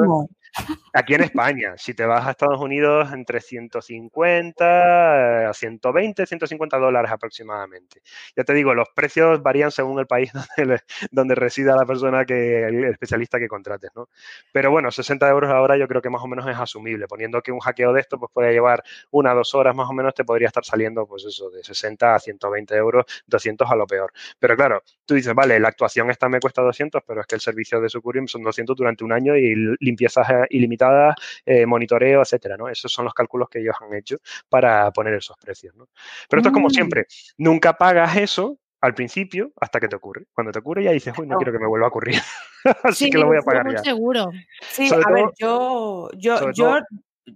aquí 0.93 1.15
en 1.15 1.23
España. 1.23 1.75
Si 1.77 1.95
te 1.95 2.05
vas 2.05 2.27
a 2.27 2.33
Estados 2.33 2.61
Unidos, 2.61 3.13
entre 3.13 3.41
150 3.41 5.49
a 5.49 5.55
120, 5.55 6.27
150 6.27 6.79
dólares 6.79 7.11
aproximadamente. 7.11 8.03
Ya 8.37 8.45
te 8.45 8.55
digo, 8.55 8.75
los 8.75 8.89
precios 8.95 9.43
varían 9.43 9.71
según 9.71 9.99
el 9.99 10.07
país 10.07 10.33
donde, 11.11 11.35
resida 11.35 11.77
la 11.77 11.87
persona 11.87 12.25
que, 12.25 12.65
el 12.65 12.85
especialista 12.85 13.39
que 13.39 13.49
contrates, 13.49 13.91
¿no? 13.95 14.09
Pero 14.53 14.71
bueno, 14.71 14.91
60 14.91 15.29
euros 15.29 15.51
la 15.51 15.61
hora 15.61 15.77
yo 15.77 15.89
creo 15.89 16.03
que 16.03 16.11
más 16.11 16.23
o 16.23 16.27
menos 16.27 16.47
es 16.49 16.57
asumible. 16.57 17.07
Poniendo 17.07 17.41
que 17.43 17.53
un 17.53 17.61
hackeo 17.61 17.93
de 17.93 18.01
esto 18.01 18.19
pues 18.19 18.31
puede 18.33 18.53
llevar 18.53 18.83
una 19.11 19.33
o 19.33 19.37
dos 19.37 19.55
horas 19.55 19.75
más 19.75 19.89
o 19.89 19.93
menos, 19.93 20.15
te 20.15 20.25
podría 20.25 20.49
estar 20.49 20.65
saliendo, 20.65 21.07
pues 21.07 21.25
eso, 21.25 21.51
de 21.51 21.63
60 21.63 22.15
a 22.15 22.19
120 22.19 22.75
euros, 22.77 23.05
200 23.27 23.71
a 23.71 23.77
lo 23.77 23.87
peor. 23.87 24.13
Pero 24.39 24.57
claro, 24.57 24.83
tú 25.07 25.15
dices, 25.15 25.35
vale, 25.35 25.59
la 25.61 25.69
actuación 25.69 26.11
esta 26.11 26.29
me 26.29 26.41
cuesta 26.41 26.63
200, 26.63 27.03
pero 27.07 27.21
es 27.21 27.27
que 27.27 27.37
el 27.37 27.41
servicio 27.41 27.81
de 27.81 27.89
Sucurium 27.89 28.27
son 28.27 28.43
200 28.43 28.77
durante 28.77 29.05
un 29.05 29.13
año 29.13 29.37
y 29.37 29.55
limpiezas 29.81 30.27
ilimitadas, 30.51 31.14
eh, 31.45 31.66
monitoreo, 31.66 32.22
etcétera, 32.22 32.57
¿no? 32.57 32.68
Esos 32.68 32.93
son 32.93 33.05
los 33.05 33.14
cálculos 33.14 33.49
que 33.49 33.61
ellos 33.61 33.74
han 33.80 33.95
hecho 33.95 34.16
para 34.49 34.91
poner 34.91 35.14
esos 35.14 35.36
precios, 35.38 35.74
¿no? 35.76 35.88
Pero 36.28 36.41
esto 36.41 36.49
es 36.49 36.55
como 36.55 36.68
mm. 36.68 36.70
siempre, 36.70 37.07
nunca 37.38 37.74
pagas 37.74 38.16
eso 38.16 38.59
al 38.80 38.95
principio 38.95 39.53
hasta 39.61 39.80
que 39.80 39.88
te 39.88 39.97
ocurre. 39.97 40.26
Cuando 40.32 40.53
te 40.53 40.59
ocurre 40.59 40.84
ya 40.84 40.93
dices, 40.93 41.14
uy, 41.18 41.26
no 41.26 41.36
quiero 41.36 41.53
que 41.53 41.59
me 41.59 41.66
vuelva 41.66 41.86
a 41.86 41.91
ocurrir. 41.91 42.20
Así 42.84 43.11
que 43.11 43.18
lo 43.18 43.26
voy 43.26 43.38
a 43.38 43.43
pagar 43.43 43.70
ya. 43.72 43.78
seguro. 43.78 44.30
Sí, 44.62 44.91
a 44.93 45.11
ver, 45.11 45.26
yo, 45.38 46.11
yo, 46.16 46.51
yo, 46.53 46.78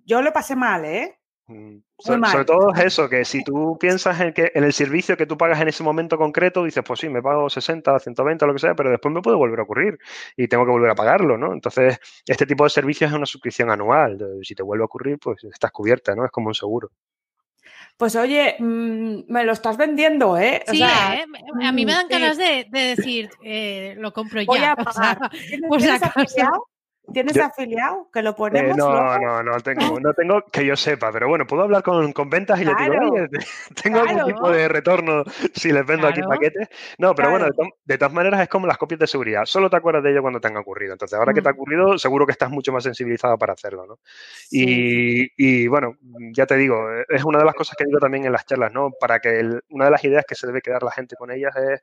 yo 0.04 0.22
lo 0.22 0.32
pasé 0.32 0.56
mal, 0.56 0.84
¿eh? 0.84 1.18
Mm, 1.46 1.76
sobre, 1.98 2.44
todo 2.46 2.72
es 2.72 2.84
eso, 2.84 3.06
que 3.08 3.26
si 3.26 3.44
tú 3.44 3.76
piensas 3.78 4.18
en, 4.20 4.32
que, 4.32 4.50
en 4.54 4.64
el 4.64 4.72
servicio 4.72 5.16
que 5.16 5.26
tú 5.26 5.36
pagas 5.36 5.60
en 5.60 5.68
ese 5.68 5.82
momento 5.82 6.16
concreto, 6.16 6.64
dices, 6.64 6.82
pues 6.86 7.00
sí, 7.00 7.10
me 7.10 7.20
pago 7.20 7.50
60, 7.50 7.98
120, 7.98 8.46
lo 8.46 8.54
que 8.54 8.58
sea, 8.58 8.74
pero 8.74 8.90
después 8.90 9.12
me 9.12 9.20
puede 9.20 9.36
volver 9.36 9.60
a 9.60 9.64
ocurrir 9.64 9.98
y 10.36 10.48
tengo 10.48 10.64
que 10.64 10.70
volver 10.70 10.90
a 10.90 10.94
pagarlo, 10.94 11.36
¿no? 11.36 11.52
Entonces, 11.52 11.98
este 12.26 12.46
tipo 12.46 12.64
de 12.64 12.70
servicios 12.70 13.10
es 13.10 13.16
una 13.16 13.26
suscripción 13.26 13.70
anual. 13.70 14.18
Si 14.42 14.54
te 14.54 14.62
vuelve 14.62 14.84
a 14.84 14.86
ocurrir, 14.86 15.18
pues 15.18 15.44
estás 15.44 15.70
cubierta, 15.70 16.14
¿no? 16.14 16.24
Es 16.24 16.30
como 16.30 16.48
un 16.48 16.54
seguro. 16.54 16.90
Pues 17.96 18.16
oye, 18.16 18.56
mm, 18.58 19.24
me 19.28 19.44
lo 19.44 19.52
estás 19.52 19.76
vendiendo, 19.76 20.36
¿eh? 20.38 20.64
Sí, 20.66 20.82
¿eh? 20.82 21.24
a 21.62 21.72
mí 21.72 21.86
me 21.86 21.92
dan 21.92 22.08
ganas 22.08 22.38
de, 22.38 22.66
decir, 22.70 23.30
eh, 23.42 23.94
lo 23.98 24.12
compro 24.12 24.40
ya. 24.40 24.46
Voy 24.46 24.58
a 24.58 24.76
pagar. 24.76 25.30
¿Tienes 25.30 26.02
afiliado? 26.02 26.68
Que 28.12 28.22
lo 28.22 28.30
eh, 28.30 28.34
ponemos. 28.34 28.76
no, 28.76 29.18
no, 29.18 29.42
no 29.42 29.60
tengo, 29.60 30.00
no 30.00 30.14
tengo 30.14 30.42
que 30.50 30.64
yo 30.64 30.74
sepa, 30.76 31.12
pero 31.12 31.28
bueno, 31.28 31.46
puedo 31.46 31.62
hablar 31.62 31.82
con, 31.82 32.12
con 32.12 32.30
ventas 32.30 32.60
y 32.60 32.64
le 32.64 32.74
digo, 32.74 32.94
oye, 33.12 33.28
tengo 33.82 34.00
algún 34.00 34.24
tipo 34.24 34.50
de 34.50 34.68
retorno 34.68 35.24
si 35.54 35.72
les 35.72 35.84
vendo 35.84 36.06
aquí 36.06 36.22
paquetes. 36.22 36.68
No, 36.98 37.14
pero 37.14 37.30
bueno, 37.30 37.46
de, 37.84 37.98
todas 37.98 38.12
maneras 38.12 38.40
es 38.40 38.48
como 38.48 38.66
las 38.66 38.78
copias 38.78 39.00
de 39.00 39.06
seguridad. 39.06 39.44
Solo 39.44 39.68
te 39.68 39.76
acuerdas 39.76 40.02
de 40.02 40.12
ello 40.12 40.22
cuando 40.22 40.40
te 40.40 40.48
han 40.48 40.56
ocurrido. 40.56 40.92
Entonces, 40.92 41.18
ahora 41.18 41.34
que 41.34 41.42
te 41.42 41.48
ha 41.48 41.52
mm. 41.52 41.56
ocurrido, 41.56 41.98
seguro 41.98 42.26
que 42.26 42.32
estás 42.32 42.50
mucho 42.50 42.72
más 42.72 42.84
sensibilizado 42.84 43.36
para 43.36 43.52
hacerlo, 43.52 43.86
¿no? 43.86 43.98
Y, 44.50 45.28
y, 45.36 45.66
bueno, 45.68 45.96
ya 46.32 46.46
te 46.46 46.56
digo, 46.56 46.88
es 47.08 47.24
una 47.24 47.38
de 47.38 47.44
las 47.44 47.54
cosas 47.54 47.76
que 47.76 47.84
digo 47.84 47.98
también 47.98 48.24
en 48.24 48.32
las 48.32 48.46
charlas, 48.46 48.72
¿no? 48.72 48.92
Para 48.98 49.20
que 49.20 49.42
una 49.68 49.84
de 49.86 49.90
las 49.90 50.04
ideas 50.04 50.24
que 50.26 50.34
se 50.34 50.46
debe 50.46 50.62
quedar 50.62 50.82
la 50.82 50.90
gente 50.90 51.16
con 51.16 51.30
ellas 51.30 51.54
es 51.56 51.82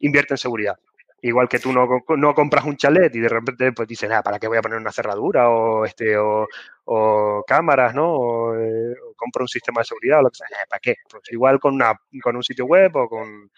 invierte 0.00 0.34
en 0.34 0.38
seguridad. 0.38 0.76
Igual 1.22 1.48
que 1.48 1.58
tú 1.58 1.72
no, 1.72 1.86
no, 2.16 2.34
compras 2.34 2.64
un 2.64 2.76
chalet 2.76 3.14
y 3.14 3.20
de 3.20 3.28
repente 3.28 3.72
pues 3.72 3.86
dices, 3.86 4.08
nada, 4.08 4.22
¿para 4.22 4.38
qué 4.38 4.48
voy 4.48 4.58
a 4.58 4.62
poner 4.62 4.78
una 4.78 4.92
cerradura 4.92 5.50
o 5.50 5.84
este 5.84 6.16
o, 6.16 7.44
cámaras, 7.46 7.94
¿no? 7.94 8.12
O, 8.14 8.56
eh, 8.56 8.94
compro 9.16 9.44
un 9.44 9.48
sistema 9.48 9.80
de 9.82 9.84
seguridad 9.84 10.20
o 10.20 10.22
lo 10.22 10.30
que 10.30 10.36
sea. 10.36 10.46
¿Para 10.68 10.80
qué? 10.80 10.96
Pues 11.10 11.22
igual 11.30 11.60
con, 11.60 11.74
una, 11.74 11.94
con 12.22 12.36
un 12.36 12.42
sitio 12.42 12.64
web 12.64 12.96
o 12.96 13.08
con, 13.08 13.50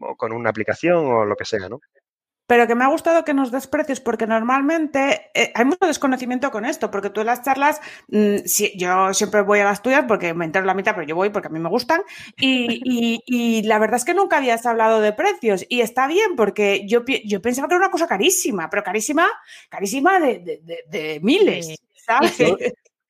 o 0.00 0.16
con 0.16 0.32
una 0.32 0.50
aplicación 0.50 1.06
o 1.06 1.24
lo 1.24 1.36
que 1.36 1.44
sea, 1.44 1.68
¿no? 1.68 1.80
Pero 2.50 2.66
que 2.66 2.74
me 2.74 2.82
ha 2.82 2.88
gustado 2.88 3.24
que 3.24 3.32
nos 3.32 3.52
des 3.52 3.68
precios 3.68 4.00
porque 4.00 4.26
normalmente 4.26 5.30
eh, 5.34 5.52
hay 5.54 5.64
mucho 5.64 5.86
desconocimiento 5.86 6.50
con 6.50 6.64
esto, 6.64 6.90
porque 6.90 7.08
tú 7.08 7.20
en 7.20 7.26
las 7.26 7.44
charlas, 7.44 7.80
mm, 8.08 8.38
yo 8.74 9.14
siempre 9.14 9.42
voy 9.42 9.60
a 9.60 9.64
las 9.66 9.82
tuyas 9.82 10.04
porque 10.08 10.34
me 10.34 10.46
entero 10.46 10.66
la 10.66 10.74
mitad, 10.74 10.96
pero 10.96 11.06
yo 11.06 11.14
voy 11.14 11.30
porque 11.30 11.46
a 11.46 11.50
mí 11.52 11.60
me 11.60 11.68
gustan, 11.68 12.00
y, 12.36 13.62
la 13.64 13.78
verdad 13.78 13.98
es 13.98 14.04
que 14.04 14.14
nunca 14.14 14.38
habías 14.38 14.66
hablado 14.66 15.00
de 15.00 15.12
precios, 15.12 15.64
y 15.68 15.80
está 15.80 16.08
bien 16.08 16.34
porque 16.36 16.84
yo, 16.88 17.04
yo 17.24 17.40
pensaba 17.40 17.68
que 17.68 17.74
era 17.74 17.84
una 17.84 17.92
cosa 17.92 18.08
carísima, 18.08 18.68
pero 18.68 18.82
carísima, 18.82 19.28
carísima 19.68 20.18
de, 20.18 21.20
miles, 21.22 21.76
¿sabes? 22.04 22.36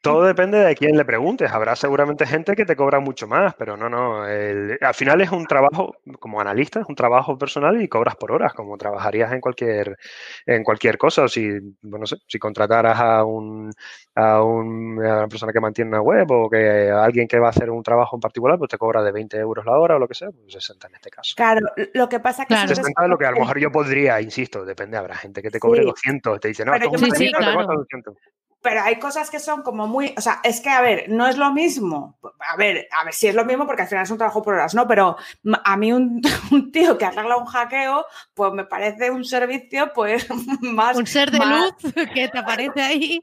Todo 0.03 0.25
depende 0.25 0.59
de 0.59 0.75
quién 0.75 0.97
le 0.97 1.05
preguntes. 1.05 1.53
Habrá 1.53 1.77
seguramente 1.77 2.25
gente 2.27 2.55
que 2.57 2.65
te 2.65 2.75
cobra 2.75 3.01
mucho 3.01 3.27
más, 3.27 3.55
pero 3.55 3.77
no, 3.77 3.91
no. 3.91 4.27
el- 4.27 4.79
al 4.81 4.95
final 4.95 5.21
es 5.21 5.31
un 5.31 5.45
trabajo, 5.47 5.95
como 6.19 6.41
analista, 6.41 6.81
es 6.81 6.87
un 6.89 6.95
trabajo 6.95 7.37
personal 7.37 7.81
y 7.83 7.87
cobras 7.89 8.17
por 8.17 8.33
horas, 8.33 8.55
como 8.55 8.79
trabajarías 8.79 9.31
en 9.33 9.41
cualquier, 9.43 9.99
en 10.47 10.65
cualquier 10.65 10.97
cosa. 10.97 11.25
O 11.25 11.29
si, 11.29 11.51
bueno, 11.83 11.99
no 12.01 12.07
sé, 12.07 12.17
si 12.27 12.39
contrataras 12.39 12.99
a, 12.99 13.25
un, 13.25 13.71
a, 14.15 14.43
un- 14.43 15.05
a 15.05 15.17
una 15.19 15.29
persona 15.29 15.53
que 15.53 15.61
mantiene 15.61 15.91
una 15.91 16.01
web 16.01 16.31
o 16.31 16.49
que 16.49 16.89
a 16.91 17.05
alguien 17.05 17.29
que 17.29 17.39
va 17.39 17.49
a 17.49 17.51
hacer 17.51 17.69
un 17.71 17.83
trabajo 17.83 18.17
en 18.17 18.21
particular, 18.21 18.57
pues 18.57 18.71
te 18.71 18.79
cobra 18.79 19.03
de 19.03 19.13
20 19.13 19.37
euros 19.37 19.67
la 19.67 19.79
hora 19.79 19.97
o 19.97 19.99
lo 19.99 20.09
que 20.09 20.15
sea, 20.15 20.31
pues 20.31 20.51
60 20.55 20.89
en 20.89 20.95
este 20.95 21.11
caso. 21.11 21.35
Claro, 21.37 21.61
lo 21.93 22.09
que 22.09 22.21
pasa 22.21 22.45
que 22.45 22.55
Claro. 22.55 22.61
siempre 22.69 22.73
es 22.73 22.79
60 22.87 23.03
es 23.05 23.09
lo 23.11 23.19
que 23.19 23.27
a 23.27 23.33
lo 23.33 23.41
mejor 23.41 23.59
yo 23.59 23.71
podría, 23.71 24.19
insisto, 24.23 24.65
depende, 24.65 24.97
habrá 24.97 25.15
gente 25.17 25.43
que 25.43 25.51
te 25.51 25.61
cobre 25.61 25.83
Sí. 25.83 25.87
200, 25.89 26.41
te 26.41 26.49
dice, 26.49 26.65
no, 26.65 26.73
Pero 26.73 26.85
esto 26.87 26.97
es 26.97 27.03
un 27.03 27.09
te 27.11 27.17
cuesta 27.19 27.39
claro. 27.39 27.75
200. 27.81 28.15
Pero 28.63 28.83
hay 28.83 28.99
cosas 28.99 29.31
que 29.31 29.39
son 29.39 29.63
como 29.63 29.87
muy, 29.87 30.15
o 30.19 30.21
sea, 30.21 30.41
es 30.45 30.61
que 30.61 30.69
a 30.69 30.83
ver, 30.83 31.07
no 31.09 31.27
es 31.27 31.39
lo 31.39 31.51
mismo. 31.53 32.19
A 32.47 32.57
ver, 32.57 32.89
a 32.91 33.05
ver 33.05 33.15
si 33.15 33.27
es 33.27 33.35
lo 33.35 33.45
mismo 33.47 33.67
porque 33.67 33.83
al 33.83 33.89
final 33.89 34.05
es 34.05 34.11
un 34.11 34.19
trabajo 34.19 34.43
por 34.43 34.55
horas, 34.55 34.75
¿no? 34.75 34.87
Pero 34.87 35.17
a 35.65 35.77
mí 35.79 35.93
un, 35.93 36.21
un 36.51 36.71
tío 36.71 36.99
que 36.99 37.07
arregla 37.07 37.39
un 37.39 37.47
hackeo, 37.47 38.05
pues 38.35 38.53
me 38.53 38.65
parece 38.67 39.11
un 39.11 39.25
servicio, 39.25 39.93
pues 39.95 40.27
más. 40.61 40.97
Un 40.97 41.07
ser 41.07 41.31
de 41.31 41.39
más- 41.39 41.73
luz 41.83 41.95
que 42.13 42.29
te 42.29 42.39
aparece 42.39 42.83
ahí, 42.83 43.21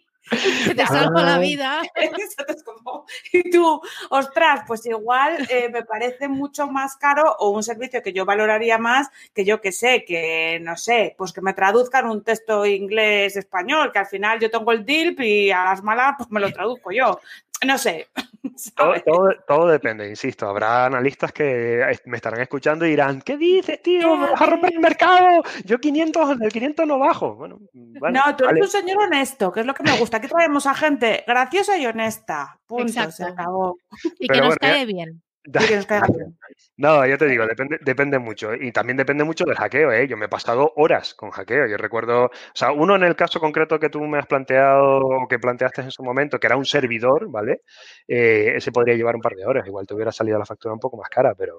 que 0.65 0.75
te 0.75 0.85
salva 0.85 1.23
la 1.23 1.35
Ah. 1.35 1.39
vida. 1.39 1.81
Y 3.31 3.49
tú, 3.51 3.81
ostras, 4.09 4.61
pues 4.67 4.85
igual 4.85 5.47
eh, 5.49 5.69
me 5.71 5.83
parece 5.83 6.27
mucho 6.27 6.67
más 6.67 6.95
caro 6.97 7.35
o 7.39 7.49
un 7.49 7.63
servicio 7.63 8.01
que 8.01 8.13
yo 8.13 8.25
valoraría 8.25 8.77
más 8.77 9.07
que 9.33 9.45
yo 9.45 9.61
que 9.61 9.71
sé, 9.71 10.03
que 10.05 10.59
no 10.61 10.75
sé, 10.77 11.15
pues 11.17 11.33
que 11.33 11.41
me 11.41 11.53
traduzcan 11.53 12.09
un 12.09 12.23
texto 12.23 12.65
inglés-español, 12.65 13.91
que 13.91 13.99
al 13.99 14.07
final 14.07 14.39
yo 14.39 14.49
tengo 14.51 14.71
el 14.71 14.85
DILP 14.85 15.19
y 15.21 15.51
a 15.51 15.63
las 15.65 15.83
malas 15.83 16.15
pues 16.17 16.29
me 16.31 16.39
lo 16.39 16.51
traduzco 16.51 16.91
yo. 16.91 17.19
No 17.65 17.77
sé. 17.77 18.07
Todo, 18.75 18.93
todo- 19.05 19.35
todo 19.47 19.67
depende, 19.67 20.07
insisto. 20.09 20.47
Habrá 20.47 20.85
analistas 20.85 21.31
que 21.31 21.83
me 22.05 22.17
estarán 22.17 22.41
escuchando 22.41 22.85
y 22.85 22.89
dirán, 22.91 23.21
¿qué 23.21 23.37
dices, 23.37 23.81
tío? 23.81 24.15
¿Me 24.17 24.29
vas 24.31 24.41
a 24.41 24.45
romper 24.45 24.73
el 24.73 24.79
mercado? 24.79 25.43
Yo 25.65 25.79
500, 25.79 26.39
del 26.39 26.51
500 26.51 26.87
no 26.87 26.99
bajo. 26.99 27.35
Bueno, 27.35 27.59
vale, 27.73 28.17
no, 28.19 28.23
tú 28.35 28.43
eres 28.45 28.53
vale. 28.53 28.61
un 28.61 28.67
señor 28.67 28.97
honesto, 29.03 29.51
que 29.51 29.61
es 29.61 29.65
lo 29.65 29.73
que 29.73 29.83
me 29.83 29.97
gusta. 29.97 30.17
Aquí 30.17 30.27
traemos 30.27 30.65
a 30.67 30.73
gente 30.75 31.23
graciosa 31.27 31.77
y 31.77 31.85
honesta. 31.85 32.57
Punto, 32.67 33.11
se 33.11 33.23
acabó. 33.23 33.77
Y 34.19 34.27
Pero 34.27 34.33
que 34.33 34.39
nos 34.39 34.47
bueno, 34.47 34.57
ya- 34.61 34.69
cae 34.73 34.85
bien. 34.85 35.21
No, 36.77 37.05
yo 37.07 37.17
te 37.17 37.25
digo, 37.25 37.47
depende, 37.47 37.79
depende 37.81 38.19
mucho. 38.19 38.53
Y 38.53 38.71
también 38.71 38.97
depende 38.97 39.23
mucho 39.23 39.45
del 39.45 39.55
hackeo, 39.55 39.91
¿eh? 39.91 40.07
Yo 40.07 40.15
me 40.17 40.25
he 40.25 40.29
pasado 40.29 40.73
horas 40.75 41.15
con 41.15 41.31
hackeo. 41.31 41.67
Yo 41.67 41.77
recuerdo, 41.77 42.25
o 42.25 42.31
sea, 42.53 42.71
uno 42.71 42.95
en 42.95 43.03
el 43.03 43.15
caso 43.15 43.39
concreto 43.39 43.79
que 43.79 43.89
tú 43.89 43.99
me 44.01 44.19
has 44.19 44.27
planteado 44.27 44.99
o 44.99 45.27
que 45.27 45.39
planteaste 45.39 45.81
en 45.81 45.91
su 45.91 46.03
momento, 46.03 46.39
que 46.39 46.47
era 46.47 46.57
un 46.57 46.65
servidor, 46.65 47.29
¿vale? 47.31 47.61
Eh, 48.07 48.53
ese 48.55 48.71
podría 48.71 48.95
llevar 48.95 49.15
un 49.15 49.21
par 49.21 49.33
de 49.35 49.45
horas. 49.45 49.65
Igual 49.67 49.87
te 49.87 49.95
hubiera 49.95 50.11
salido 50.11 50.37
la 50.37 50.45
factura 50.45 50.73
un 50.73 50.79
poco 50.79 50.97
más 50.97 51.09
cara, 51.09 51.33
pero 51.35 51.57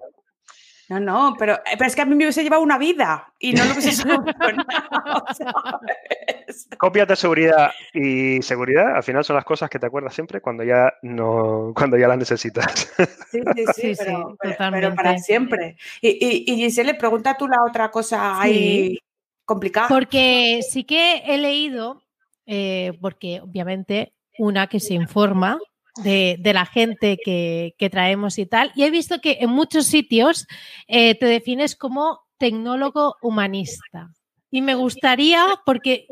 No, 0.89 0.99
no, 1.01 1.36
pero, 1.39 1.55
eh, 1.57 1.76
pero 1.76 1.86
es 1.86 1.95
que 1.95 2.01
a 2.03 2.07
mí 2.07 2.14
me 2.14 2.24
hubiese 2.24 2.43
llevado 2.43 2.62
una 2.62 2.78
vida 2.78 3.32
y 3.39 3.53
no 3.53 3.64
lo 3.66 3.72
hubiese 3.72 3.93
solucionado, 3.93 5.24
¿sabes? 5.36 6.68
Copias 6.78 7.07
de 7.09 7.16
seguridad 7.16 7.70
y 7.93 8.41
seguridad, 8.41 8.97
al 8.97 9.03
final 9.03 9.22
son 9.24 9.36
las 9.36 9.45
cosas 9.45 9.68
que 9.68 9.78
te 9.78 9.86
acuerdas 9.86 10.14
siempre 10.14 10.41
cuando 10.41 10.64
ya 10.64 10.93
no, 11.03 11.72
cuando 11.76 11.99
ya 11.99 12.09
las 12.09 12.16
necesitas. 12.18 12.91
Sí, 13.30 13.41
sí, 13.55 13.64
sí, 13.66 13.72
Sí, 13.74 13.95
sí, 13.95 14.03
pero, 14.05 14.36
pero- 14.41 14.95
para 14.95 15.18
siempre. 15.18 15.76
Y, 16.01 16.09
y, 16.09 16.45
y 16.53 16.57
Giselle, 16.57 16.95
pregunta 16.95 17.36
tú 17.36 17.47
la 17.49 17.62
otra 17.68 17.91
cosa 17.91 18.41
ahí 18.41 18.99
complicada. 19.45 19.89
Porque 19.89 20.61
sí 20.68 20.84
que 20.84 21.18
he 21.26 21.36
leído, 21.36 22.03
eh, 22.47 22.97
porque 23.01 23.41
obviamente 23.43 24.14
una 24.39 24.68
que 24.68 24.80
se 24.80 24.95
informa 24.95 25.59
de, 26.03 26.40
la 26.53 26.66
gente 26.66 27.18
que, 27.22 27.74
traemos 27.90 28.38
y 28.38 28.46
tal, 28.46 28.72
y 28.74 28.84
he 28.84 28.90
visto 28.90 29.20
que 29.20 29.38
en 29.40 29.51
muchos 29.51 29.86
sitios 29.86 30.46
eh, 30.86 31.14
te 31.18 31.26
defines 31.26 31.76
como 31.76 32.20
tecnólogo 32.38 33.16
humanista. 33.22 34.11
Y 34.51 34.62
me 34.62 34.74
gustaría, 34.74 35.46
porque 35.66 36.07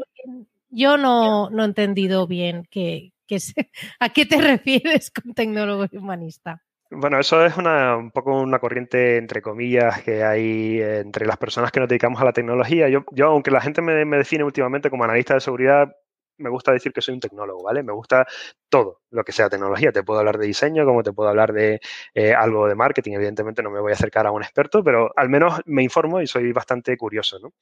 yo 0.70 0.97
no, 0.97 1.49
no 1.51 1.62
he 1.62 1.66
entendido 1.66 2.26
bien 2.26 2.66
que, 2.70 3.12
que 3.26 3.41
se- 3.41 3.70
a 4.01 4.09
qué 4.11 4.26
te 4.26 4.37
refieres 4.41 5.11
con 5.11 5.34
tecnólogo 5.34 5.87
humanista. 5.93 6.62
Bueno, 6.89 7.18
eso 7.18 7.45
es 7.45 7.57
una, 7.57 7.97
un 7.97 8.12
poco 8.12 8.41
una 8.41 8.61
corriente, 8.61 9.16
entre 9.16 9.43
comillas, 9.43 10.03
que 10.03 10.22
hay 10.22 10.78
eh, 10.80 11.01
entre 11.01 11.26
las 11.26 11.37
personas 11.37 11.72
que 11.72 11.80
nos 11.80 11.89
dedicamos 11.89 12.20
a 12.20 12.24
la 12.24 12.32
tecnología. 12.32 12.89
Yo, 12.89 13.05
yo 13.11 13.26
aunque 13.26 13.51
la 13.51 13.61
gente 13.61 13.82
me 13.82 14.16
define 14.16 14.45
últimamente 14.45 14.89
como 14.89 15.03
analista 15.03 15.34
de 15.34 15.41
seguridad, 15.41 15.93
me 16.39 16.51
gusta 16.51 16.72
decir 16.72 16.93
que 16.93 17.01
soy 17.01 17.14
un 17.14 17.20
tecnólogo, 17.20 17.62
¿vale? 17.62 17.82
Me 17.82 17.93
gusta 17.93 18.26
todo 18.68 19.01
lo 19.11 19.24
que 19.24 19.32
sea 19.32 19.49
tecnología. 19.49 19.93
Te 19.93 20.03
puedo 20.03 20.20
hablar 20.20 20.39
de 20.39 20.47
diseño, 20.47 20.84
como 20.84 21.03
te 21.03 21.12
puedo 21.12 21.28
hablar 21.30 21.53
de 21.53 21.80
eh, 22.14 22.34
algo 22.34 22.68
de 22.68 22.74
marketing. 22.74 23.12
Evidentemente 23.12 23.62
no 23.62 23.70
me 23.70 23.80
voy 23.80 23.93
a 23.93 23.95
acercar 23.95 24.26
a 24.26 24.32
un 24.32 24.43
experto, 24.43 24.82
pero 24.82 25.11
al 25.16 25.28
menos 25.28 25.61
me 25.66 25.82
informo 25.82 26.20
y 26.20 26.26
soy 26.26 26.53
bastante 26.53 26.97
curioso, 26.97 27.39
¿no? 27.39 27.53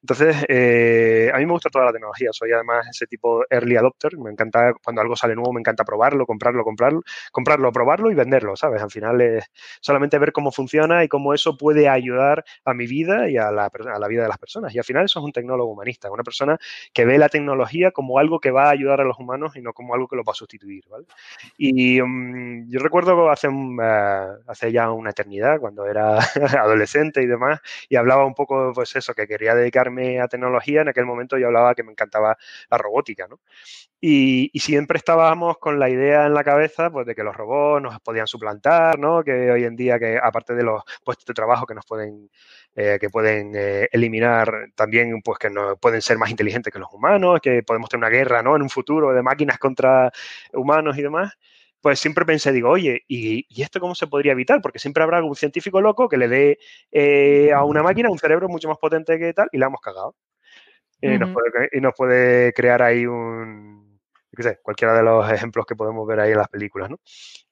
Entonces, 0.00 0.36
eh, 0.48 1.30
a 1.34 1.38
mí 1.38 1.46
me 1.46 1.52
gusta 1.52 1.70
toda 1.70 1.86
la 1.86 1.92
tecnología. 1.92 2.30
Soy 2.32 2.52
además 2.52 2.86
ese 2.90 3.06
tipo 3.06 3.44
early 3.50 3.76
adopter. 3.76 4.16
Me 4.18 4.30
encanta 4.30 4.72
cuando 4.82 5.02
algo 5.02 5.16
sale 5.16 5.34
nuevo, 5.34 5.52
me 5.52 5.60
encanta 5.60 5.84
probarlo, 5.84 6.26
comprarlo, 6.26 6.64
comprarlo, 6.64 7.02
comprarlo, 7.32 7.72
probarlo 7.72 8.10
y 8.10 8.14
venderlo, 8.14 8.56
¿sabes? 8.56 8.82
Al 8.82 8.90
final 8.90 9.44
solamente 9.80 10.18
ver 10.18 10.32
cómo 10.32 10.50
funciona 10.52 11.04
y 11.04 11.08
cómo 11.08 11.34
eso 11.34 11.56
puede 11.56 11.88
ayudar 11.88 12.44
a 12.64 12.74
mi 12.74 12.86
vida 12.86 13.28
y 13.28 13.36
a 13.36 13.50
la 13.50 14.08
vida 14.08 14.22
de 14.22 14.28
las 14.28 14.38
personas. 14.38 14.74
Y 14.74 14.78
al 14.78 14.84
final 14.84 15.04
eso 15.04 15.18
es 15.20 15.24
un 15.24 15.32
tecnólogo 15.32 15.72
humanista, 15.72 16.10
una 16.10 16.22
persona 16.22 16.58
que 16.92 17.04
ve 17.04 17.18
la 17.18 17.28
tecnología 17.28 17.90
como 17.90 18.13
algo 18.18 18.40
que 18.40 18.50
va 18.50 18.66
a 18.66 18.70
ayudar 18.70 19.00
a 19.00 19.04
los 19.04 19.18
humanos 19.18 19.56
y 19.56 19.62
no 19.62 19.72
como 19.72 19.94
algo 19.94 20.08
que 20.08 20.16
los 20.16 20.26
va 20.26 20.32
a 20.32 20.34
sustituir, 20.34 20.84
¿vale? 20.88 21.06
Y 21.58 22.00
mm, 22.02 22.70
yo 22.70 22.80
recuerdo 22.80 23.30
hace, 23.30 23.48
un, 23.48 23.78
eh, 23.82 24.26
hace 24.46 24.72
ya 24.72 24.90
una 24.90 25.10
eternidad, 25.10 25.58
cuando 25.60 25.86
era 25.86 26.18
adolescente 26.60 27.22
y 27.22 27.26
demás, 27.26 27.60
y 27.88 27.96
hablaba 27.96 28.24
un 28.24 28.34
poco, 28.34 28.72
pues 28.74 28.94
eso, 28.96 29.14
que 29.14 29.26
quería 29.26 29.54
dedicarme 29.54 30.20
a 30.20 30.28
tecnología, 30.28 30.82
en 30.82 30.88
aquel 30.88 31.06
momento 31.06 31.38
yo 31.38 31.46
hablaba 31.46 31.74
que 31.74 31.82
me 31.82 31.92
encantaba 31.92 32.36
la 32.70 32.78
robótica, 32.78 33.26
¿no? 33.28 33.40
Y, 34.06 34.50
y 34.52 34.60
siempre 34.60 34.98
estábamos 34.98 35.56
con 35.56 35.78
la 35.78 35.88
idea 35.88 36.26
en 36.26 36.34
la 36.34 36.44
cabeza, 36.44 36.90
pues, 36.90 37.06
de 37.06 37.14
que 37.14 37.22
los 37.22 37.34
robots 37.34 37.82
nos 37.82 38.00
podían 38.00 38.26
suplantar, 38.26 38.98
¿no? 38.98 39.24
Que 39.24 39.50
hoy 39.50 39.64
en 39.64 39.76
día, 39.76 39.98
que 39.98 40.18
aparte 40.22 40.54
de 40.54 40.62
los 40.62 40.82
puestos 41.02 41.24
de 41.24 41.32
trabajo 41.32 41.64
que 41.64 41.74
nos 41.74 41.86
pueden, 41.86 42.30
eh, 42.76 42.98
que 43.00 43.08
pueden 43.08 43.52
eh, 43.54 43.88
eliminar, 43.92 44.68
también, 44.74 45.22
pues, 45.22 45.38
que 45.38 45.48
no, 45.48 45.76
pueden 45.76 46.02
ser 46.02 46.18
más 46.18 46.30
inteligentes 46.30 46.70
que 46.70 46.78
los 46.78 46.92
humanos, 46.92 47.40
que 47.42 47.62
podemos 47.62 47.88
tener 47.88 48.03
una 48.04 48.10
guerra, 48.10 48.42
¿no? 48.42 48.56
En 48.56 48.62
un 48.62 48.70
futuro 48.70 49.12
de 49.12 49.22
máquinas 49.22 49.58
contra 49.58 50.12
humanos 50.52 50.96
y 50.98 51.02
demás 51.02 51.32
pues 51.80 52.00
siempre 52.00 52.24
pensé, 52.24 52.50
digo, 52.50 52.70
oye, 52.70 53.02
¿y, 53.08 53.44
y 53.46 53.62
esto 53.62 53.78
cómo 53.78 53.94
se 53.94 54.06
podría 54.06 54.32
evitar? 54.32 54.62
Porque 54.62 54.78
siempre 54.78 55.02
habrá 55.02 55.18
algún 55.18 55.36
científico 55.36 55.82
loco 55.82 56.08
que 56.08 56.16
le 56.16 56.28
dé 56.28 56.58
eh, 56.90 57.52
a 57.52 57.62
una 57.64 57.82
máquina 57.82 58.08
un 58.10 58.18
cerebro 58.18 58.48
mucho 58.48 58.68
más 58.68 58.78
potente 58.78 59.18
que 59.18 59.34
tal 59.34 59.48
y 59.52 59.58
la 59.58 59.66
hemos 59.66 59.82
cagado. 59.82 60.16
Y, 61.00 61.18
nos 61.18 61.28
Ujú. 61.28 61.34
puede, 61.34 61.50
cre- 61.50 61.68
y 61.72 61.80
nos 61.80 61.92
puede 61.94 62.52
crear 62.54 62.82
ahí 62.82 63.06
un, 63.06 64.00
sé, 64.38 64.58
cualquiera 64.62 64.94
de 64.94 65.02
los 65.02 65.30
ejemplos 65.30 65.66
que 65.66 65.76
podemos 65.76 66.06
ver 66.06 66.20
ahí 66.20 66.32
en 66.32 66.38
las 66.38 66.48
películas, 66.48 66.90
¿no? 66.90 66.98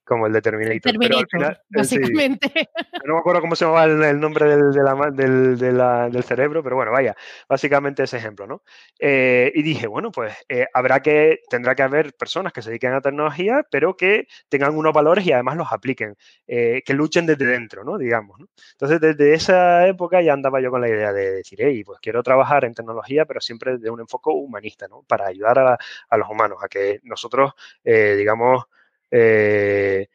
Como 0.04 0.26
el 0.26 0.32
de 0.32 0.42
Terminator. 0.42 0.80
Pero 0.98 1.18
al 1.18 1.26
Terminator, 1.26 1.28
final, 1.30 1.52
eh, 1.52 1.84
sí, 1.84 1.98
básicamente. 1.98 2.68
no 3.04 3.14
me 3.14 3.20
acuerdo 3.20 3.40
cómo 3.40 3.54
se 3.54 3.64
llamaba 3.64 3.84
el, 3.84 4.02
el 4.02 4.18
nombre 4.20 4.46
del, 4.50 4.72
de 4.72 4.82
la 4.82 5.10
del, 5.12 5.58
de 5.58 5.72
la- 5.72 6.08
del 6.10 6.24
cerebro, 6.24 6.62
pero 6.62 6.74
bueno, 6.76 6.90
vaya, 6.90 7.14
básicamente 7.48 8.02
ese 8.02 8.16
ejemplo, 8.16 8.46
¿no? 8.46 8.62
Eh, 8.98 9.52
y 9.54 9.62
dije, 9.62 9.86
bueno, 9.86 10.10
pues 10.10 10.34
eh, 10.48 10.66
habrá 10.74 11.00
que, 11.00 11.40
tendrá 11.48 11.74
que 11.76 11.82
haber 11.82 12.14
personas 12.14 12.52
que 12.52 12.62
se 12.62 12.70
dediquen 12.70 12.92
a 12.94 13.00
tecnología, 13.00 13.64
pero 13.70 13.96
que 13.96 14.26
tengan 14.48 14.76
unos 14.76 14.92
valores 14.92 15.24
y 15.24 15.32
además 15.32 15.56
los 15.56 15.72
apliquen, 15.72 16.16
eh, 16.48 16.82
que 16.84 16.94
luchen 16.94 17.24
desde 17.26 17.46
dentro, 17.46 17.84
¿no? 17.84 17.96
Digamos, 17.96 18.40
¿no? 18.40 18.48
Entonces, 18.72 19.00
desde 19.00 19.34
esa 19.34 19.86
época 19.86 20.20
ya 20.20 20.32
andaba 20.32 20.60
yo 20.60 20.70
con 20.72 20.80
la 20.80 20.88
idea 20.88 21.12
de 21.12 21.30
decir, 21.32 21.60
hey, 21.62 21.84
pues 21.84 22.00
quiero 22.00 22.22
trabajar 22.24 22.64
en 22.64 22.74
tecnología, 22.74 23.24
pero 23.24 23.40
siempre 23.40 23.78
de 23.78 23.88
un 23.88 24.00
enfoque 24.00 24.30
humanista, 24.30 24.88
¿no? 24.88 25.02
Para 25.06 25.26
ayudar 25.26 25.58
a, 25.60 25.78
a 26.08 26.16
los 26.16 26.28
humanos, 26.28 26.58
a 26.62 26.66
que 26.68 26.98
nosotros, 27.04 27.52
eh, 27.84 28.16
digamos, 28.16 28.64
eh, 29.12 30.08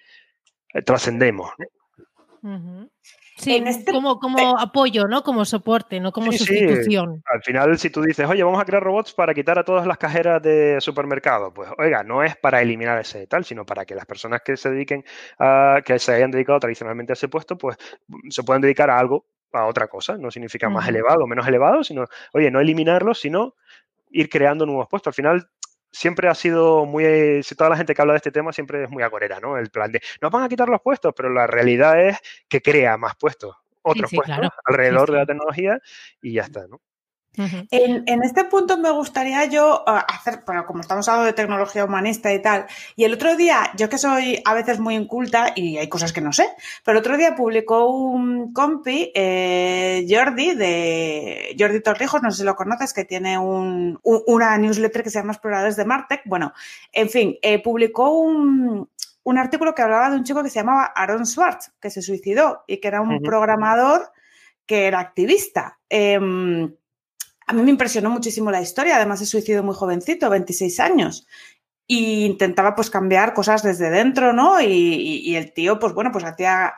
trascendemos. 0.86 1.52
Sí, 3.36 3.56
En 3.58 3.68
este- 3.68 3.91
como, 3.91 4.20
como 4.20 4.58
apoyo, 4.58 5.08
¿no? 5.08 5.22
Como 5.22 5.45
soporte, 5.45 6.00
no 6.00 6.12
como 6.12 6.32
Sí, 6.32 6.39
sí. 6.39 6.45
sustitución. 6.45 7.22
Al 7.32 7.43
final, 7.43 7.78
si 7.78 7.89
tú 7.91 8.02
dices, 8.02 8.28
oye, 8.28 8.43
vamos 8.43 8.60
a 8.60 8.66
crear 8.66 8.82
robots 8.82 9.14
para 9.14 9.34
quitar 9.34 9.60
a 9.60 9.64
todas 9.64 9.86
las 9.86 9.98
cajeras 9.98 10.41
de 10.41 10.78
supermercado, 10.82 11.54
pues, 11.54 11.70
oiga, 11.78 12.04
no 12.04 12.24
es 12.24 12.36
para 12.38 12.62
eliminar 12.62 13.00
ese 13.00 13.28
tal, 13.28 13.45
sino 13.45 13.64
para 13.66 13.86
que 13.86 13.93
las 13.93 14.06
personas 14.08 14.41
que 14.41 14.58
se 14.58 14.72
dediquen 14.72 15.04
a, 15.38 15.82
que 15.86 16.00
se 16.00 16.14
hayan 16.14 16.32
dedicado 16.32 16.60
tradicionalmente 16.60 17.12
a 17.12 17.16
ese 17.16 17.28
puesto, 17.28 17.58
pues 17.58 17.78
se 18.30 18.41
puedan 18.43 18.62
dedicar 18.62 18.89
a 18.89 18.98
algo, 18.98 19.26
a 19.52 19.66
otra 19.68 19.88
cosa. 19.88 20.18
No 20.18 20.32
significa 20.32 20.68
más 20.70 20.88
elevado 20.88 21.24
o 21.24 21.28
menos 21.28 21.48
elevado, 21.48 21.84
sino, 21.84 22.06
oye, 22.34 22.50
no 22.50 22.60
eliminarlos, 22.60 23.20
sino 23.20 23.54
ir 24.10 24.30
creando 24.30 24.66
nuevos 24.66 24.88
puestos. 24.89 25.12
Al 25.12 25.14
final, 25.16 25.50
siempre 25.91 26.27
ha 26.27 26.35
sido 26.35 26.85
muy, 26.85 27.05
eh, 27.05 27.41
si 27.43 27.55
toda 27.55 27.69
la 27.69 27.77
gente 27.77 27.93
que 27.93 28.01
habla 28.01 28.13
de 28.13 28.17
este 28.17 28.31
tema 28.31 28.53
siempre 28.53 28.83
es 28.83 28.89
muy 28.89 29.03
agorera, 29.03 29.39
¿no? 29.39 29.57
El 29.57 29.69
plan 29.69 29.91
de, 29.91 30.01
nos 30.21 30.31
van 30.31 30.43
a 30.43 30.49
quitar 30.49 30.69
los 30.69 30.81
puestos, 30.81 31.13
pero 31.15 31.29
la 31.29 31.47
realidad 31.47 32.01
es 32.01 32.17
que 32.47 32.61
crea 32.61 32.97
más 32.97 33.15
puestos, 33.15 33.55
otros 33.81 34.09
sí, 34.09 34.15
puestos 34.15 34.38
claro. 34.38 34.53
alrededor 34.65 35.07
Sí, 35.07 35.13
de 35.13 35.19
la 35.19 35.25
tecnología 35.25 35.79
y 36.21 36.33
ya 36.33 36.43
está, 36.43 36.67
¿no? 36.67 36.81
En, 37.38 38.03
en, 38.07 38.23
este 38.23 38.45
punto 38.45 38.77
me 38.77 38.91
gustaría 38.91 39.45
yo 39.45 39.83
uh, 39.85 39.91
hacer, 40.07 40.43
pero 40.45 40.65
como 40.65 40.81
estamos 40.81 41.07
hablando 41.07 41.27
de 41.27 41.33
tecnología 41.33 41.85
humanista 41.85 42.33
y 42.33 42.41
tal, 42.41 42.65
y 42.95 43.03
el 43.03 43.13
otro 43.13 43.35
día, 43.35 43.71
yo 43.75 43.89
que 43.89 43.97
soy 43.97 44.41
a 44.43 44.53
veces 44.53 44.79
muy 44.79 44.95
inculta 44.95 45.53
y 45.55 45.77
hay 45.77 45.88
cosas 45.88 46.13
que 46.13 46.21
no 46.21 46.33
sé, 46.33 46.49
pero 46.83 46.97
el 46.97 47.01
otro 47.01 47.17
día 47.17 47.35
publicó 47.35 47.89
un 47.89 48.53
compi, 48.53 49.11
eh, 49.13 50.05
Jordi, 50.09 50.55
de 50.55 51.55
Jordi 51.57 51.81
Torrijos, 51.81 52.23
no 52.23 52.31
sé 52.31 52.38
si 52.38 52.43
lo 52.43 52.55
conoces, 52.55 52.93
que 52.93 53.05
tiene 53.05 53.38
un, 53.38 53.99
un, 54.03 54.21
una 54.27 54.57
newsletter 54.57 55.03
que 55.03 55.09
se 55.09 55.19
llama 55.19 55.33
Exploradores 55.33 55.75
de 55.75 55.85
Martech. 55.85 56.21
Bueno, 56.25 56.53
en 56.91 57.09
fin, 57.09 57.38
eh, 57.41 57.61
publicó 57.61 58.11
un, 58.11 58.89
un 59.23 59.38
artículo 59.38 59.75
que 59.75 59.81
hablaba 59.81 60.09
de 60.09 60.17
un 60.17 60.23
chico 60.23 60.41
que 60.41 60.49
se 60.49 60.59
llamaba 60.59 60.85
Aaron 60.95 61.25
Swartz, 61.25 61.71
que 61.79 61.89
se 61.89 62.01
suicidó 62.01 62.63
y 62.67 62.77
que 62.77 62.88
era 62.88 63.01
un 63.01 63.13
uh 63.13 63.17
-huh. 63.17 63.25
programador 63.25 64.11
que 64.65 64.88
era 64.88 64.99
activista. 64.99 65.79
Eh, 65.89 66.19
a 67.48 67.54
mí 67.54 67.64
me 67.64 67.72
impresionó 67.72 68.10
muchísimo 68.10 68.52
la 68.52 68.62
historia, 68.62 68.98
además 68.98 69.20
se 69.20 69.26
suicidó 69.26 69.64
muy 69.64 69.74
jovencito, 69.74 70.30
26 70.30 70.80
años. 70.82 71.26
Y 71.88 72.26
intentaba 72.26 72.76
pues 72.76 72.89
cambiar 72.89 73.34
cosas 73.34 73.64
desde 73.64 73.89
dentro, 73.89 74.34
¿no? 74.34 74.62
Y, 74.62 75.34
el 75.36 75.54
tío, 75.54 75.80
pues 75.80 75.93
bueno, 75.93 76.12
pues 76.12 76.26
hacía 76.26 76.74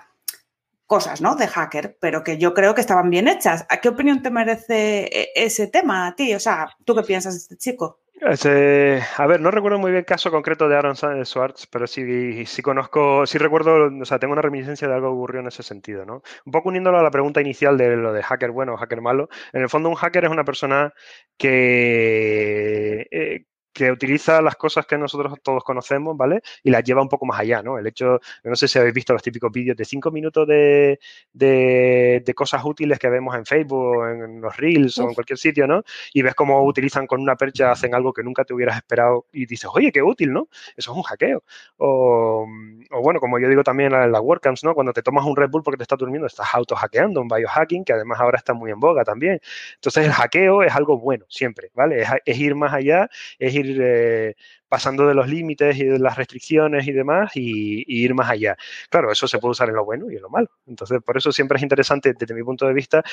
cosas, 0.86 1.22
¿no? 1.22 1.36
De 1.36 1.48
hacker, 1.48 1.98
pero 2.00 2.24
que 2.24 2.38
yo 2.38 2.54
creo 2.54 2.76
que 2.76 2.82
estaban 2.82 3.10
bien 3.10 3.28
hechas. 3.28 3.66
¿A 3.70 3.82
qué 3.82 3.90
opinión 3.90 4.22
te 4.22 4.30
merece 4.30 5.06
e-, 5.06 5.32
ese 5.36 5.66
tema 5.68 6.06
a 6.06 6.16
ti? 6.16 6.36
O 6.36 6.40
sea, 6.40 6.70
¿tú 6.86 6.96
qué 6.96 7.02
piensas 7.02 7.34
de 7.34 7.40
este 7.40 7.58
chico? 7.58 8.02
Ese, 8.22 9.02
a 9.18 9.28
ver, 9.28 9.40
no 9.40 9.50
recuerdo 9.50 9.78
muy 9.80 9.92
bien 9.92 10.00
el 10.00 10.06
caso 10.06 10.30
concreto 10.30 10.68
de 10.68 10.76
Aaron 10.76 10.96
Swartz, 10.98 11.68
pero 11.68 11.88
sí, 11.88 12.46
sí 12.46 12.62
conozco, 12.62 13.26
sí 13.26 13.38
recuerdo, 13.38 13.90
o 14.02 14.06
sea, 14.06 14.20
tengo 14.20 14.34
una 14.34 14.42
reminiscencia 14.42 14.90
de 14.90 14.94
algo 14.94 15.08
que 15.08 15.14
ocurrió 15.16 15.40
en 15.40 15.48
ese 15.48 15.64
sentido, 15.64 16.06
¿no? 16.06 16.22
Un 16.46 16.52
poco 16.52 16.68
uniéndolo 16.68 17.00
a 17.00 17.04
la 17.04 17.12
pregunta 17.12 17.40
inicial 17.40 17.78
de 17.78 17.96
lo 17.96 18.12
de 18.12 18.22
hacker 18.22 18.52
bueno 18.52 18.74
o 18.74 18.78
hacker 18.78 19.00
malo. 19.00 19.30
En 19.54 19.62
el 19.62 19.70
fondo, 19.70 19.88
un 19.88 19.96
hacker 19.96 20.26
es 20.26 20.32
una 20.32 20.44
persona 20.44 20.94
que, 21.38 23.08
eh, 23.10 23.46
que 23.74 23.92
utiliza 23.92 24.42
las 24.42 24.56
cosas 24.56 24.86
que 24.86 24.98
nosotros 24.98 25.34
todos 25.44 25.64
conocemos, 25.64 26.18
¿vale? 26.18 26.42
Y 26.64 26.70
las 26.72 26.84
lleva 26.84 27.02
un 27.02 27.10
poco 27.10 27.26
más 27.26 27.40
allá, 27.40 27.62
¿no? 27.62 27.78
El 27.78 27.88
hecho, 27.88 28.20
no 28.44 28.56
sé 28.56 28.68
si 28.68 28.80
habéis 28.80 28.94
visto 28.94 29.14
los 29.14 29.22
típicos 29.22 29.52
vídeos 29.52 29.78
de 29.78 29.86
cinco 29.86 30.12
minutos 30.12 30.48
de, 30.48 31.00
de, 31.34 32.22
de 32.26 32.34
cosas 32.34 32.64
útiles 32.66 33.00
que 33.00 33.10
vemos 33.10 33.36
en 33.36 33.46
Facebook, 33.46 34.06
en 34.08 34.42
los 34.42 34.56
Reels 34.58 34.98
o 34.98 35.08
en 35.10 35.14
cualquier 35.14 35.38
sitio, 35.38 35.68
¿no? 35.68 35.84
Y 36.14 36.22
ves 36.22 36.36
cómo 36.36 36.64
utilizan 36.64 37.08
con 37.08 37.22
una 37.22 37.36
percha, 37.36 37.72
hacen 37.72 37.94
algo 37.96 38.14
que 38.14 38.24
nunca 38.24 38.44
te 38.44 38.54
hubieras 38.54 38.78
esperado 38.78 39.28
y 39.32 39.46
dices, 39.46 39.70
oye, 39.74 39.92
qué 39.92 40.02
útil, 40.02 40.34
¿no? 40.34 40.50
Eso 40.76 40.92
es 40.92 40.98
un 40.98 41.04
hackeo. 41.04 41.44
O, 41.78 42.48
o 42.92 43.02
bueno, 43.02 43.20
como 43.20 43.40
yo 43.40 43.48
digo 43.50 43.64
también 43.64 43.94
en 43.94 44.12
las 44.12 44.22
WordCamps, 44.22 44.64
¿no? 44.64 44.74
Cuando 44.74 44.94
te 44.94 45.02
tomas 45.02 45.26
un 45.26 45.36
Red 45.36 45.50
Bull 45.50 45.64
porque 45.64 45.78
te 45.78 45.84
estás 45.84 46.00
durmiendo, 46.00 46.28
estás 46.28 46.48
auto-hackeando, 46.54 47.22
un 47.22 47.28
biohacking, 47.28 47.86
que 47.86 47.94
además 47.94 48.20
ahora 48.20 48.38
está 48.38 48.54
muy 48.54 48.72
en 48.72 48.80
boga 48.80 49.04
también. 49.04 49.40
Entonces, 49.76 50.06
el 50.06 50.12
hackeo 50.12 50.64
es 50.64 50.76
algo 50.76 50.98
bueno, 50.98 51.26
siempre, 51.30 51.72
¿vale? 51.74 52.02
Es, 52.02 52.10
es 52.26 52.38
ir 52.38 52.56
más 52.56 52.74
allá, 52.74 53.10
es 53.38 53.54
ir 53.54 53.59
ir 53.60 53.80
eh, 53.82 54.36
pasando 54.68 55.08
de 55.08 55.14
los 55.14 55.28
límites 55.28 55.78
y 55.78 55.86
de 55.86 56.00
las 56.00 56.18
restricciones 56.18 56.88
y 56.88 56.92
demás 56.92 57.32
y, 57.36 57.84
ir 57.88 58.14
más 58.14 58.30
allá. 58.30 58.58
Claro, 58.90 59.12
eso 59.12 59.28
se 59.28 59.40
puede 59.40 59.52
usar 59.52 59.70
en 59.70 59.76
lo 59.76 59.86
bueno 59.86 60.10
y 60.12 60.16
en 60.16 60.22
lo 60.22 60.30
malo. 60.30 60.50
Entonces, 60.68 61.00
por 61.04 61.18
eso 61.18 61.32
siempre 61.32 61.58
es 61.58 61.64
interesante, 61.64 62.14
desde 62.18 62.34
mi 62.34 62.44
punto 62.44 62.68
de 62.68 62.74
vista, 62.74 63.04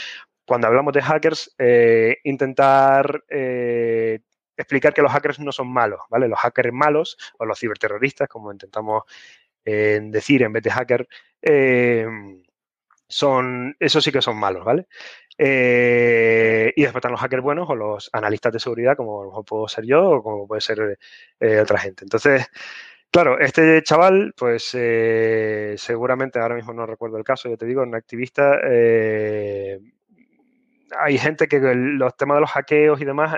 cuando 0.47 0.67
hablamos 0.67 0.93
de 0.93 1.03
hackers, 1.03 1.55
eh, 1.59 2.19
intentar 2.25 3.25
eh, 3.29 4.21
explicar 4.57 4.95
que 4.95 5.03
los 5.03 5.13
hackers 5.13 5.41
no 5.41 5.53
son 5.53 5.69
malos, 5.69 6.01
¿vale? 6.11 6.29
Los 6.29 6.39
hackers 6.39 6.73
malos 6.73 7.17
o 7.39 7.45
los 7.45 7.59
ciberterroristas, 7.59 8.29
como 8.29 8.53
intentamos 8.53 9.03
decir 9.65 10.45
en 10.45 10.53
vez 10.53 10.63
de 10.63 10.71
hacker, 10.71 11.09
son, 13.09 13.77
eso 13.79 14.01
sí 14.01 14.11
que 14.13 14.23
son 14.23 14.39
malos, 14.39 14.65
¿vale? 14.65 14.87
Eh, 15.39 16.73
y 16.75 16.83
después 16.83 17.01
están 17.01 17.13
los 17.13 17.21
hackers 17.21 17.43
buenos 17.43 17.69
o 17.69 17.75
los 17.75 18.11
analistas 18.13 18.53
de 18.53 18.61
seguridad, 18.61 18.97
como 18.97 19.21
a 19.21 19.25
lo 19.25 19.31
mejor 19.31 19.45
puedo 19.45 19.69
ser 19.69 19.85
yo 19.85 20.11
o 20.11 20.23
como 20.23 20.47
puede 20.47 20.61
ser 20.61 20.99
eh, 21.41 21.61
otra 21.61 21.79
gente. 21.79 22.05
Entonces, 22.05 22.47
claro, 23.11 23.39
este 23.39 23.83
chaval, 23.83 24.35
pues 24.37 24.71
eh, 24.75 25.75
seguramente, 25.79 26.39
ahora 26.41 26.55
mismo 26.57 26.73
no 26.73 26.87
recuerdo 26.87 27.19
el 27.19 27.25
caso, 27.25 27.49
yo 27.49 27.57
te 27.59 27.67
digo, 27.67 27.83
un 27.83 27.95
activista, 27.95 28.59
hay 30.99 31.19
gente 31.19 31.49
que 31.49 31.59
los 31.59 32.17
temas 32.17 32.37
de 32.37 32.41
los 32.41 32.51
hackeos 32.51 33.01
y 33.01 33.05
demás, 33.05 33.37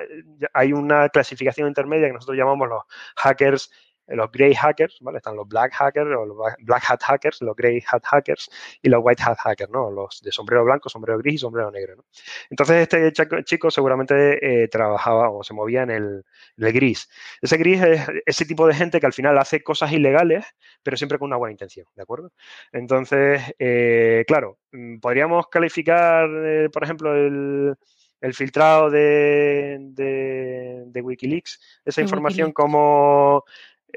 hay 0.52 0.72
una 0.72 1.08
clasificación 1.08 1.68
intermedia 1.68 2.08
que 2.08 2.12
nosotros 2.12 2.36
llamamos 2.36 2.68
los 2.68 2.82
hackers 3.16 3.70
los 4.16 4.30
grey 4.30 4.54
hackers, 4.54 4.98
¿vale? 5.00 5.18
Están 5.18 5.36
los 5.36 5.46
black 5.46 5.72
hackers 5.74 6.10
o 6.16 6.24
los 6.24 6.36
black 6.60 6.84
hat 6.88 7.02
hackers, 7.02 7.42
los 7.42 7.54
grey 7.54 7.82
hat 7.90 8.02
hackers 8.04 8.50
y 8.82 8.88
los 8.88 9.00
white 9.04 9.22
hat 9.22 9.38
hackers, 9.38 9.70
¿no? 9.70 9.90
Los 9.90 10.20
de 10.22 10.32
sombrero 10.32 10.64
blanco, 10.64 10.88
sombrero 10.88 11.18
gris 11.18 11.34
y 11.34 11.38
sombrero 11.38 11.70
negro, 11.70 11.96
¿no? 11.96 12.04
Entonces 12.50 12.88
este 12.92 13.12
chico 13.44 13.70
seguramente 13.70 14.62
eh, 14.62 14.68
trabajaba 14.68 15.30
o 15.30 15.42
se 15.42 15.54
movía 15.54 15.82
en 15.82 15.90
el, 15.90 16.24
en 16.56 16.66
el, 16.66 16.72
gris. 16.72 17.08
Ese 17.42 17.56
gris 17.56 17.82
es 17.82 18.06
ese 18.26 18.44
tipo 18.44 18.66
de 18.66 18.74
gente 18.74 19.00
que 19.00 19.06
al 19.06 19.12
final 19.12 19.36
hace 19.38 19.62
cosas 19.62 19.92
ilegales, 19.92 20.46
pero 20.82 20.96
siempre 20.96 21.18
con 21.18 21.26
una 21.26 21.36
buena 21.36 21.52
intención, 21.52 21.86
¿de 21.94 22.02
acuerdo? 22.02 22.32
Entonces, 22.72 23.42
eh, 23.58 24.24
claro, 24.26 24.58
mm, 24.72 24.98
podríamos 24.98 25.48
calificar, 25.48 26.28
eh, 26.30 26.68
por 26.72 26.84
ejemplo, 26.84 27.14
el 27.14 27.76
el 28.20 28.34
filtrado 28.34 28.90
de, 28.90 29.78
de, 29.80 30.84
de 30.86 31.00
Wikileaks, 31.00 31.60
esa 31.84 32.00
información 32.00 32.48
Wikileaks. 32.48 32.54
como 32.54 33.44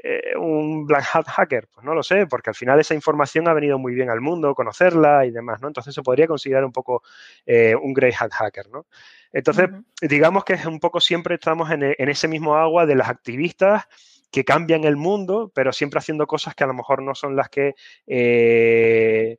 eh, 0.02 0.36
un 0.36 0.86
black 0.86 1.04
hat 1.12 1.26
hacker? 1.26 1.68
Pues 1.72 1.84
no 1.84 1.94
lo 1.94 2.02
sé, 2.02 2.26
porque 2.26 2.50
al 2.50 2.56
final 2.56 2.80
esa 2.80 2.94
información 2.94 3.48
ha 3.48 3.54
venido 3.54 3.78
muy 3.78 3.94
bien 3.94 4.10
al 4.10 4.20
mundo, 4.20 4.54
conocerla 4.54 5.26
y 5.26 5.30
demás, 5.30 5.60
¿no? 5.60 5.68
Entonces 5.68 5.94
se 5.94 6.02
podría 6.02 6.26
considerar 6.26 6.64
un 6.64 6.72
poco 6.72 7.02
eh, 7.46 7.74
un 7.74 7.92
grey 7.92 8.12
hat 8.18 8.32
hacker, 8.32 8.68
¿no? 8.70 8.86
Entonces, 9.32 9.68
uh 9.70 9.74
-huh. 9.74 10.08
digamos 10.08 10.44
que 10.44 10.54
es 10.54 10.66
un 10.66 10.80
poco 10.80 11.00
siempre 11.00 11.34
estamos 11.34 11.70
en, 11.70 11.82
en, 11.82 12.08
ese 12.08 12.28
mismo 12.28 12.56
agua 12.56 12.86
de 12.86 12.96
las 12.96 13.08
activistas 13.08 13.84
que 14.30 14.44
cambian 14.44 14.84
el 14.84 14.96
mundo, 14.96 15.52
pero 15.54 15.72
siempre 15.72 15.98
haciendo 15.98 16.26
cosas 16.26 16.54
que 16.54 16.64
a 16.64 16.66
lo 16.66 16.74
mejor 16.74 17.02
no 17.02 17.14
son 17.14 17.36
las 17.36 17.48
que 17.50 17.74
eh, 18.06 19.38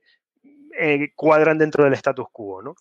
cuadran 1.16 1.58
dentro 1.58 1.84
del 1.84 1.94
status 1.94 2.26
quo, 2.32 2.62
¿no? 2.62 2.74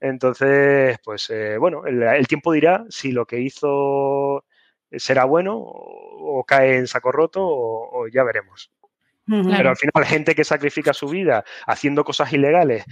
Entonces, 0.00 0.98
pues 1.04 1.28
eh, 1.30 1.58
bueno, 1.58 1.84
el, 1.86 2.02
el, 2.02 2.28
tiempo 2.28 2.52
dirá 2.52 2.84
si 2.88 3.10
lo 3.10 3.26
que 3.26 3.40
hizo 3.40 4.44
será 4.92 5.24
bueno 5.24 5.56
o, 5.56 6.40
o 6.40 6.44
cae 6.44 6.76
en 6.76 6.86
saco 6.86 7.12
roto 7.12 7.44
o, 7.46 8.02
o 8.02 8.08
ya 8.08 8.24
veremos. 8.24 8.70
Claro. 9.28 9.48
Pero 9.54 9.68
al 9.68 9.76
final, 9.76 10.04
gente 10.06 10.34
que 10.34 10.42
sacrifica 10.42 10.94
su 10.94 11.06
vida 11.06 11.44
haciendo 11.66 12.02
cosas 12.02 12.32
ilegales 12.32 12.84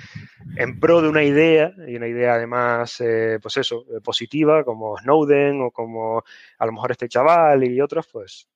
en 0.56 0.78
pro 0.78 1.00
de 1.00 1.08
una 1.08 1.22
idea, 1.22 1.72
y 1.88 1.96
una 1.96 2.08
idea 2.08 2.34
además, 2.34 3.00
eh, 3.00 3.38
pues 3.40 3.56
eso, 3.56 3.86
positiva, 4.04 4.62
como 4.62 4.98
Snowden 4.98 5.62
o 5.62 5.70
como 5.70 6.22
a 6.58 6.66
lo 6.66 6.72
mejor 6.72 6.90
este 6.92 7.08
chaval 7.08 7.64
y 7.64 7.80
otros, 7.80 8.06
pues 8.12 8.48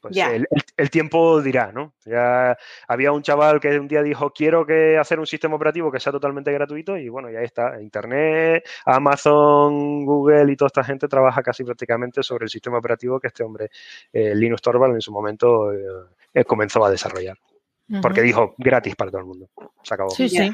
pues 0.00 0.14
yeah. 0.14 0.34
el, 0.34 0.46
el, 0.76 0.90
tiempo 0.90 1.40
dirá, 1.42 1.72
¿no? 1.72 1.94
Ya 2.04 2.56
había 2.86 3.12
un 3.12 3.22
chaval 3.22 3.60
que 3.60 3.78
un 3.78 3.88
día 3.88 4.02
dijo, 4.02 4.30
quiero 4.30 4.64
que 4.64 4.96
hacer 4.96 5.18
un 5.18 5.26
sistema 5.26 5.56
operativo 5.56 5.90
que 5.90 6.00
sea 6.00 6.12
totalmente 6.12 6.52
gratuito 6.52 6.96
y 6.96 7.08
bueno, 7.08 7.30
ya 7.30 7.40
está. 7.40 7.80
Internet, 7.80 8.64
Amazon, 8.84 10.04
Google 10.04 10.52
y 10.52 10.56
toda 10.56 10.68
esta 10.68 10.84
gente 10.84 11.08
trabaja 11.08 11.42
casi 11.42 11.64
prácticamente 11.64 12.22
sobre 12.22 12.44
el 12.44 12.50
sistema 12.50 12.78
operativo 12.78 13.18
que 13.18 13.28
este 13.28 13.42
hombre, 13.42 13.70
eh, 14.12 14.34
Linus 14.34 14.62
Torvald, 14.62 14.94
en 14.94 15.00
su 15.00 15.12
momento 15.12 15.72
eh, 15.72 16.44
comenzó 16.44 16.84
a 16.84 16.90
desarrollar. 16.90 17.36
Uh 17.88 17.94
-huh. 17.94 18.02
Porque 18.02 18.22
dijo, 18.22 18.54
gratis 18.58 18.94
para 18.94 19.10
todo 19.10 19.20
el 19.20 19.26
mundo. 19.26 19.48
Se 19.82 19.94
acabó. 19.94 20.10
Sí, 20.10 20.28
sí. 20.28 20.50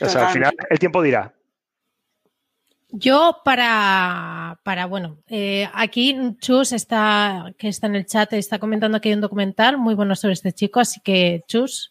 O 0.00 0.08
sea, 0.08 0.28
al 0.28 0.32
final 0.32 0.54
el 0.68 0.78
tiempo 0.78 1.02
dirá. 1.02 1.34
Yo 2.92 3.38
para, 3.44 4.60
para 4.64 4.86
bueno, 4.86 5.18
eh, 5.28 5.68
aquí 5.74 6.16
Chus 6.40 6.72
está, 6.72 7.54
que 7.56 7.68
está 7.68 7.86
en 7.86 7.96
el 7.96 8.06
chat, 8.06 8.32
está 8.32 8.58
comentando 8.58 9.00
que 9.00 9.10
hay 9.10 9.14
un 9.14 9.20
documental 9.20 9.78
muy 9.78 9.94
bueno 9.94 10.16
sobre 10.16 10.34
este 10.34 10.52
chico, 10.52 10.80
así 10.80 11.00
que 11.00 11.42
Chus 11.46 11.90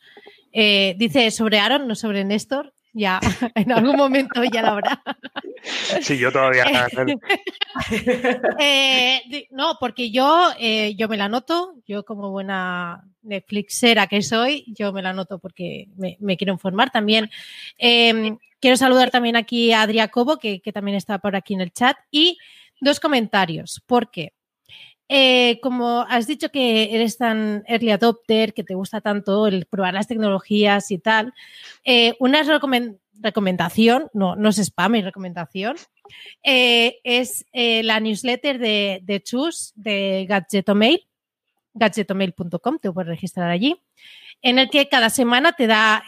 eh, 0.51 0.95
dice 0.97 1.31
sobre 1.31 1.59
Aaron, 1.59 1.87
no 1.87 1.95
sobre 1.95 2.25
Néstor, 2.25 2.73
ya 2.99 3.19
en 3.55 3.71
algún 3.71 3.95
momento 3.95 4.43
ya 4.43 4.61
lo 4.61 4.67
habrá. 4.69 5.01
Sí, 6.01 6.17
yo 6.17 6.31
todavía. 6.31 6.65
eh, 8.59 9.47
no, 9.51 9.75
porque 9.77 10.09
yo, 10.09 10.51
eh, 10.57 10.95
yo 10.95 11.09
me 11.09 11.17
la 11.17 11.27
noto, 11.27 11.75
yo 11.85 12.05
como 12.05 12.31
buena 12.31 13.03
Netflixera 13.23 14.07
que 14.07 14.21
soy, 14.21 14.63
yo 14.67 14.93
me 14.93 15.01
la 15.01 15.11
noto 15.11 15.37
porque 15.39 15.89
me, 15.97 16.15
me 16.21 16.37
quiero 16.37 16.53
informar 16.53 16.91
también. 16.91 17.29
Eh, 17.77 18.37
quiero 18.61 18.77
saludar 18.77 19.11
también 19.11 19.35
aquí 19.35 19.73
a 19.73 19.81
Adria 19.81 20.07
Cobo, 20.07 20.37
que, 20.37 20.61
que, 20.61 20.71
también 20.71 20.95
está 20.95 21.19
por 21.19 21.35
aquí 21.35 21.55
en 21.55 21.61
el 21.61 21.73
chat, 21.73 21.97
y 22.09 22.37
dos 22.79 23.01
comentarios, 23.01 23.83
porque 23.85 24.31
eh, 25.11 25.59
como 25.61 26.05
has 26.07 26.27
dicho 26.27 26.51
que 26.51 26.95
eres 26.95 27.17
tan 27.17 27.63
early 27.67 27.89
adopter, 27.89 28.53
que 28.53 28.63
te 28.63 28.75
gusta 28.75 29.01
tanto 29.01 29.47
el 29.47 29.65
probar 29.65 29.95
las 29.95 30.07
tecnologías 30.07 30.91
y 30.91 30.99
tal, 30.99 31.33
eh, 31.83 32.13
una 32.19 32.43
recomend 32.43 32.99
recomendación, 33.21 34.09
no, 34.13 34.35
no 34.35 34.49
es 34.49 34.59
spam, 34.59 34.95
es 34.95 35.03
recomendación, 35.03 35.75
eh, 36.43 36.99
es 37.03 37.43
la 37.51 37.99
newsletter 37.99 38.59
de, 38.59 39.01
de 39.03 39.21
Chus, 39.21 39.73
de 39.75 40.25
Gadgetomail, 40.29 41.05
gadgetomail.com, 41.73 42.77
te 42.79 42.91
puedes 42.91 43.09
registrar 43.09 43.49
allí, 43.49 43.81
en 44.41 44.59
el 44.59 44.69
que 44.69 44.87
cada 44.87 45.09
semana 45.09 45.53
te 45.53 45.67
da, 45.67 46.03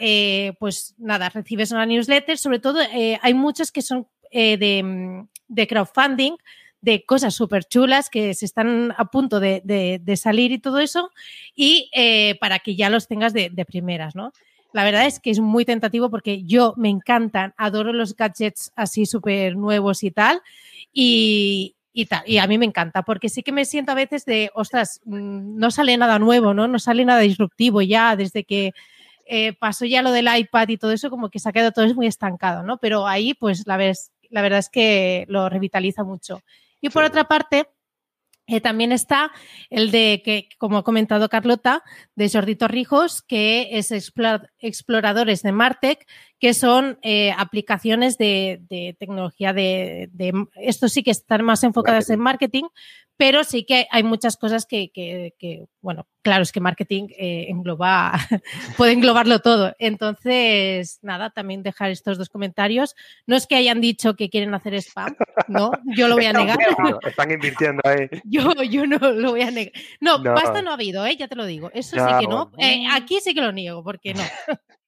pues 0.58 0.94
nada, 0.96 1.28
recibes 1.28 1.72
una 1.72 1.84
newsletter, 1.84 2.38
sobre 2.38 2.60
todo 2.60 2.78
hay 3.20 3.34
muchas 3.34 3.72
que 3.72 3.82
son 3.82 4.06
de 4.30 5.66
crowdfunding 5.68 6.36
de 6.82 7.04
cosas 7.06 7.34
súper 7.34 7.64
chulas 7.64 8.10
que 8.10 8.34
se 8.34 8.44
están 8.44 8.92
a 8.98 9.06
punto 9.06 9.40
de, 9.40 9.62
de- 9.64 10.16
salir 10.16 10.52
y 10.52 10.58
todo 10.58 10.78
eso, 10.80 11.10
y 11.56 11.88
eh, 11.94 12.36
para 12.40 12.58
que 12.58 12.76
ya 12.76 12.90
los 12.90 13.08
tengas 13.08 13.32
de, 13.32 13.48
de 13.50 13.64
primeras, 13.64 14.14
¿no? 14.14 14.32
La 14.74 14.84
verdad 14.84 15.06
es 15.06 15.20
que 15.20 15.30
es 15.30 15.40
muy 15.40 15.64
tentativo 15.64 16.10
porque 16.10 16.42
yo 16.44 16.74
me 16.76 16.88
encantan, 16.88 17.54
adoro 17.56 17.92
los 17.92 18.16
gadgets 18.16 18.72
así 18.76 19.06
súper 19.06 19.56
nuevos 19.56 20.02
y 20.02 20.10
tal, 20.10 20.40
y, 20.92 21.76
y 21.92 22.06
tal, 22.06 22.22
y 22.26 22.38
a 22.38 22.46
mí 22.46 22.58
me 22.58 22.66
encanta, 22.66 23.02
porque 23.02 23.28
sí 23.28 23.42
que 23.42 23.52
me 23.52 23.64
siento 23.64 23.92
a 23.92 23.94
veces 23.96 24.24
de, 24.24 24.50
ostras, 24.54 25.00
mm, 25.04 25.56
no 25.58 25.70
sale 25.70 25.96
nada 25.96 26.18
nuevo, 26.18 26.54
¿no? 26.54 26.68
No 26.68 26.78
sale 26.78 27.04
nada 27.04 27.20
disruptivo 27.20 27.82
ya, 27.82 28.16
desde 28.16 28.44
que 28.44 28.72
eh, 29.26 29.52
pasó 29.54 29.84
ya 29.86 30.02
lo 30.02 30.10
del 30.12 30.28
iPad 30.36 30.68
y 30.68 30.76
todo 30.78 30.92
eso, 30.92 31.10
como 31.10 31.30
que 31.30 31.38
se 31.38 31.48
ha 31.48 31.52
quedado 31.52 31.72
todo 31.72 31.94
muy 31.94 32.06
estancado, 32.06 32.62
¿no? 32.62 32.78
Pero 32.78 33.06
ahí, 33.06 33.34
pues, 33.34 33.66
la, 33.66 33.78
la 34.30 34.42
verdad 34.42 34.58
es 34.58 34.68
que 34.68 35.24
lo 35.28 35.48
revitaliza 35.48 36.04
mucho. 36.04 36.42
Y 36.82 36.90
por 36.90 37.04
Sí. 37.04 37.08
otra 37.08 37.24
parte, 37.24 37.68
eh, 38.48 38.60
también 38.60 38.90
está 38.92 39.30
el 39.70 39.90
de 39.92 40.20
que, 40.24 40.48
como 40.58 40.76
ha 40.78 40.82
comentado 40.84 41.28
Carlota, 41.28 41.82
de 42.16 42.28
Jordi 42.28 42.56
Torrijos, 42.56 43.22
que 43.22 43.68
es 43.78 43.92
explora- 43.92 44.50
exploradores 44.58 45.42
de 45.42 45.52
Martech, 45.52 46.06
que 46.42 46.54
son 46.54 46.98
eh, 47.02 47.30
aplicaciones 47.38 48.18
de, 48.18 48.60
de 48.68 48.96
tecnología 48.98 49.52
de, 49.52 50.08
de- 50.12 50.32
Esto 50.56 50.88
sí 50.88 51.04
que 51.04 51.12
están 51.12 51.44
más 51.44 51.62
enfocadas 51.62 52.10
en 52.10 52.18
marketing, 52.18 52.64
pero 53.16 53.44
sí 53.44 53.62
que 53.64 53.86
hay 53.92 54.02
muchas 54.02 54.36
cosas 54.36 54.66
que, 54.66 54.90
que- 54.90 55.34
que, 55.38 55.66
bueno, 55.80 56.08
claro, 56.20 56.42
es 56.42 56.50
que 56.50 56.58
marketing 56.58 57.06
eh, 57.16 57.46
engloba, 57.48 58.14
puede 58.76 58.90
englobarlo 58.90 59.38
todo. 59.38 59.76
Entonces, 59.78 60.98
nada, 61.02 61.30
también 61.30 61.62
dejar 61.62 61.92
estos 61.92 62.18
dos 62.18 62.28
comentarios. 62.28 62.96
No 63.24 63.36
es 63.36 63.46
que 63.46 63.54
hayan 63.54 63.80
dicho 63.80 64.16
que 64.16 64.28
quieren 64.28 64.52
hacer 64.52 64.74
spam, 64.74 65.14
no, 65.46 65.70
yo 65.96 66.08
lo 66.08 66.16
voy 66.16 66.24
a 66.26 66.32
negar. 66.32 66.58
Están 67.06 67.30
invirtiendo 67.30 67.82
ahí. 67.84 68.08
Yo, 68.24 68.52
yo 68.64 68.84
no 68.86 68.98
lo 68.98 69.30
voy 69.30 69.42
a 69.42 69.52
negar. 69.52 69.72
No, 70.00 70.18
No. 70.18 70.34
pasta 70.34 70.60
no 70.60 70.72
ha 70.72 70.74
habido, 70.74 71.06
¿eh? 71.06 71.16
ya 71.16 71.28
te 71.28 71.36
lo 71.36 71.46
digo. 71.46 71.70
Eso 71.72 71.96
sí 71.96 72.12
que 72.18 72.26
no. 72.26 72.50
Eh, 72.58 72.84
aquí 72.90 73.20
sí 73.20 73.32
que 73.32 73.40
lo 73.42 73.52
niego, 73.52 73.84
porque 73.84 74.12
no. 74.14 74.22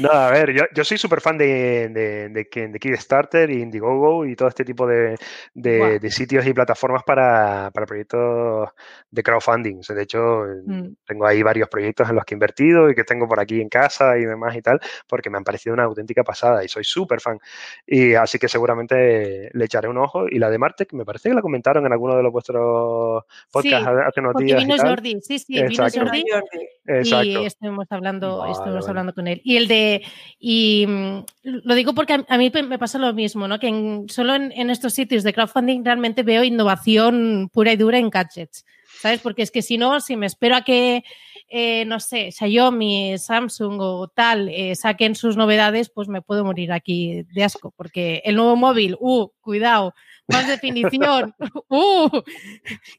No, 0.00 0.10
a 0.10 0.30
ver, 0.30 0.52
yo, 0.52 0.64
yo 0.74 0.84
soy 0.84 0.98
súper 0.98 1.20
fan 1.20 1.38
de, 1.38 1.88
de, 1.88 2.28
de, 2.28 2.68
de 2.68 2.78
Kickstarter 2.78 3.50
y 3.50 3.62
Indiegogo 3.62 4.24
y 4.26 4.36
todo 4.36 4.48
este 4.48 4.64
tipo 4.64 4.86
de, 4.86 5.16
de 5.54 6.10
sitios 6.10 6.46
y 6.46 6.52
plataformas 6.52 7.02
para, 7.04 7.70
para 7.72 7.86
proyectos 7.86 8.68
de 9.10 9.22
crowdfunding. 9.22 9.78
O 9.78 9.82
sea, 9.82 9.96
de 9.96 10.02
hecho, 10.02 10.44
Mm. 10.66 10.94
tengo 11.06 11.26
ahí 11.26 11.42
varios 11.42 11.68
proyectos 11.68 12.08
en 12.08 12.16
los 12.16 12.24
que 12.24 12.34
he 12.34 12.36
invertido 12.36 12.90
y 12.90 12.94
que 12.94 13.04
tengo 13.04 13.28
por 13.28 13.40
aquí 13.40 13.60
en 13.60 13.68
casa 13.68 14.18
y 14.18 14.24
demás 14.24 14.56
y 14.56 14.62
tal, 14.62 14.80
porque 15.08 15.30
me 15.30 15.38
han 15.38 15.44
parecido 15.44 15.74
una 15.74 15.84
auténtica 15.84 16.24
pasada 16.24 16.64
y 16.64 16.68
soy 16.68 16.84
súper 16.84 17.20
fan. 17.20 17.38
Y 17.86 18.14
así 18.14 18.38
que 18.38 18.48
seguramente 18.48 19.50
le 19.52 19.64
echaré 19.64 19.88
un 19.88 19.98
ojo. 19.98 20.26
Y 20.28 20.38
la 20.38 20.50
de 20.50 20.58
Martech, 20.58 20.92
me 20.92 21.04
parece 21.04 21.28
que 21.28 21.34
la 21.34 21.42
comentaron 21.42 21.86
en 21.86 21.92
alguno 21.92 22.16
de 22.16 22.22
los 22.22 22.32
vuestros 22.32 23.24
podcasts 23.50 23.86
Sí, 23.88 24.02
hace 24.06 24.20
unos 24.20 24.34
días. 24.36 24.62
y 24.62 24.66
vino. 24.66 24.76
Jordi, 24.78 25.20
sí, 25.20 25.38
sí, 25.38 25.58
Exacto. 25.58 26.00
vino 26.00 26.06
Jordi 26.10 26.24
Jordi. 26.30 26.66
Exacto. 26.86 27.24
y 27.26 27.46
estuvimos 27.46 27.86
hablando, 27.90 28.38
Vale, 28.38 28.52
estuvimos 28.52 28.80
vale. 28.80 28.90
hablando 28.90 29.14
con 29.14 29.26
él. 29.28 29.40
Y 29.44 29.55
el 29.56 29.68
de, 29.68 30.02
y 30.38 30.86
mm, 30.86 31.18
lo 31.42 31.74
digo 31.74 31.94
porque 31.94 32.24
a, 32.28 32.38
mí 32.38 32.52
me 32.68 32.78
pasa 32.78 32.98
lo 32.98 33.12
mismo, 33.14 33.48
¿no? 33.48 33.58
Que 33.58 34.04
solo 34.08 34.34
en, 34.34 34.52
en 34.52 34.70
estos 34.70 34.94
sitios 34.94 35.22
de 35.22 35.32
crowdfunding 35.32 35.84
realmente 35.84 36.22
veo 36.22 36.44
innovación 36.44 37.50
pura 37.52 37.72
y 37.72 37.76
dura 37.76 37.98
en 37.98 38.10
gadgets, 38.10 38.64
¿sabes? 39.00 39.20
Porque 39.20 39.42
es 39.42 39.50
que 39.50 39.62
si 39.62 39.78
no, 39.78 40.00
si 40.00 40.16
me 40.16 40.26
espero 40.26 40.56
a 40.56 40.62
que, 40.62 41.04
eh, 41.48 41.84
no 41.86 42.00
sé, 42.00 42.30
Xiaomi, 42.32 43.18
Samsung 43.18 43.78
o 43.80 44.08
tal 44.08 44.48
eh, 44.48 44.74
saquen 44.74 45.14
sus 45.14 45.36
novedades, 45.36 45.90
pues 45.90 46.08
me 46.08 46.22
puedo 46.22 46.44
morir 46.44 46.72
aquí 46.72 47.22
de 47.32 47.44
asco, 47.44 47.72
porque 47.76 48.22
el 48.24 48.36
nuevo 48.36 48.56
móvil, 48.56 48.96
uh, 49.00 49.28
cuidado, 49.40 49.94
más 50.28 50.46
definición, 50.48 51.34
uh, 51.68 52.08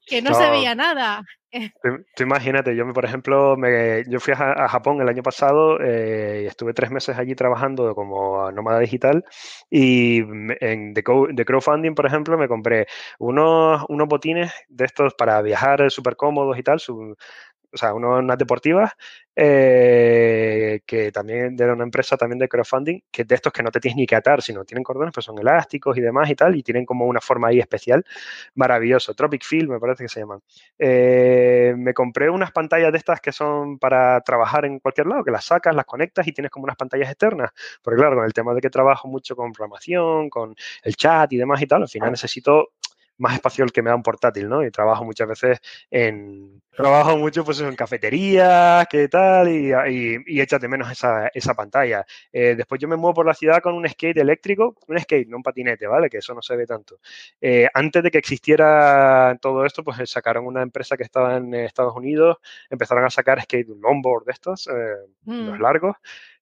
que 0.05 0.21
no, 0.21 0.33
se 0.33 0.43
No. 0.45 0.51
veía 0.51 0.75
nada. 0.75 1.23
Tú, 1.81 1.89
tú 2.15 2.23
imagínate, 2.23 2.75
yo, 2.75 2.85
me- 2.85 2.93
por 2.93 3.05
ejemplo, 3.05 3.55
me, 3.55 4.03
yo 4.09 4.19
fui 4.19 4.33
a, 4.35 4.51
a 4.65 4.67
Japón 4.67 4.99
el 5.01 5.07
año 5.07 5.23
pasado 5.23 5.79
eh, 5.81 6.41
y 6.43 6.45
estuve 6.47 6.73
tres 6.73 6.91
meses 6.91 7.17
allí 7.17 7.35
trabajando 7.35 7.95
como 7.95 8.51
nómada 8.51 8.79
digital 8.79 9.23
y 9.69 10.19
en 10.59 10.93
de 10.93 11.03
crowdfunding, 11.45 11.95
por 11.95 12.05
ejemplo, 12.05 12.37
me 12.37 12.47
compré 12.47 12.85
unos, 13.19 13.83
unos 13.89 14.07
botines 14.07 14.51
de 14.67 14.85
estos 14.85 15.13
para 15.15 15.41
viajar 15.41 15.89
súper 15.89 16.15
cómodos 16.15 16.57
y 16.59 16.63
tal, 16.63 16.79
su- 16.79 17.15
o 17.71 17.77
sea, 17.77 17.93
unas 17.93 18.37
deportivas 18.37 18.93
eh, 19.35 20.81
que 20.85 21.11
también 21.11 21.55
de 21.55 21.71
una 21.71 21.83
empresa 21.83 22.17
también 22.17 22.39
de 22.39 22.47
crowdfunding, 22.47 23.01
que 23.11 23.23
de 23.23 23.35
estos 23.35 23.53
que 23.53 23.61
no 23.61 23.69
te 23.69 23.79
tienes 23.79 23.95
ni 23.95 24.07
que 24.07 24.15
atar, 24.15 24.41
sino 24.41 24.65
tienen 24.65 24.83
cordones, 24.83 25.13
pues 25.13 25.25
son 25.25 25.37
elásticos 25.37 25.95
y 25.97 26.01
demás 26.01 26.27
y 26.29 26.35
tal, 26.35 26.55
y 26.55 26.63
tienen 26.63 26.85
como 26.85 27.05
una 27.05 27.21
forma 27.21 27.49
ahí 27.49 27.59
especial, 27.59 28.03
maravilloso. 28.55 29.13
Tropic 29.13 29.43
Field 29.43 29.69
me 29.69 29.79
parece 29.79 30.05
que 30.05 30.09
se 30.09 30.21
llaman. 30.21 30.41
Eh, 30.79 31.75
me 31.77 31.93
compré 31.93 32.31
unas 32.31 32.51
pantallas 32.51 32.91
de 32.91 32.97
estas 32.97 33.21
que 33.21 33.31
son 33.31 33.77
para 33.77 34.21
trabajar 34.21 34.65
en 34.65 34.79
cualquier 34.79 35.05
lado, 35.05 35.23
que 35.23 35.31
las 35.31 35.45
sacas, 35.45 35.75
las 35.75 35.85
conectas 35.85 36.27
y 36.27 36.31
tienes 36.31 36.49
como 36.49 36.63
unas 36.63 36.75
pantallas 36.75 37.09
externas. 37.09 37.51
Porque 37.83 37.99
claro, 37.99 38.15
con 38.15 38.25
el 38.25 38.33
tema 38.33 38.55
de 38.55 38.61
que 38.61 38.71
trabajo 38.71 39.07
mucho 39.07 39.35
con 39.35 39.51
programación, 39.51 40.29
con 40.29 40.55
el 40.81 40.95
chat 40.95 41.31
y 41.33 41.37
demás 41.37 41.61
y 41.61 41.67
tal, 41.67 41.83
al 41.83 41.89
final 41.89 42.11
necesito 42.11 42.71
más 43.17 43.35
espacio 43.35 43.63
el 43.65 43.71
que 43.71 43.81
me 43.81 43.89
da 43.89 43.95
un 43.95 44.03
portátil, 44.03 44.47
¿no? 44.49 44.63
Y 44.65 44.71
trabajo 44.71 45.03
muchas 45.05 45.27
veces 45.27 45.59
en... 45.89 46.61
Trabajo 46.77 47.17
mucho 47.17 47.43
pues 47.43 47.59
en 47.59 47.75
cafeterías, 47.75 48.85
qué 48.87 49.07
tal, 49.07 49.49
y, 49.49 49.71
y, 49.89 50.17
y 50.27 50.41
échate 50.41 50.67
menos 50.67 50.91
esa, 50.91 51.27
esa 51.33 51.55
pantalla. 51.55 52.05
Eh, 52.31 52.53
después 52.55 52.79
yo 52.79 52.87
me 52.87 52.95
muevo 52.95 53.15
por 53.15 53.25
la 53.25 53.33
ciudad 53.33 53.63
con 53.63 53.73
un 53.73 53.89
skate 53.89 54.17
eléctrico, 54.17 54.75
un 54.87 54.99
skate, 54.99 55.27
no 55.27 55.37
un 55.37 55.43
patinete, 55.43 55.87
¿vale? 55.87 56.07
Que 56.07 56.19
eso 56.19 56.35
no 56.35 56.41
se 56.43 56.55
ve 56.55 56.67
tanto. 56.67 56.99
Eh, 57.41 57.67
antes 57.73 58.03
de 58.03 58.11
que 58.11 58.19
existiera 58.19 59.35
todo 59.41 59.65
esto, 59.65 59.83
pues 59.83 60.07
sacaron 60.07 60.45
una 60.45 60.61
empresa 60.61 60.95
que 60.97 61.03
estaba 61.03 61.37
en 61.37 61.51
Estados 61.55 61.95
Unidos, 61.95 62.37
empezaron 62.69 63.03
a 63.05 63.09
sacar 63.09 63.41
skate, 63.41 63.69
un 63.69 63.81
longboard 63.81 64.25
de 64.25 64.33
estos, 64.33 64.67
eh, 64.67 64.95
los 65.25 65.57
Mm. 65.57 65.61
largos, 65.61 65.95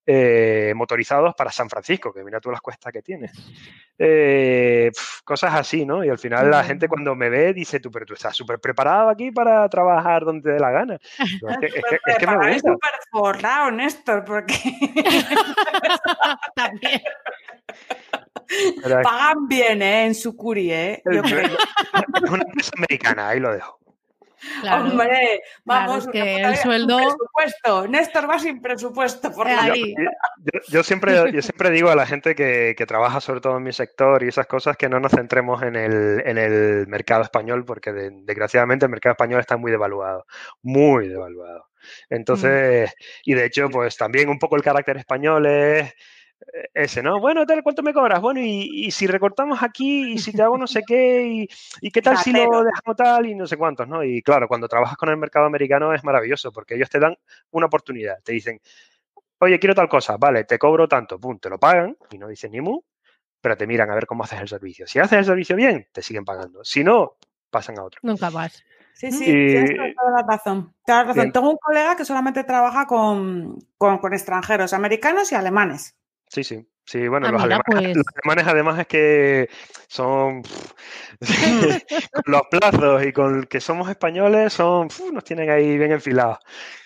eh, 0.08 0.74
motorizados 0.76 1.34
para 1.36 1.52
San 1.52 1.70
Francisco, 1.70 2.14
que 2.14 2.24
mira 2.24 2.40
tú 2.40 2.52
las 2.52 2.62
cuestas 2.62 2.92
que 2.94 3.02
tiene. 3.02 3.32
Eh, 3.98 4.92
cosas 5.24 5.54
así, 5.56 5.86
¿no? 5.86 6.04
Y 6.04 6.10
al 6.10 6.20
final 6.20 6.52
la 6.52 6.64
gente 6.64 6.88
cuando 6.88 7.16
me 7.16 7.30
ve 7.30 7.54
dice, 7.54 7.80
tú, 7.80 7.90
pero 7.90 8.06
tú 8.06 8.14
estás 8.14 8.36
súper 8.36 8.60
preparado 8.60 9.10
aquí 9.10 9.32
para 9.32 9.68
trabajar 9.70 10.24
donde 10.26 10.44
te 10.44 10.50
dé 10.52 10.60
la 10.60 10.72
gana. 10.72 11.00
Yo, 11.42 11.48
es, 11.50 11.58
que, 11.58 11.66
es 11.66 11.74
que- 11.74 12.12
es 12.12 12.18
que 12.18 12.28
me 12.28 12.54
gusta. 12.54 12.72
súper 12.72 12.92
forrado, 13.12 13.72
Néstor, 13.72 14.24
porque 14.26 14.56
También. 16.56 17.02
Pero 18.84 19.02
pagan 19.02 19.48
bien, 19.48 19.82
¿eh? 19.82 20.06
En 20.06 20.16
su 20.16 20.36
curi, 20.36 20.72
¿eh? 20.72 21.02
Yo 21.12 21.22
creo. 21.24 21.48
es 22.24 22.30
una 22.30 22.44
empresa 22.44 22.72
americana, 22.78 23.30
ahí 23.30 23.40
lo 23.40 23.52
dejo. 23.54 23.80
Claro. 24.62 24.84
Hombre, 24.86 25.08
Claro, 25.64 25.88
vamos, 25.88 25.98
es 25.98 26.04
una 26.04 26.12
que 26.12 26.36
el 26.42 26.56
sueldo- 26.58 26.98
presupuesto. 26.98 27.88
Néstor 27.88 28.30
va 28.30 28.40
sin 28.40 28.62
presupuesto 28.62 29.32
por. 29.32 29.48
Yo, 29.48 29.74
yo 30.70 30.84
siempre, 30.84 31.32
yo 31.32 31.42
siempre 31.42 31.70
digo 31.72 31.90
a 31.90 31.96
la 31.96 32.06
gente 32.06 32.36
que, 32.36 32.76
que 32.78 32.86
trabaja 32.86 33.22
sobre 33.22 33.42
todo 33.42 33.58
en 33.58 33.64
mi 33.64 33.74
sector 33.74 34.24
y 34.24 34.28
esas 34.28 34.48
cosas 34.48 34.78
que 34.78 34.90
no 34.90 35.00
nos 35.00 35.12
centremos 35.12 35.62
en 35.64 35.76
el, 35.76 36.22
en 36.26 36.38
el 36.38 36.88
mercado 36.88 37.24
español 37.24 37.66
porque 37.66 37.92
de- 37.92 38.12
desgraciadamente 38.12 38.86
el 38.86 38.92
mercado 38.92 39.14
español 39.14 39.40
está 39.40 39.58
muy 39.58 39.72
devaluado, 39.72 40.26
muy 40.62 41.08
devaluado. 41.08 41.70
Entonces, 42.10 42.94
y 43.24 43.34
de 43.36 43.46
hecho, 43.46 43.70
pues 43.70 43.96
también 43.98 44.30
un 44.30 44.40
poco 44.40 44.56
el 44.56 44.64
carácter 44.64 44.98
español 44.98 45.46
es 45.46 45.94
ese, 46.74 47.02
¿no? 47.02 47.20
Bueno, 47.20 47.46
tal, 47.46 47.64
¿cuánto 47.64 47.82
me 47.84 47.94
cobras? 47.94 48.22
Bueno, 48.22 48.40
y, 48.42 48.86
y 48.86 48.92
si 48.92 49.08
recortamos 49.08 49.62
aquí, 49.64 50.14
y 50.14 50.18
si 50.18 50.32
te 50.32 50.42
hago 50.42 50.58
no 50.58 50.68
sé 50.68 50.84
qué, 50.86 51.26
y, 51.26 51.48
y 51.82 51.92
qué 51.92 52.02
tal 52.02 52.18
si 52.18 52.32
lo 52.32 52.64
dejamos 52.64 52.96
tal, 52.98 53.26
y 53.26 53.36
no 53.36 53.48
sé 53.48 53.58
cuántos, 53.58 53.88
¿no? 53.88 54.04
Y 54.04 54.22
claro, 54.22 54.48
cuando 54.48 54.68
trabajas 54.68 54.98
con 54.98 55.10
el 55.10 55.18
mercado 55.18 55.46
americano 55.46 55.94
es 55.94 56.04
maravilloso, 56.04 56.52
porque 56.52 56.76
ellos 56.76 56.90
te 56.90 57.00
dan 57.00 57.16
una 57.52 57.66
oportunidad, 57.68 58.18
te 58.24 58.34
dicen, 58.34 58.60
oye, 59.40 59.60
quiero 59.60 59.76
tal 59.76 59.88
cosa, 59.90 60.18
vale, 60.18 60.44
te 60.44 60.60
cobro 60.60 60.88
tanto, 60.88 61.20
pum, 61.20 61.40
te 61.40 61.50
lo 61.50 61.58
pagan, 61.60 61.98
y 62.12 62.18
no 62.18 62.28
dicen 62.28 62.52
ni 62.52 62.62
mu, 62.62 62.82
pero 63.42 63.56
te 63.58 63.68
miran 63.68 63.90
a 63.92 63.96
ver 63.96 64.06
cómo 64.06 64.24
haces 64.24 64.42
el 64.42 64.48
servicio. 64.48 64.88
Si 64.88 65.00
haces 65.00 65.20
el 65.20 65.26
servicio 65.26 65.56
bien, 65.56 65.88
te 65.92 66.02
siguen 66.02 66.26
pagando. 66.26 66.64
Si 66.64 66.84
no, 66.84 67.18
pasan 67.50 67.78
a 67.80 67.84
otro. 67.84 68.00
Nunca 68.04 68.30
más. 68.32 68.64
Sí, 68.94 69.12
sí, 69.12 69.24
Y- 69.24 69.48
tienes 69.52 69.96
toda 69.96 70.12
la 70.22 70.26
razón. 70.28 70.74
Toda 70.86 71.00
la 71.00 71.04
razón. 71.04 71.22
Bien. 71.22 71.32
Tengo 71.32 71.50
un 71.52 71.58
colega 71.58 71.96
que 71.96 72.06
solamente 72.06 72.44
trabaja 72.44 72.88
con, 72.88 73.58
con, 73.78 74.00
con 74.00 74.14
extranjeros, 74.14 74.74
americanos 74.74 75.32
y 75.32 75.36
alemanes. 75.36 75.96
Sí, 76.36 76.44
sí. 76.44 76.68
Sí, 76.84 77.08
bueno, 77.08 77.28
Ah, 77.28 77.32
los, 77.32 77.42
mira, 77.44 77.56
alemanes, 77.66 77.94
pues. 77.94 77.96
los 77.96 78.06
alemanes 78.14 78.48
además 78.54 78.80
es 78.80 78.88
que 78.88 79.50
son 79.88 80.42
con 82.12 82.24
los 82.28 82.42
plazos 82.52 83.06
y 83.06 83.14
con 83.14 83.44
que 83.46 83.62
somos 83.62 83.90
españoles 83.90 84.52
son 84.52 84.90
nos 85.14 85.24
tienen 85.24 85.50
ahí 85.50 85.78
bien 85.78 85.94
enfilados. 85.94 86.40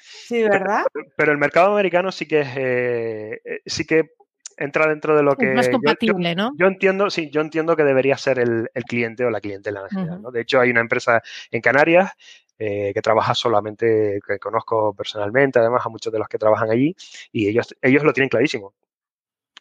Sí, 0.04 0.44
¿verdad? 0.44 0.84
Pero 1.18 1.32
el 1.32 1.40
mercado 1.40 1.72
americano 1.74 2.12
sí 2.12 2.28
que 2.28 2.42
es 2.42 2.48
eh, 2.56 3.42
eh, 3.44 3.60
sí 3.66 3.86
que 3.86 4.12
entra 4.56 4.88
dentro 4.88 5.18
de 5.18 5.24
lo 5.24 5.36
que 5.36 5.48
Es 5.50 5.56
más 5.56 5.66
yo- 5.66 5.72
yo- 5.72 5.78
compatible, 5.78 6.36
¿no? 6.36 6.52
Yo 6.56 6.68
entiendo, 6.68 7.10
sí, 7.10 7.32
yo 7.32 7.42
entiendo 7.42 7.76
que 7.76 7.84
debería 7.84 8.18
ser 8.18 8.38
el, 8.38 8.70
el 8.74 8.84
cliente 8.84 9.26
o 9.26 9.32
la 9.32 9.42
clientela 9.42 9.82
en 9.82 9.90
general. 9.90 10.14
Ujú. 10.18 10.24
¿no? 10.26 10.32
De 10.32 10.42
hecho, 10.42 10.60
hay 10.60 10.70
una 10.70 10.82
empresa 10.82 11.24
en 11.50 11.62
Canarias 11.62 12.12
eh, 12.60 12.92
que 12.94 13.02
trabaja 13.02 13.34
solamente, 13.34 14.20
que 14.26 14.38
conozco 14.38 14.94
personalmente, 14.94 15.58
además 15.58 15.84
a 15.86 15.90
muchos 15.90 16.14
de 16.14 16.20
los 16.20 16.28
que 16.28 16.38
trabajan 16.38 16.70
allí, 16.70 16.96
y 17.32 17.48
ellos, 17.48 17.76
ellos 17.82 18.04
lo 18.04 18.14
tienen 18.14 18.30
clarísimo. 18.30 18.76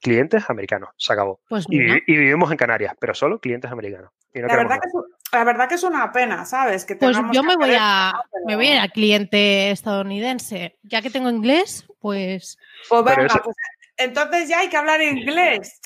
Clientes 0.00 0.48
americanos, 0.48 0.90
se 0.96 1.12
acabó. 1.12 1.40
Pues 1.48 1.66
Y, 1.68 1.78
y 1.80 2.16
vivimos 2.16 2.50
en 2.50 2.56
Canarias, 2.56 2.94
pero 2.98 3.14
solo 3.14 3.40
clientes 3.40 3.70
americanos. 3.70 4.10
Y 4.34 4.40
no 4.40 4.46
La 4.48 4.56
verdad, 4.56 4.78
que 4.80 4.88
es, 4.88 4.94
la 5.32 5.44
verdad 5.44 5.68
que 5.68 5.74
es 5.76 5.82
una 5.82 6.12
pena, 6.12 6.44
¿sabes? 6.44 6.84
Que 6.84 6.96
Pues 6.96 7.16
yo 7.32 7.42
me 7.42 7.56
voy 7.56 7.74
a 7.78 8.12
pero- 8.30 8.44
me 8.46 8.56
voy 8.56 8.66
a 8.68 8.74
ir 8.74 8.80
al 8.80 8.90
cliente 8.92 9.70
estadounidense. 9.70 10.76
Ya 10.82 11.02
que 11.02 11.10
tengo 11.10 11.30
inglés, 11.30 11.86
pues 12.00 12.58
Pues 12.88 13.02
Pero 13.04 13.16
venga, 13.16 13.26
eso- 13.26 13.40
pues, 13.42 13.56
entonces 13.98 14.48
ya 14.48 14.60
hay 14.60 14.68
que 14.68 14.76
hablar 14.76 15.02
inglés. 15.02 15.80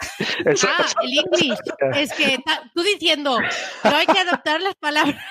Eso- 0.45 0.69
ah, 0.79 0.87
el 1.03 1.19
English. 1.19 1.59
Es 1.95 2.13
que 2.13 2.39
tú 2.75 2.83
diciendo, 2.83 3.39
no 3.85 3.97
hay 3.97 4.07
que 4.07 4.19
adoptar 4.19 4.61
las 4.61 4.75
palabras. 4.77 5.17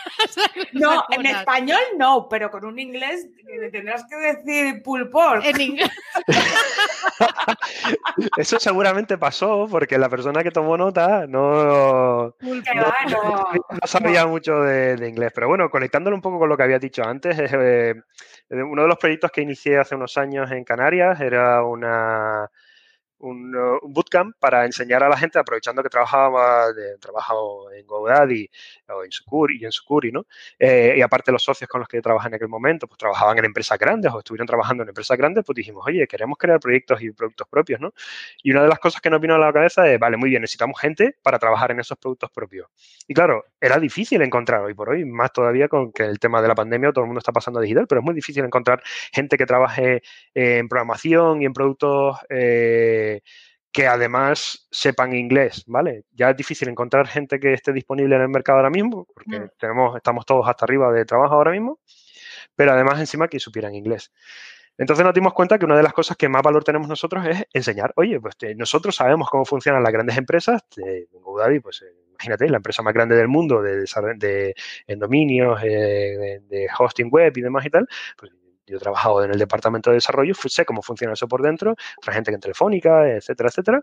No, 0.74 1.04
en 1.12 1.26
español 1.26 1.82
no, 1.98 2.28
pero 2.30 2.50
con 2.50 2.66
un 2.66 2.80
inglés 2.80 3.28
le 3.46 3.70
tendrás 3.70 4.06
que 4.10 4.16
decir 4.16 4.82
pull 4.84 5.10
pork. 5.10 5.44
En 5.46 5.60
inglés. 5.60 5.90
Eso 8.38 8.60
seguramente 8.60 9.18
pasó 9.18 9.68
porque 9.70 9.98
la 9.98 10.10
persona 10.10 10.44
que 10.44 10.52
tomó 10.52 10.78
nota 10.78 11.26
no, 11.28 12.36
sabía 13.86 14.26
mucho 14.26 14.62
de, 14.62 14.96
de 14.96 15.10
inglés. 15.10 15.32
Pero 15.34 15.48
bueno, 15.48 15.70
conectándolo 15.70 16.16
un 16.16 16.22
poco 16.22 16.40
con 16.40 16.50
lo 16.50 16.58
que 16.58 16.64
había 16.64 16.80
dicho 16.80 17.04
antes, 17.04 17.38
eh, 17.40 17.94
eh, 18.50 18.64
uno 18.64 18.84
de 18.84 18.88
los 18.88 18.98
proyectos 18.98 19.32
que 19.32 19.42
inicié 19.42 19.78
hace 19.78 19.96
unos 19.96 20.18
años 20.18 20.52
en 20.52 20.64
Canarias 20.64 21.20
era 21.22 21.64
una, 21.64 22.50
un, 23.22 23.56
uh, 23.56 23.80
un 23.82 23.94
bootcamp 23.94 24.36
para 24.40 24.66
enseñar 24.66 25.04
a 25.04 25.10
la 25.10 25.18
gente, 25.18 25.40
aprovechando 25.40 25.82
que 25.84 25.90
trabajaba 25.90 26.72
de, 26.74 26.98
trabajado 26.98 27.72
en 27.72 27.86
GoDaddy 27.86 28.50
o 28.90 29.04
en 29.04 29.12
Sucuri, 29.12 29.60
y 29.62 29.66
en 29.66 29.72
Sucuri, 29.72 30.12
¿no? 30.12 30.26
Eh, 30.60 30.96
y 30.98 31.02
aparte 31.02 31.32
los 31.32 31.44
socios 31.44 31.70
con 31.70 31.80
los 31.80 31.88
que 31.88 32.02
trabajaba 32.02 32.30
en 32.30 32.36
aquel 32.36 32.50
momento, 32.50 32.88
pues 32.88 32.98
trabajaban 32.98 33.38
en 33.40 33.46
empresas 33.46 33.78
grandes 33.78 34.12
o 34.12 34.20
estuvieron 34.20 34.48
trabajando 34.48 34.84
en 34.84 34.90
empresas 34.90 35.18
grandes, 35.18 35.44
pues 35.46 35.56
dijimos, 35.56 35.84
oye, 35.88 36.08
queremos 36.08 36.38
crear 36.38 36.60
proyectos 36.60 37.02
y 37.02 37.12
productos 37.12 37.48
propios, 37.48 37.80
¿no? 37.80 37.94
Y 38.44 38.52
una 38.52 38.64
de 38.64 38.70
las 38.70 38.80
cosas 38.80 39.02
que 39.02 39.10
nos 39.10 39.22
vino 39.22 39.36
a 39.36 39.38
la 39.38 39.54
cabeza 39.54 39.88
es, 39.92 40.00
vale, 40.00 40.18
muy 40.18 40.30
bien, 40.30 40.42
necesitamos 40.42 40.80
gente 40.80 41.16
para 41.22 41.40
trabajar 41.40 41.72
en 41.72 41.80
esos 41.80 41.98
productos 41.98 42.32
propios. 42.32 42.68
Y 43.08 43.14
claro, 43.14 43.46
era 43.62 43.80
difícil 43.80 44.22
encontrar 44.24 44.62
hoy 44.62 44.74
por 44.74 44.90
hoy, 44.90 45.06
más 45.06 45.32
todavía 45.32 45.68
con 45.70 45.94
que 45.94 46.04
el 46.04 46.20
tema 46.20 46.42
de 46.42 46.48
la 46.50 46.56
pandemia, 46.56 46.92
todo 46.92 47.04
el 47.04 47.08
mundo 47.08 47.20
está 47.20 47.32
pasando 47.32 47.60
a 47.60 47.64
digital, 47.64 47.86
pero 47.88 48.02
es 48.02 48.06
muy 48.06 48.16
difícil 48.16 48.44
encontrar 48.44 48.82
gente 49.14 49.38
que 49.38 49.46
trabaje 49.46 50.02
eh, 50.34 50.58
en 50.58 50.68
programación 50.68 51.42
y 51.42 51.46
en 51.46 51.54
productos 51.54 52.18
eh, 52.30 53.22
que 53.72 53.88
además 53.88 54.68
sepan 54.72 55.14
inglés, 55.16 55.64
¿vale? 55.68 56.04
Ya 56.12 56.32
es 56.32 56.38
difícil 56.38 56.68
encontrar 56.70 57.08
gente 57.08 57.40
que 57.40 57.54
esté 57.54 57.72
disponible 57.72 58.16
en 58.16 58.24
el 58.24 58.30
mercado 58.30 58.58
ahora 58.58 58.70
mismo, 58.70 59.08
porque 59.14 59.40
Mm. 59.42 59.50
tenemos, 59.58 59.96
estamos 59.96 60.26
todos 60.26 60.48
hasta 60.50 60.66
arriba 60.66 60.92
de 60.92 61.06
trabajo 61.06 61.36
ahora 61.36 61.52
mismo, 61.52 61.80
pero 62.56 62.74
además 62.74 63.00
encima 63.00 63.28
que 63.28 63.40
supieran 63.40 63.76
inglés. 63.76 64.12
Entonces 64.82 65.06
nos 65.06 65.14
dimos 65.14 65.34
cuenta 65.34 65.60
que 65.60 65.66
una 65.66 65.78
de 65.78 65.84
las 65.84 65.94
cosas 65.94 66.18
que 66.18 66.28
más 66.28 66.42
valor 66.42 66.64
tenemos 66.64 66.88
nosotros 66.88 67.24
es 67.28 67.46
enseñar, 67.54 67.94
oye, 67.98 68.20
pues 68.20 68.36
te- 68.36 68.56
nosotros 68.56 68.96
sabemos 68.96 69.30
cómo 69.30 69.46
funcionan 69.46 69.84
las 69.84 69.94
grandes 69.94 70.18
empresas, 70.18 70.62
de 70.76 71.08
GoDaddy, 71.14 71.60
pues 71.60 71.84
eh, 71.84 71.94
imagínate, 72.10 72.50
la 72.50 72.58
empresa 72.58 72.82
más 72.82 72.94
grande 72.94 73.16
del 73.16 73.28
mundo 73.28 73.62
de, 73.62 73.86
de, 74.18 74.56
en 74.88 75.00
dominios, 75.00 75.62
eh, 75.64 75.68
de, 75.70 76.40
de 76.50 76.68
hosting 76.80 77.10
web 77.12 77.32
y 77.38 77.42
demás 77.42 77.64
y 77.66 77.70
tal, 77.70 77.88
pues 78.18 78.32
yo 78.66 78.78
he 78.78 78.80
trabajado 78.80 79.24
en 79.24 79.32
el 79.32 79.38
departamento 79.40 79.92
de 79.92 79.96
desarrollo, 79.98 80.34
sé 80.34 80.66
cómo 80.66 80.82
funciona 80.82 81.14
eso 81.14 81.28
por 81.28 81.42
dentro, 81.44 81.76
otra 81.98 82.14
gente 82.14 82.32
que 82.32 82.36
en 82.36 82.42
Telefónica, 82.42 83.08
etcétera, 83.08 83.50
etcétera. 83.50 83.82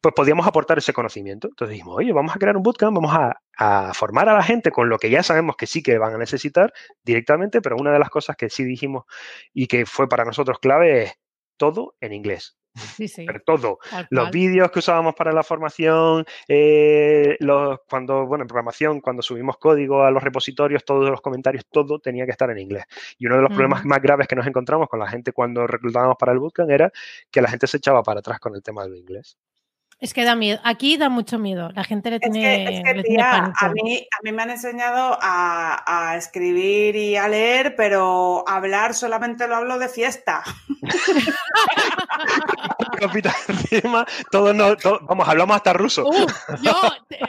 Pues 0.00 0.14
podíamos 0.14 0.46
aportar 0.46 0.78
ese 0.78 0.92
conocimiento. 0.92 1.48
Entonces 1.48 1.72
dijimos, 1.72 1.96
oye, 1.96 2.12
vamos 2.12 2.34
a 2.34 2.38
crear 2.38 2.56
un 2.56 2.62
bootcamp, 2.62 2.94
vamos 2.96 3.14
a, 3.14 3.40
a 3.56 3.92
formar 3.94 4.28
a 4.28 4.34
la 4.34 4.42
gente 4.42 4.70
con 4.70 4.88
lo 4.88 4.98
que 4.98 5.10
ya 5.10 5.22
sabemos 5.22 5.56
que 5.56 5.66
sí 5.66 5.82
que 5.82 5.98
van 5.98 6.14
a 6.14 6.18
necesitar 6.18 6.72
directamente, 7.04 7.60
pero 7.60 7.76
una 7.76 7.92
de 7.92 7.98
las 7.98 8.10
cosas 8.10 8.36
que 8.36 8.50
sí 8.50 8.64
dijimos 8.64 9.04
y 9.52 9.66
que 9.66 9.86
fue 9.86 10.08
para 10.08 10.24
nosotros 10.24 10.58
clave 10.58 11.02
es 11.04 11.14
todo 11.56 11.96
en 12.00 12.12
inglés. 12.12 12.54
Sí, 12.96 13.08
sí. 13.08 13.24
Pero 13.26 13.40
todo. 13.44 13.78
tal 13.90 14.06
Los 14.10 14.24
cual. 14.24 14.32
vídeos 14.32 14.70
que 14.70 14.78
usábamos 14.78 15.14
para 15.16 15.32
la 15.32 15.42
formación, 15.42 16.24
eh, 16.46 17.36
los, 17.40 17.80
cuando, 17.88 18.24
bueno, 18.26 18.42
en 18.44 18.48
programación, 18.48 19.00
cuando 19.00 19.20
subimos 19.20 19.56
código 19.58 20.04
a 20.04 20.12
los 20.12 20.22
repositorios, 20.22 20.84
todos 20.84 21.10
los 21.10 21.20
comentarios, 21.20 21.64
todo 21.68 21.98
tenía 21.98 22.24
que 22.24 22.30
estar 22.30 22.48
en 22.50 22.58
inglés. 22.58 22.84
Y 23.18 23.26
uno 23.26 23.34
de 23.36 23.42
los 23.42 23.50
problemas 23.50 23.80
Ujú. 23.80 23.88
más 23.88 24.00
graves 24.00 24.28
que 24.28 24.36
nos 24.36 24.46
encontramos 24.46 24.88
con 24.88 25.00
la 25.00 25.08
gente 25.08 25.32
cuando 25.32 25.66
reclutábamos 25.66 26.16
para 26.18 26.30
el 26.32 26.38
bootcamp 26.38 26.70
era 26.70 26.92
que 27.32 27.42
la 27.42 27.48
gente 27.48 27.66
se 27.66 27.78
echaba 27.78 28.02
para 28.04 28.20
atrás 28.20 28.38
con 28.38 28.54
el 28.54 28.62
tema 28.62 28.84
del 28.84 28.96
inglés. 28.96 29.36
Es 30.00 30.14
que 30.14 30.24
da 30.24 30.36
miedo. 30.36 30.60
Aquí 30.62 30.96
da 30.96 31.08
mucho 31.08 31.40
miedo. 31.40 31.70
La 31.74 31.82
gente 31.82 32.10
le 32.10 32.16
Es 32.16 32.22
tiene, 32.30 32.40
que, 32.40 32.62
es 32.76 32.82
que, 32.84 32.94
le 32.94 33.02
tiene 33.02 33.16
tía, 33.16 33.30
pánico. 33.32 33.56
a 33.60 33.68
mí, 33.70 33.96
a 33.98 34.22
mí 34.22 34.32
me 34.32 34.42
han 34.42 34.50
enseñado 34.50 35.18
a, 35.20 36.10
a 36.10 36.16
escribir 36.16 36.94
y 36.94 37.16
a 37.16 37.26
leer, 37.26 37.74
pero 37.76 38.44
hablar 38.48 38.94
solamente 38.94 39.48
lo 39.48 39.56
hablo 39.56 39.76
de 39.78 39.88
fiesta. 39.88 40.44
Encima, 43.48 44.06
todos 44.30 44.54
no- 44.54 44.76
vamos, 45.02 45.28
hablamos 45.28 45.56
hasta 45.56 45.72
ruso. 45.72 46.06
Uh, 46.06 46.26
yo, 46.62 46.72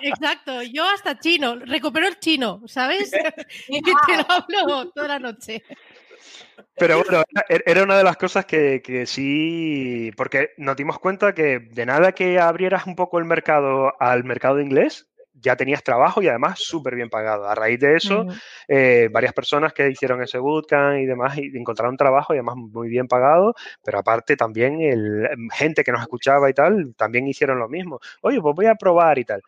exacto, 0.02 0.62
yo 0.64 0.88
hasta 0.88 1.20
chino, 1.20 1.56
recupero 1.56 2.08
el 2.08 2.20
chino, 2.20 2.62
¿sabes? 2.68 3.12
Y 3.68 3.82
te 3.82 3.92
lo 4.18 4.26
hablo 4.32 4.90
toda 4.92 5.08
la 5.08 5.20
noche. 5.20 5.64
Pero 6.80 7.04
bueno, 7.04 7.24
era- 7.50 7.64
era 7.66 7.84
una 7.84 7.98
de 7.98 8.04
las 8.04 8.18
cosas 8.18 8.46
que, 8.46 8.82
que 8.82 9.06
sí, 9.06 10.12
porque 10.18 10.52
nos 10.58 10.76
dimos 10.76 11.00
cuenta 11.00 11.34
que 11.34 11.60
de 11.60 11.86
nada 11.86 12.12
que 12.14 12.40
abrieras 12.40 12.88
un 12.88 12.96
poco 12.96 13.20
el 13.20 13.26
mercado 13.26 13.94
al 14.00 14.24
mercado 14.24 14.60
inglés, 14.62 15.08
ya 15.42 15.56
tenías 15.56 15.84
trabajo 15.84 16.22
y 16.22 16.28
además 16.28 16.60
súper 16.60 16.96
bien 16.96 17.10
pagado. 17.10 17.48
A 17.48 17.56
raíz 17.56 17.80
de 17.80 17.96
eso, 17.96 18.26
eh, 18.68 19.08
varias 19.12 19.32
personas 19.34 19.72
que 19.72 19.90
hicieron 19.90 20.22
ese 20.22 20.38
bootcamp 20.38 20.98
y 21.00 21.06
demás 21.06 21.38
y 21.38 21.56
encontraron 21.58 21.96
trabajo 21.96 22.34
y 22.34 22.38
además 22.38 22.56
muy 22.58 22.90
bien 22.90 23.08
pagado, 23.08 23.54
pero 23.84 24.00
aparte 24.00 24.36
también 24.36 24.82
el, 24.82 25.30
gente 25.54 25.84
que 25.84 25.92
nos 25.94 26.02
escuchaba 26.02 26.50
y 26.50 26.54
tal, 26.54 26.94
también 26.98 27.26
hicieron 27.28 27.58
lo 27.58 27.70
mismo. 27.70 28.00
Oye, 28.22 28.42
pues 28.42 28.54
voy 28.54 28.66
a 28.66 28.76
probar 28.76 29.18
y 29.18 29.24
tal. 29.26 29.42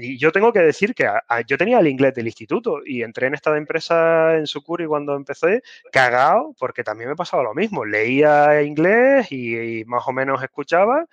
Y 0.00 0.18
yo 0.18 0.32
tengo 0.32 0.52
que 0.52 0.60
decir 0.60 0.94
que 0.94 1.06
a- 1.06 1.22
a- 1.28 1.40
yo 1.42 1.56
tenía 1.58 1.78
el 1.80 1.86
inglés 1.86 2.14
del 2.14 2.26
instituto 2.26 2.80
y 2.84 3.02
entré 3.02 3.26
en 3.28 3.34
esta 3.34 3.56
empresa 3.56 4.36
en 4.36 4.46
Sucuri 4.46 4.86
cuando 4.86 5.14
empecé, 5.16 5.62
cagado, 5.92 6.54
porque 6.58 6.82
también 6.84 7.10
me 7.10 7.16
pasaba 7.16 7.42
lo 7.42 7.54
mismo. 7.54 7.84
Leía 7.84 8.62
inglés 8.62 9.30
y, 9.32 9.80
y 9.80 9.84
más 9.84 10.02
o 10.06 10.12
menos 10.12 10.42
escuchaba, 10.42 11.06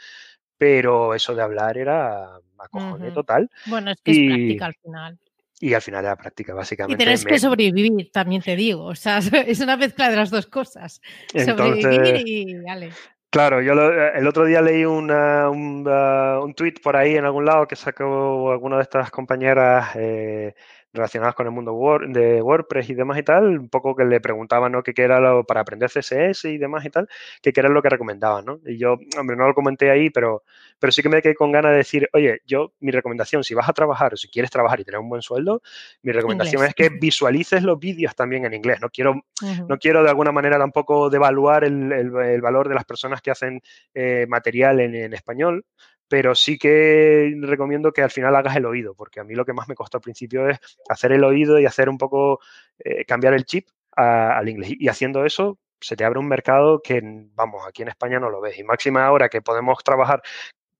pero 0.57 1.13
eso 1.13 1.35
de 1.35 1.41
hablar 1.43 1.77
era 1.77 2.39
acojone 2.59 3.05
Ujú. 3.07 3.13
total. 3.13 3.49
Bueno, 3.67 3.91
es 3.91 4.01
que 4.01 4.11
es 4.11 4.17
Y- 4.17 4.27
práctica 4.27 4.65
al 4.65 4.75
final. 4.75 5.19
Y 5.59 5.73
al 5.73 5.81
final 5.81 6.05
era 6.05 6.15
práctica, 6.15 6.51
Y 6.51 6.55
básicamente. 6.55 7.03
tenés 7.03 7.25
Me- 7.25 7.31
que 7.31 7.39
sobrevivir, 7.39 8.11
también 8.11 8.43
te 8.43 8.55
digo. 8.55 8.83
O 8.85 8.95
sea, 8.95 9.17
es 9.47 9.59
una 9.59 9.75
mezcla 9.75 10.09
de 10.09 10.15
las 10.15 10.29
dos 10.29 10.45
cosas. 10.45 11.01
entonces, 11.33 11.83
Sobrevivir 11.83 12.27
y 12.27 12.53
dale. 12.63 12.91
Claro, 13.29 13.61
yo 13.61 13.73
lo- 13.75 13.91
el 14.13 14.25
otro 14.27 14.45
día 14.45 14.61
leí 14.61 14.85
una- 14.85 15.49
un, 15.49 15.85
uh, 15.87 16.43
un 16.43 16.53
tweet 16.53 16.75
por 16.81 16.95
ahí 16.95 17.15
en 17.17 17.25
algún 17.25 17.45
lado 17.45 17.67
que 17.67 17.75
sacó 17.75 18.51
alguna 18.51 18.77
de 18.77 18.83
estas 18.83 19.11
compañeras 19.11 19.89
eh, 19.95 20.55
relacionadas 20.93 21.35
con 21.35 21.45
el 21.45 21.51
mundo 21.51 21.73
Word- 21.73 22.11
de 22.13 22.41
WordPress 22.41 22.89
y 22.89 22.93
demás 22.95 23.17
y 23.19 23.23
tal, 23.23 23.59
un 23.59 23.69
poco 23.69 23.95
que 23.95 24.05
le 24.05 24.19
preguntaban 24.21 24.71
¿no? 24.71 24.81
que 24.83 24.93
qué 24.93 25.03
era 25.03 25.19
lo 25.19 25.43
para 25.43 25.61
aprender 25.61 25.89
CSS 25.89 26.45
y 26.49 26.57
demás 26.57 26.85
y 26.85 26.89
tal, 26.89 27.07
que 27.41 27.53
qué 27.53 27.59
era 27.59 27.69
lo 27.69 27.81
que 27.81 27.89
recomendaban, 27.89 28.45
¿no? 28.45 28.59
Y 28.65 28.77
yo, 28.77 28.97
hombre, 29.19 29.35
no 29.35 29.47
lo 29.47 29.53
comenté 29.53 29.91
ahí, 29.91 30.09
pero, 30.09 30.43
pero 30.79 30.91
sí 30.91 31.01
que 31.03 31.09
me 31.09 31.21
quedé 31.21 31.35
con 31.35 31.51
ganas 31.51 31.71
de 31.71 31.77
decir, 31.77 32.09
oye, 32.13 32.39
yo, 32.45 32.73
mi 32.79 32.91
recomendación, 32.91 33.43
si 33.43 33.53
vas 33.53 33.69
a 33.69 33.73
trabajar 33.73 34.13
o 34.13 34.17
si 34.17 34.27
quieres 34.29 34.49
trabajar 34.49 34.79
y 34.79 34.85
tener 34.85 34.99
un 34.99 35.09
buen 35.09 35.21
sueldo, 35.21 35.61
mi 36.01 36.11
recomendación 36.11 36.61
Inglés. 36.61 36.69
es 36.69 36.75
que 36.75 36.89
visualices 36.99 37.63
los 37.63 37.77
vídeos 37.79 38.15
también 38.15 38.45
en 38.45 38.53
inglés. 38.53 38.79
No 38.81 38.89
quiero 38.89 39.21
no 39.67 39.77
quiero 39.77 40.03
de 40.03 40.09
alguna 40.09 40.31
manera 40.31 40.57
tampoco 40.57 41.09
devaluar 41.09 41.63
el, 41.63 41.91
el- 41.91 42.15
el 42.17 42.41
valor 42.41 42.69
de 42.69 42.75
las 42.75 42.85
personas 42.85 43.21
que 43.21 43.29
hacen 43.31 43.61
eh, 43.93 44.25
material 44.27 44.79
en, 44.79 44.95
en 44.95 45.13
español, 45.13 45.65
pero 46.07 46.35
sí 46.35 46.57
que 46.57 47.33
recomiendo 47.41 47.91
que 47.91 48.01
al 48.01 48.11
final 48.11 48.35
hagas 48.35 48.55
el 48.55 48.65
oído, 48.65 48.95
porque 48.95 49.19
a 49.19 49.23
mí 49.23 49.35
lo 49.35 49.45
que 49.45 49.53
más 49.53 49.67
me 49.67 49.75
costó 49.75 49.97
al 49.97 50.01
principio 50.01 50.49
es 50.49 50.59
hacer 50.89 51.11
el 51.11 51.23
oído 51.23 51.59
y 51.59 51.65
hacer 51.65 51.89
un 51.89 51.97
poco, 51.97 52.39
eh, 52.79 53.05
cambiar 53.05 53.33
el 53.33 53.45
chip 53.45 53.67
al 53.91 54.47
inglés. 54.47 54.71
Y 54.77 54.87
haciendo 54.89 55.25
eso, 55.25 55.57
se 55.81 55.95
te 55.95 56.05
abre 56.05 56.19
un 56.19 56.27
mercado 56.27 56.81
que, 56.81 57.01
vamos, 57.33 57.63
aquí 57.67 57.81
en 57.81 57.89
España 57.89 58.19
no 58.19 58.29
lo 58.29 58.41
ves. 58.41 58.57
Y 58.59 58.63
máxima 58.63 59.05
ahora 59.05 59.29
que 59.29 59.41
podemos 59.41 59.83
trabajar 59.83 60.21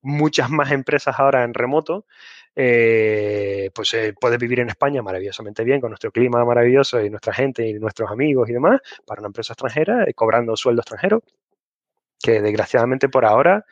muchas 0.02 0.50
más 0.50 0.72
empresas 0.72 1.20
ahora 1.20 1.44
en 1.44 1.54
remoto, 1.54 2.06
eh, 2.56 3.70
pues 3.74 3.94
eh, 3.94 4.14
puedes 4.20 4.40
vivir 4.40 4.60
en 4.60 4.70
España 4.70 5.02
maravillosamente 5.02 5.64
bien, 5.64 5.82
con 5.82 5.92
nuestro 5.92 6.12
clima 6.12 6.44
maravilloso 6.46 7.04
y 7.04 7.10
nuestra 7.10 7.34
gente 7.34 7.68
y 7.68 7.74
nuestros 7.74 8.10
amigos 8.12 8.50
y 8.50 8.54
demás, 8.54 8.80
para 9.06 9.22
una 9.22 9.28
empresa 9.28 9.54
extranjera, 9.54 10.06
cobrando 10.16 10.56
sueldo 10.56 10.82
extranjero, 10.82 11.22
que 12.20 12.42
desgraciadamente 12.42 13.10
por 13.10 13.26
ahora 13.26 13.66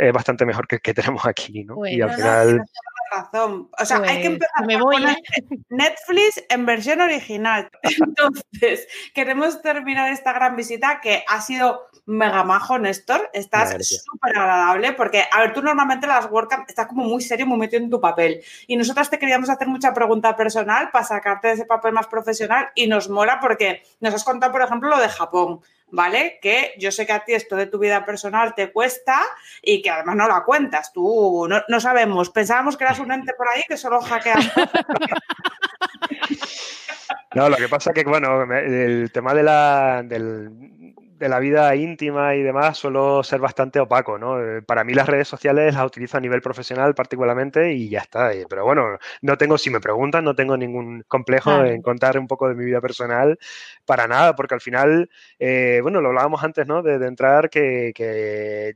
es 0.00 0.12
bastante 0.12 0.46
mejor 0.46 0.66
que 0.66 0.76
el 0.76 0.82
que 0.82 0.94
tenemos 0.94 1.24
aquí, 1.26 1.64
¿no? 1.64 1.86
y 1.86 2.00
al 2.00 2.10
no, 2.10 2.16
final, 2.16 2.64
razón. 3.10 3.68
O 3.78 3.84
sea, 3.84 3.98
hay 3.98 4.22
que 4.22 4.30
Pues, 4.30 4.34
empezar 4.34 4.66
me 4.66 4.76
a 4.76 4.78
voy, 4.78 4.96
poner 4.96 5.16
¿eh? 5.16 5.58
Netflix 5.68 6.44
en 6.48 6.66
versión 6.66 7.00
original. 7.00 7.70
Entonces, 7.82 8.86
queremos 9.14 9.60
terminar 9.62 10.12
esta 10.12 10.32
gran 10.32 10.56
visita 10.56 11.00
que 11.00 11.24
ha 11.26 11.40
sido 11.40 11.88
mega 12.06 12.44
majo, 12.44 12.78
Néstor. 12.78 13.30
Estás 13.32 13.76
súper 13.86 14.36
agradable 14.36 14.92
porque, 14.92 15.24
a 15.30 15.40
ver, 15.40 15.52
tú 15.52 15.62
normalmente 15.62 16.06
en 16.06 16.12
las 16.12 16.30
WordCamp 16.30 16.68
estás 16.68 16.86
como 16.86 17.04
muy 17.04 17.20
serio, 17.20 17.46
muy 17.46 17.58
metido 17.58 17.82
en 17.82 17.90
tu 17.90 18.00
papel. 18.00 18.42
Y 18.66 18.76
nosotras 18.76 19.10
te 19.10 19.18
queríamos 19.18 19.50
hacer 19.50 19.68
mucha 19.68 19.92
pregunta 19.92 20.36
personal 20.36 20.90
para 20.90 21.04
sacarte 21.04 21.48
de 21.48 21.54
ese 21.54 21.64
papel 21.66 21.92
más 21.92 22.06
profesional 22.06 22.68
y 22.74 22.86
nos 22.86 23.08
mola 23.08 23.38
porque 23.40 23.82
nos 24.00 24.14
has 24.14 24.24
contado, 24.24 24.52
por 24.52 24.62
ejemplo, 24.62 24.88
lo 24.88 24.98
de 24.98 25.08
Japón. 25.08 25.60
¿Vale? 25.90 26.38
Que 26.40 26.74
yo 26.78 26.90
sé 26.92 27.06
que 27.06 27.12
a 27.12 27.24
ti 27.24 27.34
esto 27.34 27.56
de 27.56 27.66
tu 27.66 27.78
vida 27.78 28.04
personal 28.04 28.54
te 28.54 28.72
cuesta 28.72 29.20
y 29.62 29.82
que 29.82 29.90
además 29.90 30.16
no 30.16 30.28
la 30.28 30.44
cuentas. 30.44 30.92
Tú 30.92 31.46
no, 31.48 31.62
no 31.68 31.80
sabemos, 31.80 32.30
pensábamos 32.30 32.76
que 32.76 32.84
eras 32.84 32.98
un 32.98 33.12
ente 33.12 33.34
por 33.34 33.48
ahí 33.48 33.62
que 33.68 33.76
solo 33.76 34.00
hackea. 34.00 34.36
No, 37.32 37.48
lo 37.48 37.56
que 37.56 37.68
pasa 37.68 37.92
que, 37.92 38.02
bueno, 38.02 38.42
el 38.52 39.12
tema 39.12 39.34
de 39.34 39.42
la, 39.44 40.02
del, 40.04 40.50
de 41.20 41.28
la 41.28 41.38
vida 41.38 41.76
íntima 41.76 42.34
y 42.34 42.42
demás 42.42 42.78
suelo 42.78 43.22
ser 43.22 43.40
bastante 43.40 43.78
opaco, 43.78 44.18
¿no? 44.18 44.42
Eh, 44.42 44.62
para 44.62 44.84
mí 44.84 44.94
las 44.94 45.06
redes 45.06 45.28
sociales 45.28 45.74
las 45.74 45.84
utilizo 45.84 46.16
a 46.16 46.20
nivel 46.20 46.40
profesional 46.40 46.94
particularmente 46.94 47.74
y 47.74 47.90
ya 47.90 48.00
está. 48.00 48.32
Eh, 48.32 48.46
pero 48.48 48.64
bueno, 48.64 48.98
no 49.20 49.36
tengo, 49.36 49.58
si 49.58 49.68
me 49.68 49.80
preguntan, 49.80 50.24
no 50.24 50.34
tengo 50.34 50.56
ningún 50.56 51.04
complejo 51.06 51.62
en 51.62 51.82
contar 51.82 52.18
un 52.18 52.26
poco 52.26 52.48
de 52.48 52.54
mi 52.54 52.64
vida 52.64 52.80
personal 52.80 53.38
para 53.84 54.08
nada, 54.08 54.34
porque 54.34 54.54
al 54.54 54.62
final, 54.62 55.10
eh, 55.38 55.80
bueno, 55.82 56.00
lo 56.00 56.08
hablábamos 56.08 56.42
antes, 56.42 56.66
¿no? 56.66 56.82
De, 56.82 56.94
entrar 57.06 57.50
que, 57.50 57.92
que 57.94 58.74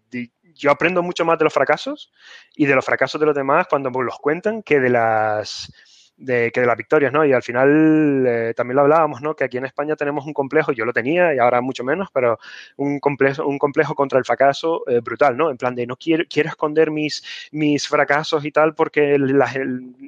yo 0.54 0.70
aprendo 0.70 1.02
mucho 1.02 1.24
más 1.24 1.38
de 1.38 1.44
los 1.44 1.54
fracasos 1.54 2.12
y 2.54 2.66
de 2.66 2.74
los 2.74 2.84
fracasos 2.84 3.18
de 3.18 3.26
los 3.26 3.34
demás 3.34 3.68
cuando 3.70 3.90
los 4.02 4.18
cuentan 4.18 4.62
que 4.62 4.80
de 4.80 4.90
las 4.90 5.72
de, 6.16 6.50
que 6.52 6.60
de 6.60 6.66
las 6.66 6.76
victorias, 6.76 7.12
¿no? 7.12 7.24
Y 7.24 7.32
al 7.32 7.42
final 7.42 8.24
eh, 8.26 8.54
también 8.56 8.76
lo 8.76 8.82
hablábamos, 8.82 9.20
¿no? 9.22 9.34
Que 9.34 9.44
aquí 9.44 9.56
en 9.58 9.64
España 9.64 9.96
tenemos 9.96 10.26
un 10.26 10.32
complejo, 10.32 10.72
yo 10.72 10.84
lo 10.84 10.92
tenía 10.92 11.34
y 11.34 11.38
ahora 11.38 11.60
mucho 11.60 11.84
menos, 11.84 12.08
pero 12.12 12.38
un 12.76 13.00
complejo, 13.00 13.46
un 13.46 13.58
complejo 13.58 13.94
contra 13.94 14.18
el 14.18 14.24
fracaso 14.24 14.84
eh, 14.88 15.00
brutal, 15.00 15.36
¿no? 15.36 15.50
En 15.50 15.56
plan 15.56 15.74
de 15.74 15.86
no 15.86 15.96
quiero, 15.96 16.24
quiero 16.28 16.48
esconder 16.48 16.90
mis, 16.90 17.24
mis 17.52 17.88
fracasos 17.88 18.44
y 18.44 18.52
tal 18.52 18.74
porque 18.74 19.16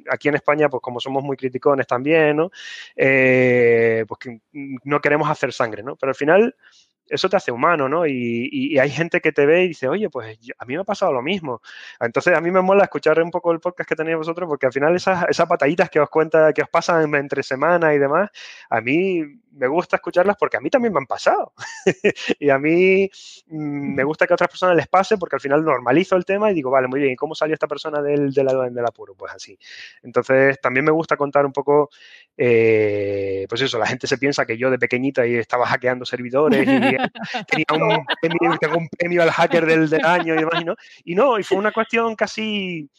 aquí 0.09 0.29
en 0.29 0.35
España, 0.35 0.69
pues 0.69 0.81
como 0.81 0.99
somos 0.99 1.23
muy 1.23 1.37
criticones 1.37 1.87
también, 1.87 2.37
¿no? 2.37 2.51
Eh, 2.95 4.05
pues 4.07 4.19
que 4.19 4.41
no 4.51 5.01
queremos 5.01 5.29
hacer 5.29 5.53
sangre, 5.53 5.83
¿no? 5.83 5.95
Pero 5.95 6.11
al 6.11 6.15
final 6.15 6.55
eso 7.09 7.29
te 7.29 7.37
hace 7.37 7.51
humano, 7.51 7.89
¿no? 7.89 8.05
Y, 8.05 8.77
hay 8.79 8.89
gente 8.89 9.21
que 9.21 9.31
te 9.31 9.45
ve 9.45 9.63
y 9.63 9.67
dice, 9.69 9.87
oye, 9.87 10.09
pues 10.09 10.37
a 10.57 10.65
mí 10.65 10.75
me 10.75 10.81
ha 10.81 10.83
pasado 10.83 11.13
lo 11.13 11.21
mismo. 11.21 11.61
Entonces, 11.99 12.35
a 12.35 12.41
mí 12.41 12.51
me 12.51 12.61
mola 12.61 12.83
escuchar 12.83 13.21
un 13.21 13.31
poco 13.31 13.51
el 13.51 13.59
podcast 13.59 13.89
que 13.89 13.95
tenéis 13.95 14.17
vosotros, 14.17 14.47
porque 14.47 14.67
al 14.67 14.73
final 14.73 14.95
esas, 14.95 15.25
esas 15.29 15.47
que 15.89 15.99
os 15.99 16.09
cuenta, 16.09 16.53
que 16.53 16.61
os 16.61 16.69
pasan 16.69 17.13
entre 17.15 17.43
semana 17.43 17.93
y 17.93 17.99
demás, 17.99 18.29
a 18.69 18.81
mí 18.81 19.23
me 19.57 19.67
gusta 19.67 19.97
escucharlas 19.97 20.37
porque 20.39 20.57
a 20.57 20.59
mí 20.59 20.69
también 20.69 20.93
me 20.93 20.99
han 20.99 21.05
pasado. 21.05 21.53
y 22.39 22.49
a 22.49 22.57
mí 22.57 23.09
mm, 23.47 23.95
me 23.95 24.03
gusta 24.03 24.27
que 24.27 24.33
a 24.33 24.35
otras 24.35 24.49
personas 24.49 24.75
les 24.75 24.87
pase 24.87 25.17
porque 25.17 25.35
al 25.35 25.41
final 25.41 25.63
normalizo 25.63 26.15
el 26.15 26.25
tema 26.25 26.51
y 26.51 26.53
digo, 26.53 26.69
vale, 26.69 26.87
muy 26.87 26.99
bien, 26.99 27.13
¿y 27.13 27.15
cómo 27.15 27.35
salió 27.35 27.53
esta 27.53 27.67
persona 27.67 28.01
del, 28.01 28.31
del, 28.31 28.47
del 28.71 28.85
apuro? 28.85 29.15
Pues 29.15 29.33
así. 29.33 29.57
Entonces, 30.03 30.59
también 30.61 30.85
me 30.85 30.91
gusta 30.91 31.17
contar 31.17 31.45
un 31.45 31.53
poco, 31.53 31.89
eh, 32.37 33.45
pues 33.49 33.61
eso, 33.61 33.77
la 33.79 33.87
gente 33.87 34.07
se 34.07 34.17
piensa 34.17 34.45
que 34.45 34.57
yo 34.57 34.69
de 34.69 34.79
pequeñita 34.79 35.25
y 35.25 35.35
estaba 35.35 35.65
hackeando 35.65 36.05
servidores 36.05 36.61
y 36.61 36.65
tenía 37.47 37.65
un 37.71 38.05
premio, 38.21 38.57
tengo 38.59 38.77
un 38.77 38.89
premio 38.89 39.23
al 39.23 39.31
hacker 39.31 39.65
del, 39.65 39.89
del 39.89 40.05
año 40.05 40.35
y 40.35 40.37
demás, 40.37 40.61
y 40.61 40.65
no, 40.65 40.75
y 41.03 41.15
no, 41.15 41.39
y 41.39 41.43
fue 41.43 41.57
una 41.57 41.71
cuestión 41.71 42.15
casi 42.15 42.89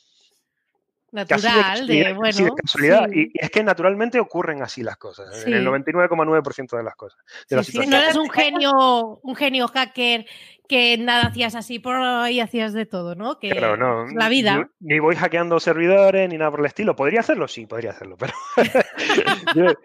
natural, 1.19 1.87
de, 1.87 2.13
bueno. 2.13 2.55
casualidad. 2.55 3.09
Y, 3.13 3.31
es 3.35 3.51
que 3.51 3.63
naturalmente 3.63 4.21
ocurren 4.21 4.63
así 4.63 4.83
las 4.83 4.97
cosas, 4.97 5.47
en 5.47 5.55
el 5.55 5.67
99,9% 5.67 6.77
de 6.77 6.83
las 6.83 6.97
cosas. 6.97 7.19
De 7.49 7.57
no 7.87 7.97
eres 7.97 8.17
un 8.17 8.31
genio, 8.31 9.21
un 9.23 9.37
genio 9.37 9.69
hacker 9.69 10.27
que 10.69 10.99
nada 10.99 11.29
hacías 11.29 11.55
así 11.55 11.79
por 11.79 11.95
ahí 11.97 12.41
hacías 12.41 12.75
de 12.75 12.87
todo, 12.87 13.15
¿no? 13.15 13.39
Que 13.39 13.55
no, 13.55 14.07
la 14.07 14.29
vida. 14.29 14.69
Ni, 14.81 14.99
voy 14.99 15.17
hackeando 15.17 15.59
servidores 15.59 16.29
ni 16.29 16.37
nada 16.37 16.51
por 16.51 16.61
el 16.61 16.67
estilo. 16.67 16.95
¿Podría 16.95 17.21
hacerlo? 17.21 17.49
Sí, 17.49 17.65
podría 17.67 17.93
hacerlo, 17.93 18.19
pero. 18.19 18.35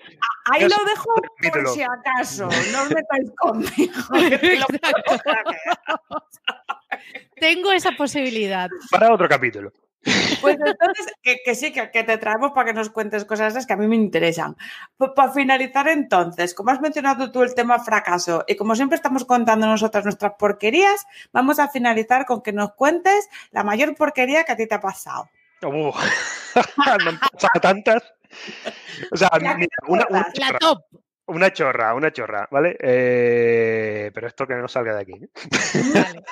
ahí 0.51 0.61
lo 0.61 0.75
dejo 0.85 1.15
por 1.51 1.69
si 1.69 1.81
acaso. 1.81 2.49
No 2.71 2.83
os 2.83 2.89
metáis 2.89 3.31
conmigo. 3.39 3.93
Tengo 7.39 7.71
esa 7.71 7.93
posibilidad. 7.93 8.69
Para 8.91 9.11
otro 9.13 9.27
capítulo. 9.27 9.71
Pues 10.41 10.57
entonces, 10.65 11.13
que, 11.21 11.55
sí, 11.55 11.71
que, 11.71 11.87
te 11.87 12.17
traemos 12.17 12.51
para 12.51 12.67
que 12.67 12.73
nos 12.73 12.89
cuentes 12.89 13.23
cosas 13.25 13.65
que 13.65 13.73
a 13.73 13.77
mí 13.77 13.87
me 13.87 13.95
interesan. 13.95 14.57
para 14.97 15.31
finalizar 15.31 15.87
entonces, 15.87 16.53
como 16.53 16.71
has 16.71 16.81
mencionado 16.81 17.31
tú 17.31 17.41
el 17.41 17.55
tema 17.55 17.79
fracaso 17.79 18.43
y 18.47 18.55
como 18.55 18.75
siempre 18.75 18.95
estamos 18.95 19.25
contando 19.25 19.65
nosotras 19.65 20.03
nuestras 20.03 20.33
porquerías, 20.37 21.05
vamos 21.31 21.59
a 21.59 21.69
finalizar 21.69 22.25
con 22.25 22.41
que 22.41 22.51
nos 22.51 22.73
cuentes 22.73 23.29
la 23.51 23.63
mayor 23.63 23.95
porquería 23.95 24.43
que 24.43 24.51
a 24.51 24.57
ti 24.57 24.67
te 24.67 24.75
ha 24.75 24.81
pasado. 24.81 25.29
Uh, 25.63 25.91
me 26.77 27.09
han 27.09 27.19
pasado 27.19 27.59
tantas. 27.61 28.03
O 29.11 29.17
sea, 29.17 29.29
una, 29.87 30.07
la 30.09 30.57
top. 30.59 30.83
Una 31.25 31.53
chorra, 31.53 31.93
una 31.93 32.11
chorra, 32.11 32.49
¿vale? 32.51 32.75
Eh, 32.81 34.11
pero 34.13 34.27
esto 34.27 34.45
que 34.45 34.55
no 34.55 34.67
salga 34.67 34.95
de 34.95 35.01
aquí. 35.01 35.13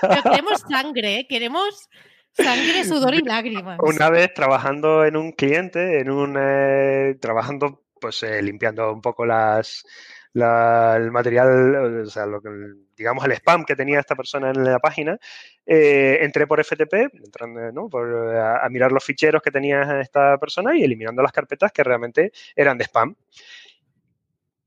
Pero 0.02 0.24
queremos 0.24 0.62
sangre, 0.70 1.20
¿eh? 1.20 1.28
queremos 1.30 1.90
Sangre, 2.34 2.84
sudor 2.86 3.14
y 3.16 3.22
lágrimas. 3.22 3.78
Una 3.82 4.10
vez 4.10 4.34
trabajando 4.34 5.06
en 5.06 5.18
un 5.18 5.32
cliente, 5.32 6.00
en 6.00 6.10
un 6.10 6.38
eh, 6.40 7.16
trabajando, 7.20 7.84
pues 8.00 8.24
eh, 8.24 8.42
limpiando 8.42 8.92
un 8.92 9.02
poco 9.02 9.26
las 9.26 9.86
el 10.34 11.12
material, 11.12 12.04
o 12.06 12.06
sea, 12.06 12.26
lo 12.26 12.42
que, 12.42 12.50
digamos 12.96 13.26
el 13.26 13.34
spam 13.34 13.66
que 13.66 13.76
tenía 13.76 14.00
esta 14.00 14.16
persona 14.16 14.50
en 14.50 14.64
la 14.64 14.80
página, 14.80 15.20
eh, 15.66 16.20
entré 16.22 16.48
por 16.48 16.64
FTP, 16.64 16.94
entrando, 17.14 17.72
¿no? 17.72 17.90
por, 17.90 18.38
a, 18.38 18.68
mirar 18.70 18.92
los 18.92 19.04
ficheros 19.04 19.42
que 19.42 19.52
tenía 19.52 20.00
esta 20.00 20.38
persona 20.38 20.76
y 20.76 20.84
eliminando 20.84 21.22
las 21.22 21.34
carpetas 21.34 21.72
que 21.72 21.84
realmente 21.84 22.32
eran 22.56 22.78
de 22.78 22.86
spam. 22.86 23.16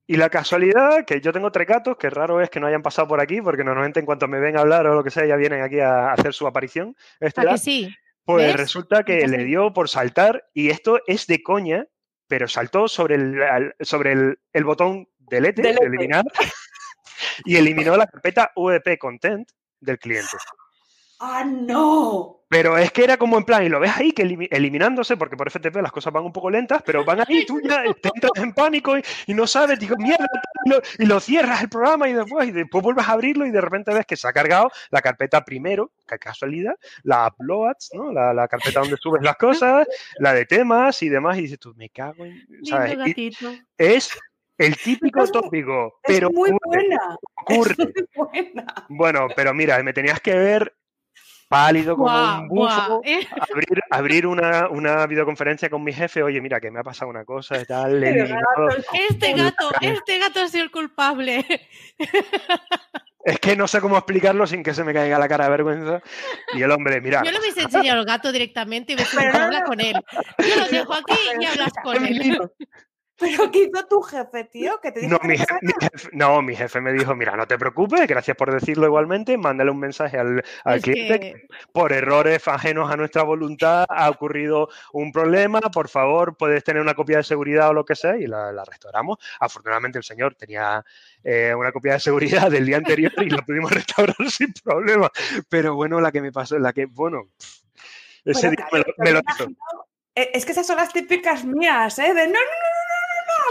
Y 0.06 0.16
la 0.16 0.28
casualidad, 0.28 1.04
que 1.06 1.20
yo 1.20 1.32
tengo 1.32 1.50
tres 1.50 1.66
gatos, 1.66 1.96
que 1.96 2.10
raro 2.10 2.40
es 2.40 2.50
que 2.50 2.60
no 2.60 2.66
hayan 2.66 2.82
pasado 2.82 3.08
por 3.08 3.20
aquí, 3.20 3.40
porque 3.40 3.64
normalmente 3.64 4.00
en 4.00 4.06
cuanto 4.06 4.28
me 4.28 4.38
ven 4.38 4.56
a 4.56 4.60
hablar 4.60 4.86
o 4.86 4.94
lo 4.94 5.02
que 5.02 5.10
sea, 5.10 5.24
ya 5.24 5.36
vienen 5.36 5.62
aquí 5.62 5.80
a 5.80 6.12
hacer 6.12 6.34
su 6.34 6.46
aparición. 6.46 6.94
Este 7.20 7.56
sí? 7.56 7.94
Pues 8.24 8.54
resulta 8.54 9.02
que 9.02 9.26
le 9.26 9.44
dio 9.44 9.72
por 9.72 9.88
saltar, 9.88 10.44
y 10.52 10.70
esto 10.70 11.00
es 11.06 11.26
de 11.26 11.42
coña, 11.42 11.86
pero 12.26 12.48
saltó 12.48 12.88
sobre 12.88 13.14
el, 13.14 13.74
sobre 13.80 14.12
el, 14.52 14.64
botón 14.64 15.08
delete, 15.18 15.62
delete. 15.62 15.84
De 15.84 15.88
eliminar, 15.88 16.24
y 17.44 17.56
eliminó 17.56 17.96
la 17.96 18.06
carpeta 18.06 18.52
VP 18.56 18.98
Content 18.98 19.48
del 19.80 19.98
cliente. 19.98 20.36
¡Ah, 21.20 21.44
no! 21.44 22.44
Pero 22.48 22.78
es 22.78 22.92
que 22.92 23.02
era 23.02 23.16
como 23.16 23.36
en 23.36 23.44
plan, 23.44 23.64
y 23.64 23.68
lo 23.68 23.80
ves 23.80 23.96
ahí 23.96 24.12
que 24.12 24.22
eliminándose, 24.22 25.16
porque 25.16 25.36
por 25.36 25.50
FTP 25.50 25.76
las 25.76 25.90
cosas 25.90 26.12
van 26.12 26.24
un 26.24 26.32
poco 26.32 26.50
lentas, 26.50 26.82
pero 26.84 27.04
van 27.04 27.20
ahí, 27.26 27.44
tú 27.46 27.60
ya 27.60 27.82
te 28.00 28.10
entras 28.14 28.32
en 28.36 28.52
pánico 28.52 28.96
y, 29.26 29.34
no 29.34 29.46
sabes, 29.46 29.78
digo, 29.78 29.96
mierda, 29.96 30.26
y 30.98 31.06
lo, 31.06 31.18
cierras 31.18 31.62
el 31.62 31.68
programa 31.68 32.08
y 32.08 32.12
después, 32.12 32.48
y 32.48 32.52
después 32.52 32.84
vuelves 32.84 33.08
a 33.08 33.12
abrirlo 33.12 33.44
y 33.44 33.50
de 33.50 33.60
repente 33.60 33.92
ves 33.92 34.06
que 34.06 34.16
se 34.16 34.28
ha 34.28 34.32
cargado 34.32 34.70
la 34.90 35.02
carpeta 35.02 35.44
primero, 35.44 35.90
que 36.06 36.18
casualidad, 36.18 36.74
la 37.02 37.26
uploads, 37.26 37.90
¿no? 37.94 38.12
La, 38.12 38.46
carpeta 38.46 38.80
donde 38.80 38.98
subes 38.98 39.22
las 39.22 39.36
cosas, 39.36 39.86
la 40.18 40.32
de 40.32 40.46
temas 40.46 41.02
y 41.02 41.08
demás, 41.08 41.38
y 41.38 41.42
dices 41.42 41.58
tú, 41.58 41.74
me 41.74 41.88
cago 41.90 42.24
en. 42.24 42.40
¿sabes? 42.64 42.98
es 43.78 44.10
el 44.58 44.76
típico 44.76 45.26
tópico, 45.26 45.98
pero 46.04 46.30
muy 46.30 46.50
buena. 46.64 47.18
Ocurre. 47.34 47.74
Bueno, 48.88 49.26
pero 49.34 49.52
mira, 49.52 49.82
me 49.82 49.92
tenías 49.92 50.20
que 50.20 50.34
ver 50.34 50.72
pálido 51.48 51.96
como 51.96 52.10
un 52.10 52.48
bufo, 52.48 53.00
eh. 53.04 53.26
abrir, 53.90 54.26
una, 54.26 55.06
videoconferencia 55.06 55.70
con 55.70 55.82
mi 55.84 55.92
jefe, 55.92 56.22
oye, 56.22 56.40
mira, 56.40 56.60
que 56.60 56.70
me 56.70 56.80
ha 56.80 56.84
pasado 56.84 57.10
una 57.10 57.24
cosa 57.24 57.60
y 57.60 57.64
tal. 57.64 58.02
Este 58.02 59.32
gato, 59.34 59.70
este 59.80 60.18
gato 60.18 60.40
ha 60.40 60.48
sido 60.48 60.64
el 60.64 60.70
culpable. 60.70 61.44
Es 63.24 63.40
que 63.40 63.56
no 63.56 63.66
sé 63.66 63.80
cómo 63.80 63.96
explicarlo 63.96 64.46
sin 64.46 64.62
que 64.62 64.74
se 64.74 64.84
me 64.84 64.92
caiga 64.92 65.18
la 65.18 65.28
cara 65.28 65.44
de 65.44 65.50
vergüenza. 65.50 66.02
Y 66.52 66.62
el 66.62 66.70
hombre, 66.70 67.00
mira. 67.00 67.22
Yo 67.24 67.30
le 67.30 67.40
hubiese 67.40 67.62
enseñado 67.62 68.00
al 68.00 68.04
gato 68.04 68.30
directamente 68.30 68.92
y 68.92 68.96
me 68.96 69.26
habla 69.28 69.62
con 69.64 69.80
él. 69.80 69.94
Yo 70.38 70.56
lo 70.56 70.68
dejo 70.68 70.92
aquí 70.92 71.18
y 71.40 71.44
hablas 71.46 71.72
con 71.82 72.04
él. 72.04 72.38
¿Pero 73.18 73.50
qué 73.50 73.64
hizo 73.64 73.86
tu 73.86 74.02
jefe, 74.02 74.44
tío? 74.44 74.80
¿Que 74.80 74.90
te 74.90 75.00
dijo 75.00 75.12
no, 75.12 75.28
mi 75.28 75.38
jefe, 75.38 75.58
no, 76.12 76.42
mi 76.42 76.56
jefe 76.56 76.80
me 76.80 76.92
dijo, 76.92 77.14
mira, 77.14 77.36
no 77.36 77.46
te 77.46 77.56
preocupes, 77.56 78.06
gracias 78.08 78.36
por 78.36 78.52
decirlo 78.52 78.86
igualmente, 78.86 79.38
mándale 79.38 79.70
un 79.70 79.78
mensaje 79.78 80.18
al, 80.18 80.42
cliente. 80.82 81.46
por 81.72 81.92
errores 81.92 82.46
ajenos 82.48 82.90
a 82.90 82.96
nuestra 82.96 83.22
voluntad 83.22 83.84
ha 83.88 84.10
ocurrido 84.10 84.68
un 84.92 85.12
problema, 85.12 85.60
por 85.60 85.88
favor, 85.88 86.36
puedes 86.36 86.64
tener 86.64 86.82
una 86.82 86.94
copia 86.94 87.18
de 87.18 87.22
seguridad 87.22 87.68
o 87.68 87.72
lo 87.72 87.84
que 87.84 87.94
sea, 87.94 88.16
y 88.16 88.26
la, 88.26 88.64
restauramos. 88.64 89.18
Afortunadamente 89.38 89.98
el 89.98 90.04
señor 90.04 90.34
tenía 90.34 90.84
eh, 91.22 91.54
una 91.56 91.70
copia 91.70 91.94
de 91.94 92.00
seguridad 92.00 92.50
del 92.50 92.66
día 92.66 92.78
anterior 92.78 93.12
y 93.18 93.30
la 93.30 93.42
pudimos 93.42 93.70
restaurar 93.72 94.28
sin 94.28 94.52
problema. 94.52 95.08
Pero 95.48 95.76
bueno, 95.76 96.00
la 96.00 96.10
que 96.10 96.20
me 96.20 96.32
pasó, 96.32 96.58
la 96.58 96.72
que, 96.72 96.86
bueno, 96.86 97.28
ese 98.24 98.50
día 98.50 98.66
me 98.98 99.12
lo, 99.12 99.20
hizo. 99.20 99.48
Eh, 100.16 100.30
es 100.34 100.44
que 100.44 100.52
esas 100.52 100.66
son 100.66 100.76
las 100.76 100.92
típicas 100.92 101.44
mías, 101.44 101.98
¿eh? 101.98 102.14
De 102.14 102.26
no, 102.26 102.32
no, 102.32 102.38
no 102.38 102.73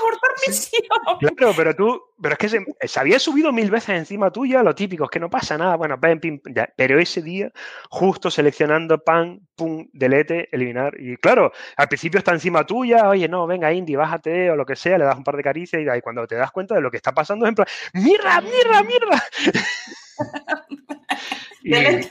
abortar 0.04 0.32
misión. 0.48 1.36
Claro, 1.36 1.54
pero 1.56 1.76
tú, 1.76 2.02
pero 2.22 2.34
es 2.34 2.40
que 2.40 2.50
se, 2.50 2.66
se, 2.82 3.00
había 3.00 3.20
subido 3.20 3.52
mil 3.52 3.72
veces 3.72 3.90
encima 3.90 4.32
tuya, 4.32 4.64
lo 4.64 4.76
típico, 4.76 5.06
es 5.06 5.10
que 5.10 5.20
no 5.20 5.30
pasa 5.30 5.58
nada, 5.58 5.76
bueno, 5.76 6.00
pim, 6.00 6.40
ya, 6.54 6.72
pero 6.76 7.00
ese 7.00 7.22
día, 7.22 7.52
justo 7.90 8.30
seleccionando 8.30 9.04
pan, 9.04 9.42
pum, 9.56 9.88
delete, 9.94 10.50
eliminar, 10.52 11.00
y 11.00 11.18
claro, 11.18 11.52
al 11.78 11.88
principio 11.88 12.20
está 12.20 12.32
encima 12.32 12.66
tuya, 12.66 13.10
oye, 13.10 13.28
no, 13.28 13.48
venga, 13.48 13.74
Indy, 13.74 13.96
bájate, 13.96 14.52
o 14.52 14.56
lo 14.56 14.66
que 14.66 14.76
sea, 14.76 14.98
le 14.98 15.06
das 15.06 15.18
un 15.18 15.24
par 15.24 15.38
de 15.38 15.44
caricias, 15.44 15.82
y 15.82 15.90
ahí 15.90 16.02
cuando 16.02 16.28
te 16.28 16.36
das 16.36 16.52
cuenta 16.52 16.76
de 16.76 16.82
lo 16.82 16.92
que 16.92 16.98
está 16.98 17.14
pasando, 17.14 17.46
es 17.46 17.50
en 17.50 17.56
plan, 17.56 17.68
¡mirra, 17.94 18.42
mirra, 18.42 18.84
mirra! 18.84 19.24
y, 21.64 21.76
y, 21.76 22.08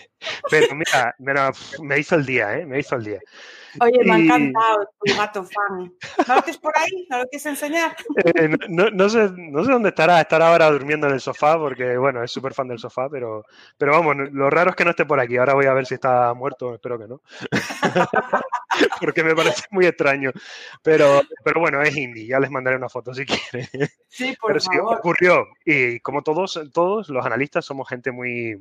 pero 0.50 0.74
mira, 0.74 1.14
mira, 1.18 1.52
me 1.82 1.98
hizo 1.98 2.16
el 2.16 2.26
día, 2.26 2.58
¿eh? 2.58 2.66
Me 2.66 2.80
hizo 2.80 2.96
el 2.96 3.04
día. 3.04 3.20
Oye, 3.78 4.04
me 4.04 4.12
ha 4.14 4.18
encantado 4.18 4.90
tu 5.04 5.16
gato 5.16 5.44
fan. 5.44 5.92
¿No 6.26 6.34
lo 6.34 6.42
tienes 6.42 6.58
por 6.58 6.76
ahí? 6.76 7.06
¿No 7.08 7.18
lo 7.18 7.24
quieres 7.26 7.46
enseñar? 7.46 7.96
Eh, 8.24 8.48
no, 8.68 8.90
no, 8.90 9.08
sé, 9.08 9.30
no 9.36 9.64
sé 9.64 9.70
dónde 9.70 9.90
estará. 9.90 10.20
Estará 10.20 10.48
ahora 10.48 10.70
durmiendo 10.70 11.06
en 11.06 11.14
el 11.14 11.20
sofá 11.20 11.56
porque, 11.56 11.96
bueno, 11.96 12.22
es 12.22 12.32
súper 12.32 12.52
fan 12.52 12.68
del 12.68 12.78
sofá, 12.78 13.08
pero, 13.08 13.44
pero 13.78 13.92
vamos, 13.92 14.16
lo 14.32 14.50
raro 14.50 14.70
es 14.70 14.76
que 14.76 14.84
no 14.84 14.90
esté 14.90 15.06
por 15.06 15.20
aquí. 15.20 15.36
Ahora 15.36 15.54
voy 15.54 15.66
a 15.66 15.74
ver 15.74 15.86
si 15.86 15.94
está 15.94 16.34
muerto, 16.34 16.74
espero 16.74 16.98
que 16.98 17.06
no. 17.06 17.22
porque 19.00 19.22
me 19.22 19.34
parece 19.34 19.62
muy 19.70 19.86
extraño. 19.86 20.32
Pero, 20.82 21.20
pero 21.44 21.60
bueno, 21.60 21.80
es 21.82 21.96
indie. 21.96 22.26
Ya 22.26 22.40
les 22.40 22.50
mandaré 22.50 22.76
una 22.76 22.88
foto 22.88 23.14
si 23.14 23.24
quieren. 23.24 23.68
Sí, 24.08 24.36
por 24.40 24.52
pero 24.52 24.60
favor. 24.60 24.94
sí, 24.94 24.98
ocurrió. 24.98 25.46
Y 25.64 26.00
como 26.00 26.22
todos, 26.22 26.60
todos 26.72 27.08
los 27.08 27.24
analistas 27.24 27.64
somos 27.64 27.88
gente 27.88 28.10
muy 28.10 28.56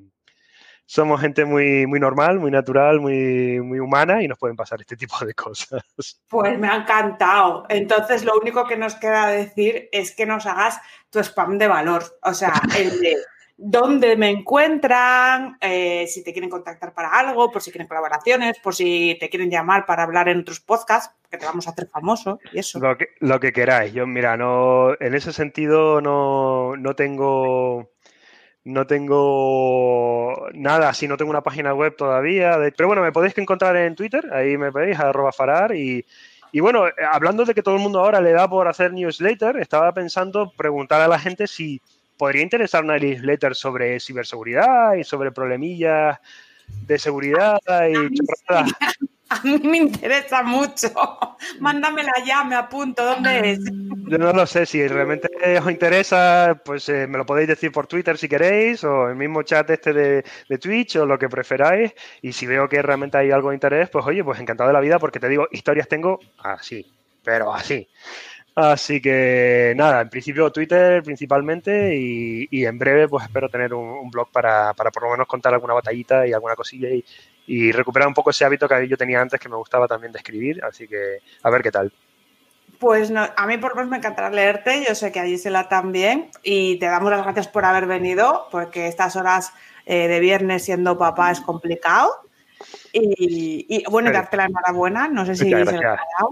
somos 0.90 1.22
gente 1.22 1.46
muy, 1.46 1.86
muy 1.86 2.00
normal, 2.00 2.40
muy 2.40 2.50
natural, 2.50 3.00
muy, 3.00 3.62
muy 3.62 3.80
humana 3.80 4.24
y 4.24 4.28
nos 4.28 4.40
pueden 4.40 4.56
pasar 4.56 4.82
este 4.82 4.98
tipo 4.98 5.24
de 5.24 5.36
cosas. 5.36 5.84
Pues 6.28 6.58
me 6.58 6.68
ha 6.68 6.78
encantado. 6.78 7.64
Entonces, 7.70 8.26
lo 8.26 8.34
único 8.40 8.66
que 8.66 8.76
nos 8.76 8.96
queda 8.96 9.28
decir 9.28 9.88
es 9.92 10.16
que 10.16 10.26
nos 10.26 10.48
hagas 10.48 10.82
tu 11.12 11.20
spam 11.20 11.60
de 11.60 11.68
valor. 11.68 12.04
O 12.24 12.34
sea, 12.34 12.54
el 12.76 13.00
de 13.02 13.18
dónde 13.56 14.18
me 14.18 14.32
encuentran, 14.32 15.60
eh, 15.62 16.08
si 16.08 16.24
te 16.24 16.32
quieren 16.32 16.50
contactar 16.50 16.92
para 16.92 17.10
algo, 17.10 17.52
por 17.52 17.62
si 17.62 17.70
quieren 17.70 17.88
colaboraciones, 17.88 18.58
por 18.58 18.74
si 18.74 19.16
te 19.20 19.30
quieren 19.30 19.52
llamar 19.52 19.86
para 19.86 20.02
hablar 20.02 20.28
en 20.28 20.40
otros 20.40 20.60
podcasts, 20.60 21.14
que 21.30 21.38
te 21.38 21.46
vamos 21.46 21.68
a 21.68 21.72
hacer 21.72 21.88
famoso 21.88 22.40
y 22.52 22.58
eso. 22.58 22.80
Lo 22.80 22.98
que, 22.98 23.10
lo 23.20 23.40
que 23.40 23.54
queráis. 23.54 23.94
Yo, 23.94 24.08
mira, 24.08 24.38
no, 24.38 25.00
en 25.00 25.14
ese 25.14 25.34
sentido 25.34 26.02
no, 26.02 26.76
no 26.78 26.96
tengo 26.96 27.92
no 28.64 28.86
tengo 28.86 30.47
nada, 30.53 30.93
si 30.93 31.07
no 31.07 31.18
tengo 31.18 31.32
una 31.32 31.43
página 31.43 31.74
web 31.74 31.95
todavía. 31.95 32.57
De, 32.57 32.72
pero 32.72 32.88
bueno, 32.88 33.01
me 33.01 33.12
podéis 33.12 33.38
encontrar 33.38 33.76
en 33.78 33.95
Twitter, 33.95 34.32
ahí 34.34 34.57
me 34.57 34.72
podéis, 34.72 34.99
arroba 34.99 35.32
farar. 35.32 35.76
Y, 35.76 36.05
y, 36.51 36.60
bueno, 36.60 36.86
hablando 37.12 37.45
de 37.45 37.53
que 37.53 37.64
todo 37.64 37.76
el 37.76 37.82
mundo 37.82 37.99
ahora 37.99 38.22
le 38.22 38.32
da 38.32 38.49
por 38.49 38.68
hacer 38.68 38.93
newsletter, 38.93 39.57
estaba 39.57 39.93
pensando 39.93 40.51
preguntar 40.55 41.01
a 41.01 41.07
la 41.07 41.20
gente 41.20 41.47
si 41.47 41.82
podría 42.18 42.43
interesar 42.43 42.84
una 42.84 42.97
newsletter 42.97 43.55
sobre 43.55 43.99
ciberseguridad 43.99 44.95
y 44.95 45.03
sobre 45.03 45.32
problemillas 45.32 46.20
de 46.86 46.99
seguridad 46.99 47.60
y. 47.89 48.10
A 49.32 49.42
mí 49.44 49.60
me 49.60 49.78
interesa 49.78 50.42
mucho. 50.42 50.90
Mándamela 51.60 52.14
ya, 52.26 52.44
me 52.44 52.56
apunto. 52.56 53.06
¿Dónde 53.06 53.52
es? 53.52 53.60
Yo 53.64 54.18
no 54.18 54.34
lo 54.34 54.46
sé. 54.48 54.66
Si 54.66 54.88
realmente 54.88 55.30
os 55.60 55.72
interesa, 55.72 56.60
pues 56.66 56.90
eh, 56.90 57.06
me 57.06 57.20
lo 57.20 57.26
podéis 57.26 57.48
decir 57.48 57.72
por 57.72 57.86
Twitter 57.86 58.18
si 58.18 58.28
queréis, 58.28 58.84
o 58.84 59.10
el 59.10 59.16
mismo 59.16 59.44
chat 59.44 59.70
este 59.70 59.94
de, 59.94 60.26
de, 60.50 60.58
Twitch, 60.58 60.96
o 60.96 61.06
lo 61.06 61.20
que 61.20 61.30
preferáis. 61.30 61.94
Y 62.24 62.34
si 62.34 62.48
veo 62.48 62.68
que 62.68 62.82
realmente 62.82 63.20
hay 63.20 63.30
algo 63.30 63.50
de 63.50 63.56
interés, 63.56 63.90
pues 63.90 64.04
oye, 64.06 64.24
pues 64.24 64.40
encantado 64.40 64.70
de 64.70 64.74
la 64.74 64.80
vida, 64.80 64.98
porque 64.98 65.20
te 65.20 65.30
digo, 65.30 65.48
historias 65.52 65.88
tengo 65.88 66.20
así, 66.40 66.92
pero 67.24 67.54
así. 67.54 67.88
Así 68.56 69.00
que 69.00 69.74
nada, 69.78 70.02
en 70.02 70.10
principio 70.10 70.52
Twitter 70.52 71.02
principalmente 71.04 71.96
y, 71.96 72.48
y 72.52 72.66
en 72.66 72.78
breve 72.78 73.08
pues 73.08 73.24
espero 73.24 73.48
tener 73.48 73.74
un, 73.74 73.88
un 73.88 74.10
blog 74.10 74.32
para, 74.32 74.74
para, 74.74 74.92
por 74.92 75.04
lo 75.04 75.12
menos 75.12 75.28
contar 75.28 75.54
alguna 75.54 75.76
batallita 75.76 76.28
y 76.28 76.34
alguna 76.34 76.56
cosilla 76.56 76.90
y, 76.90 77.06
y, 77.50 77.72
recuperar 77.72 78.08
un 78.08 78.14
poco 78.14 78.30
ese 78.30 78.45
hábito 78.45 78.68
que 78.68 78.88
yo 78.88 78.95
tenía 78.95 79.22
antes 79.22 79.39
que 79.39 79.50
me 79.50 79.56
gustaba 79.56 79.88
también 79.88 80.12
de 80.12 80.20
escribir. 80.20 80.64
Así 80.64 80.88
que 80.88 81.20
a 81.41 81.50
ver 81.50 81.64
qué 81.64 81.72
tal. 81.72 81.91
Pues 82.80 83.12
no, 83.12 83.28
a 83.36 83.47
mí 83.47 83.58
por 83.58 83.76
menos 83.76 83.89
me 83.89 83.97
encantará 83.97 84.30
leerte, 84.30 84.86
yo 84.88 84.95
sé 84.95 85.12
que 85.12 85.20
a 85.20 85.26
Gisela 85.26 85.68
también 85.68 86.30
y 86.43 86.78
te 86.80 86.86
damos 86.86 87.12
las 87.12 87.24
gracias 87.24 87.47
por 87.47 87.66
haber 87.66 87.88
venido 87.88 88.47
porque 88.52 88.88
estas 88.88 89.18
horas 89.18 89.52
eh, 89.86 90.08
de 90.08 90.20
viernes 90.20 90.64
siendo 90.64 90.97
papá 90.97 91.32
es 91.32 91.41
complicado. 91.41 92.29
Y, 92.92 93.66
y, 93.70 93.84
bueno, 93.90 94.12
darte 94.12 94.38
la 94.38 94.46
enhorabuena. 94.46 95.08
No 95.08 95.26
sé 95.26 95.36
si 95.36 95.50
se 95.50 95.50
lo 95.50 95.70
ha 95.70 95.74
dado. 95.74 96.32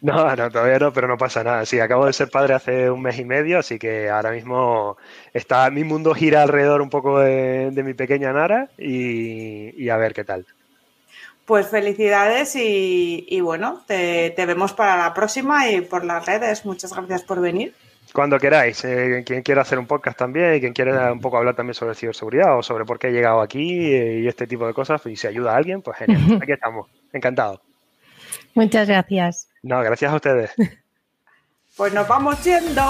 No, 0.00 0.34
no, 0.34 0.50
todavía 0.50 0.78
no, 0.78 0.92
pero 0.92 1.06
no 1.06 1.18
pasa 1.18 1.44
nada. 1.44 1.66
Sí, 1.66 1.78
acabo 1.78 2.06
de 2.06 2.12
ser 2.12 2.30
padre 2.30 2.54
hace 2.54 2.90
un 2.90 3.02
mes 3.02 3.18
y 3.18 3.24
medio, 3.24 3.58
así 3.58 3.78
que 3.78 4.08
ahora 4.08 4.30
mismo 4.30 4.96
está 5.32 5.70
mi 5.70 5.84
mundo 5.84 6.14
gira 6.14 6.42
alrededor 6.42 6.82
un 6.82 6.90
poco 6.90 7.20
de, 7.20 7.70
de 7.70 7.82
mi 7.82 7.94
pequeña 7.94 8.32
Nara 8.32 8.68
y, 8.78 9.82
y, 9.82 9.88
a 9.90 9.96
ver 9.96 10.14
qué 10.14 10.24
tal. 10.24 10.46
Pues 11.44 11.66
felicidades 11.66 12.54
y, 12.56 13.26
y 13.28 13.40
bueno, 13.40 13.82
te, 13.86 14.30
te, 14.30 14.46
vemos 14.46 14.72
para 14.72 14.96
la 14.96 15.12
próxima 15.14 15.68
y 15.68 15.80
por 15.80 16.04
las 16.04 16.24
redes. 16.24 16.64
Muchas 16.64 16.92
gracias 16.92 17.22
por 17.22 17.40
venir. 17.40 17.74
Cuando 18.12 18.38
queráis, 18.38 18.84
eh, 18.84 19.22
quien 19.24 19.42
quiera 19.42 19.62
hacer 19.62 19.78
un 19.78 19.86
podcast 19.86 20.18
también 20.18 20.58
quien 20.60 20.72
quiera 20.72 21.12
un 21.12 21.20
poco 21.20 21.36
hablar 21.36 21.54
también 21.54 21.74
sobre 21.74 21.94
ciberseguridad 21.94 22.58
o 22.58 22.62
sobre 22.62 22.84
por 22.84 22.98
qué 22.98 23.08
he 23.08 23.12
llegado 23.12 23.40
aquí 23.40 23.60
y 23.60 24.26
este 24.26 24.46
tipo 24.46 24.66
de 24.66 24.74
cosas, 24.74 25.04
y 25.06 25.16
si 25.16 25.26
ayuda 25.26 25.52
a 25.52 25.56
alguien, 25.56 25.82
pues 25.82 25.96
genial. 25.98 26.20
Aquí 26.42 26.52
estamos. 26.52 26.88
Encantado. 27.12 27.62
Muchas 28.54 28.88
gracias. 28.88 29.48
No, 29.62 29.80
gracias 29.82 30.12
a 30.12 30.16
ustedes. 30.16 30.54
Pues 31.76 31.94
nos 31.94 32.06
vamos 32.06 32.44
yendo. 32.44 32.82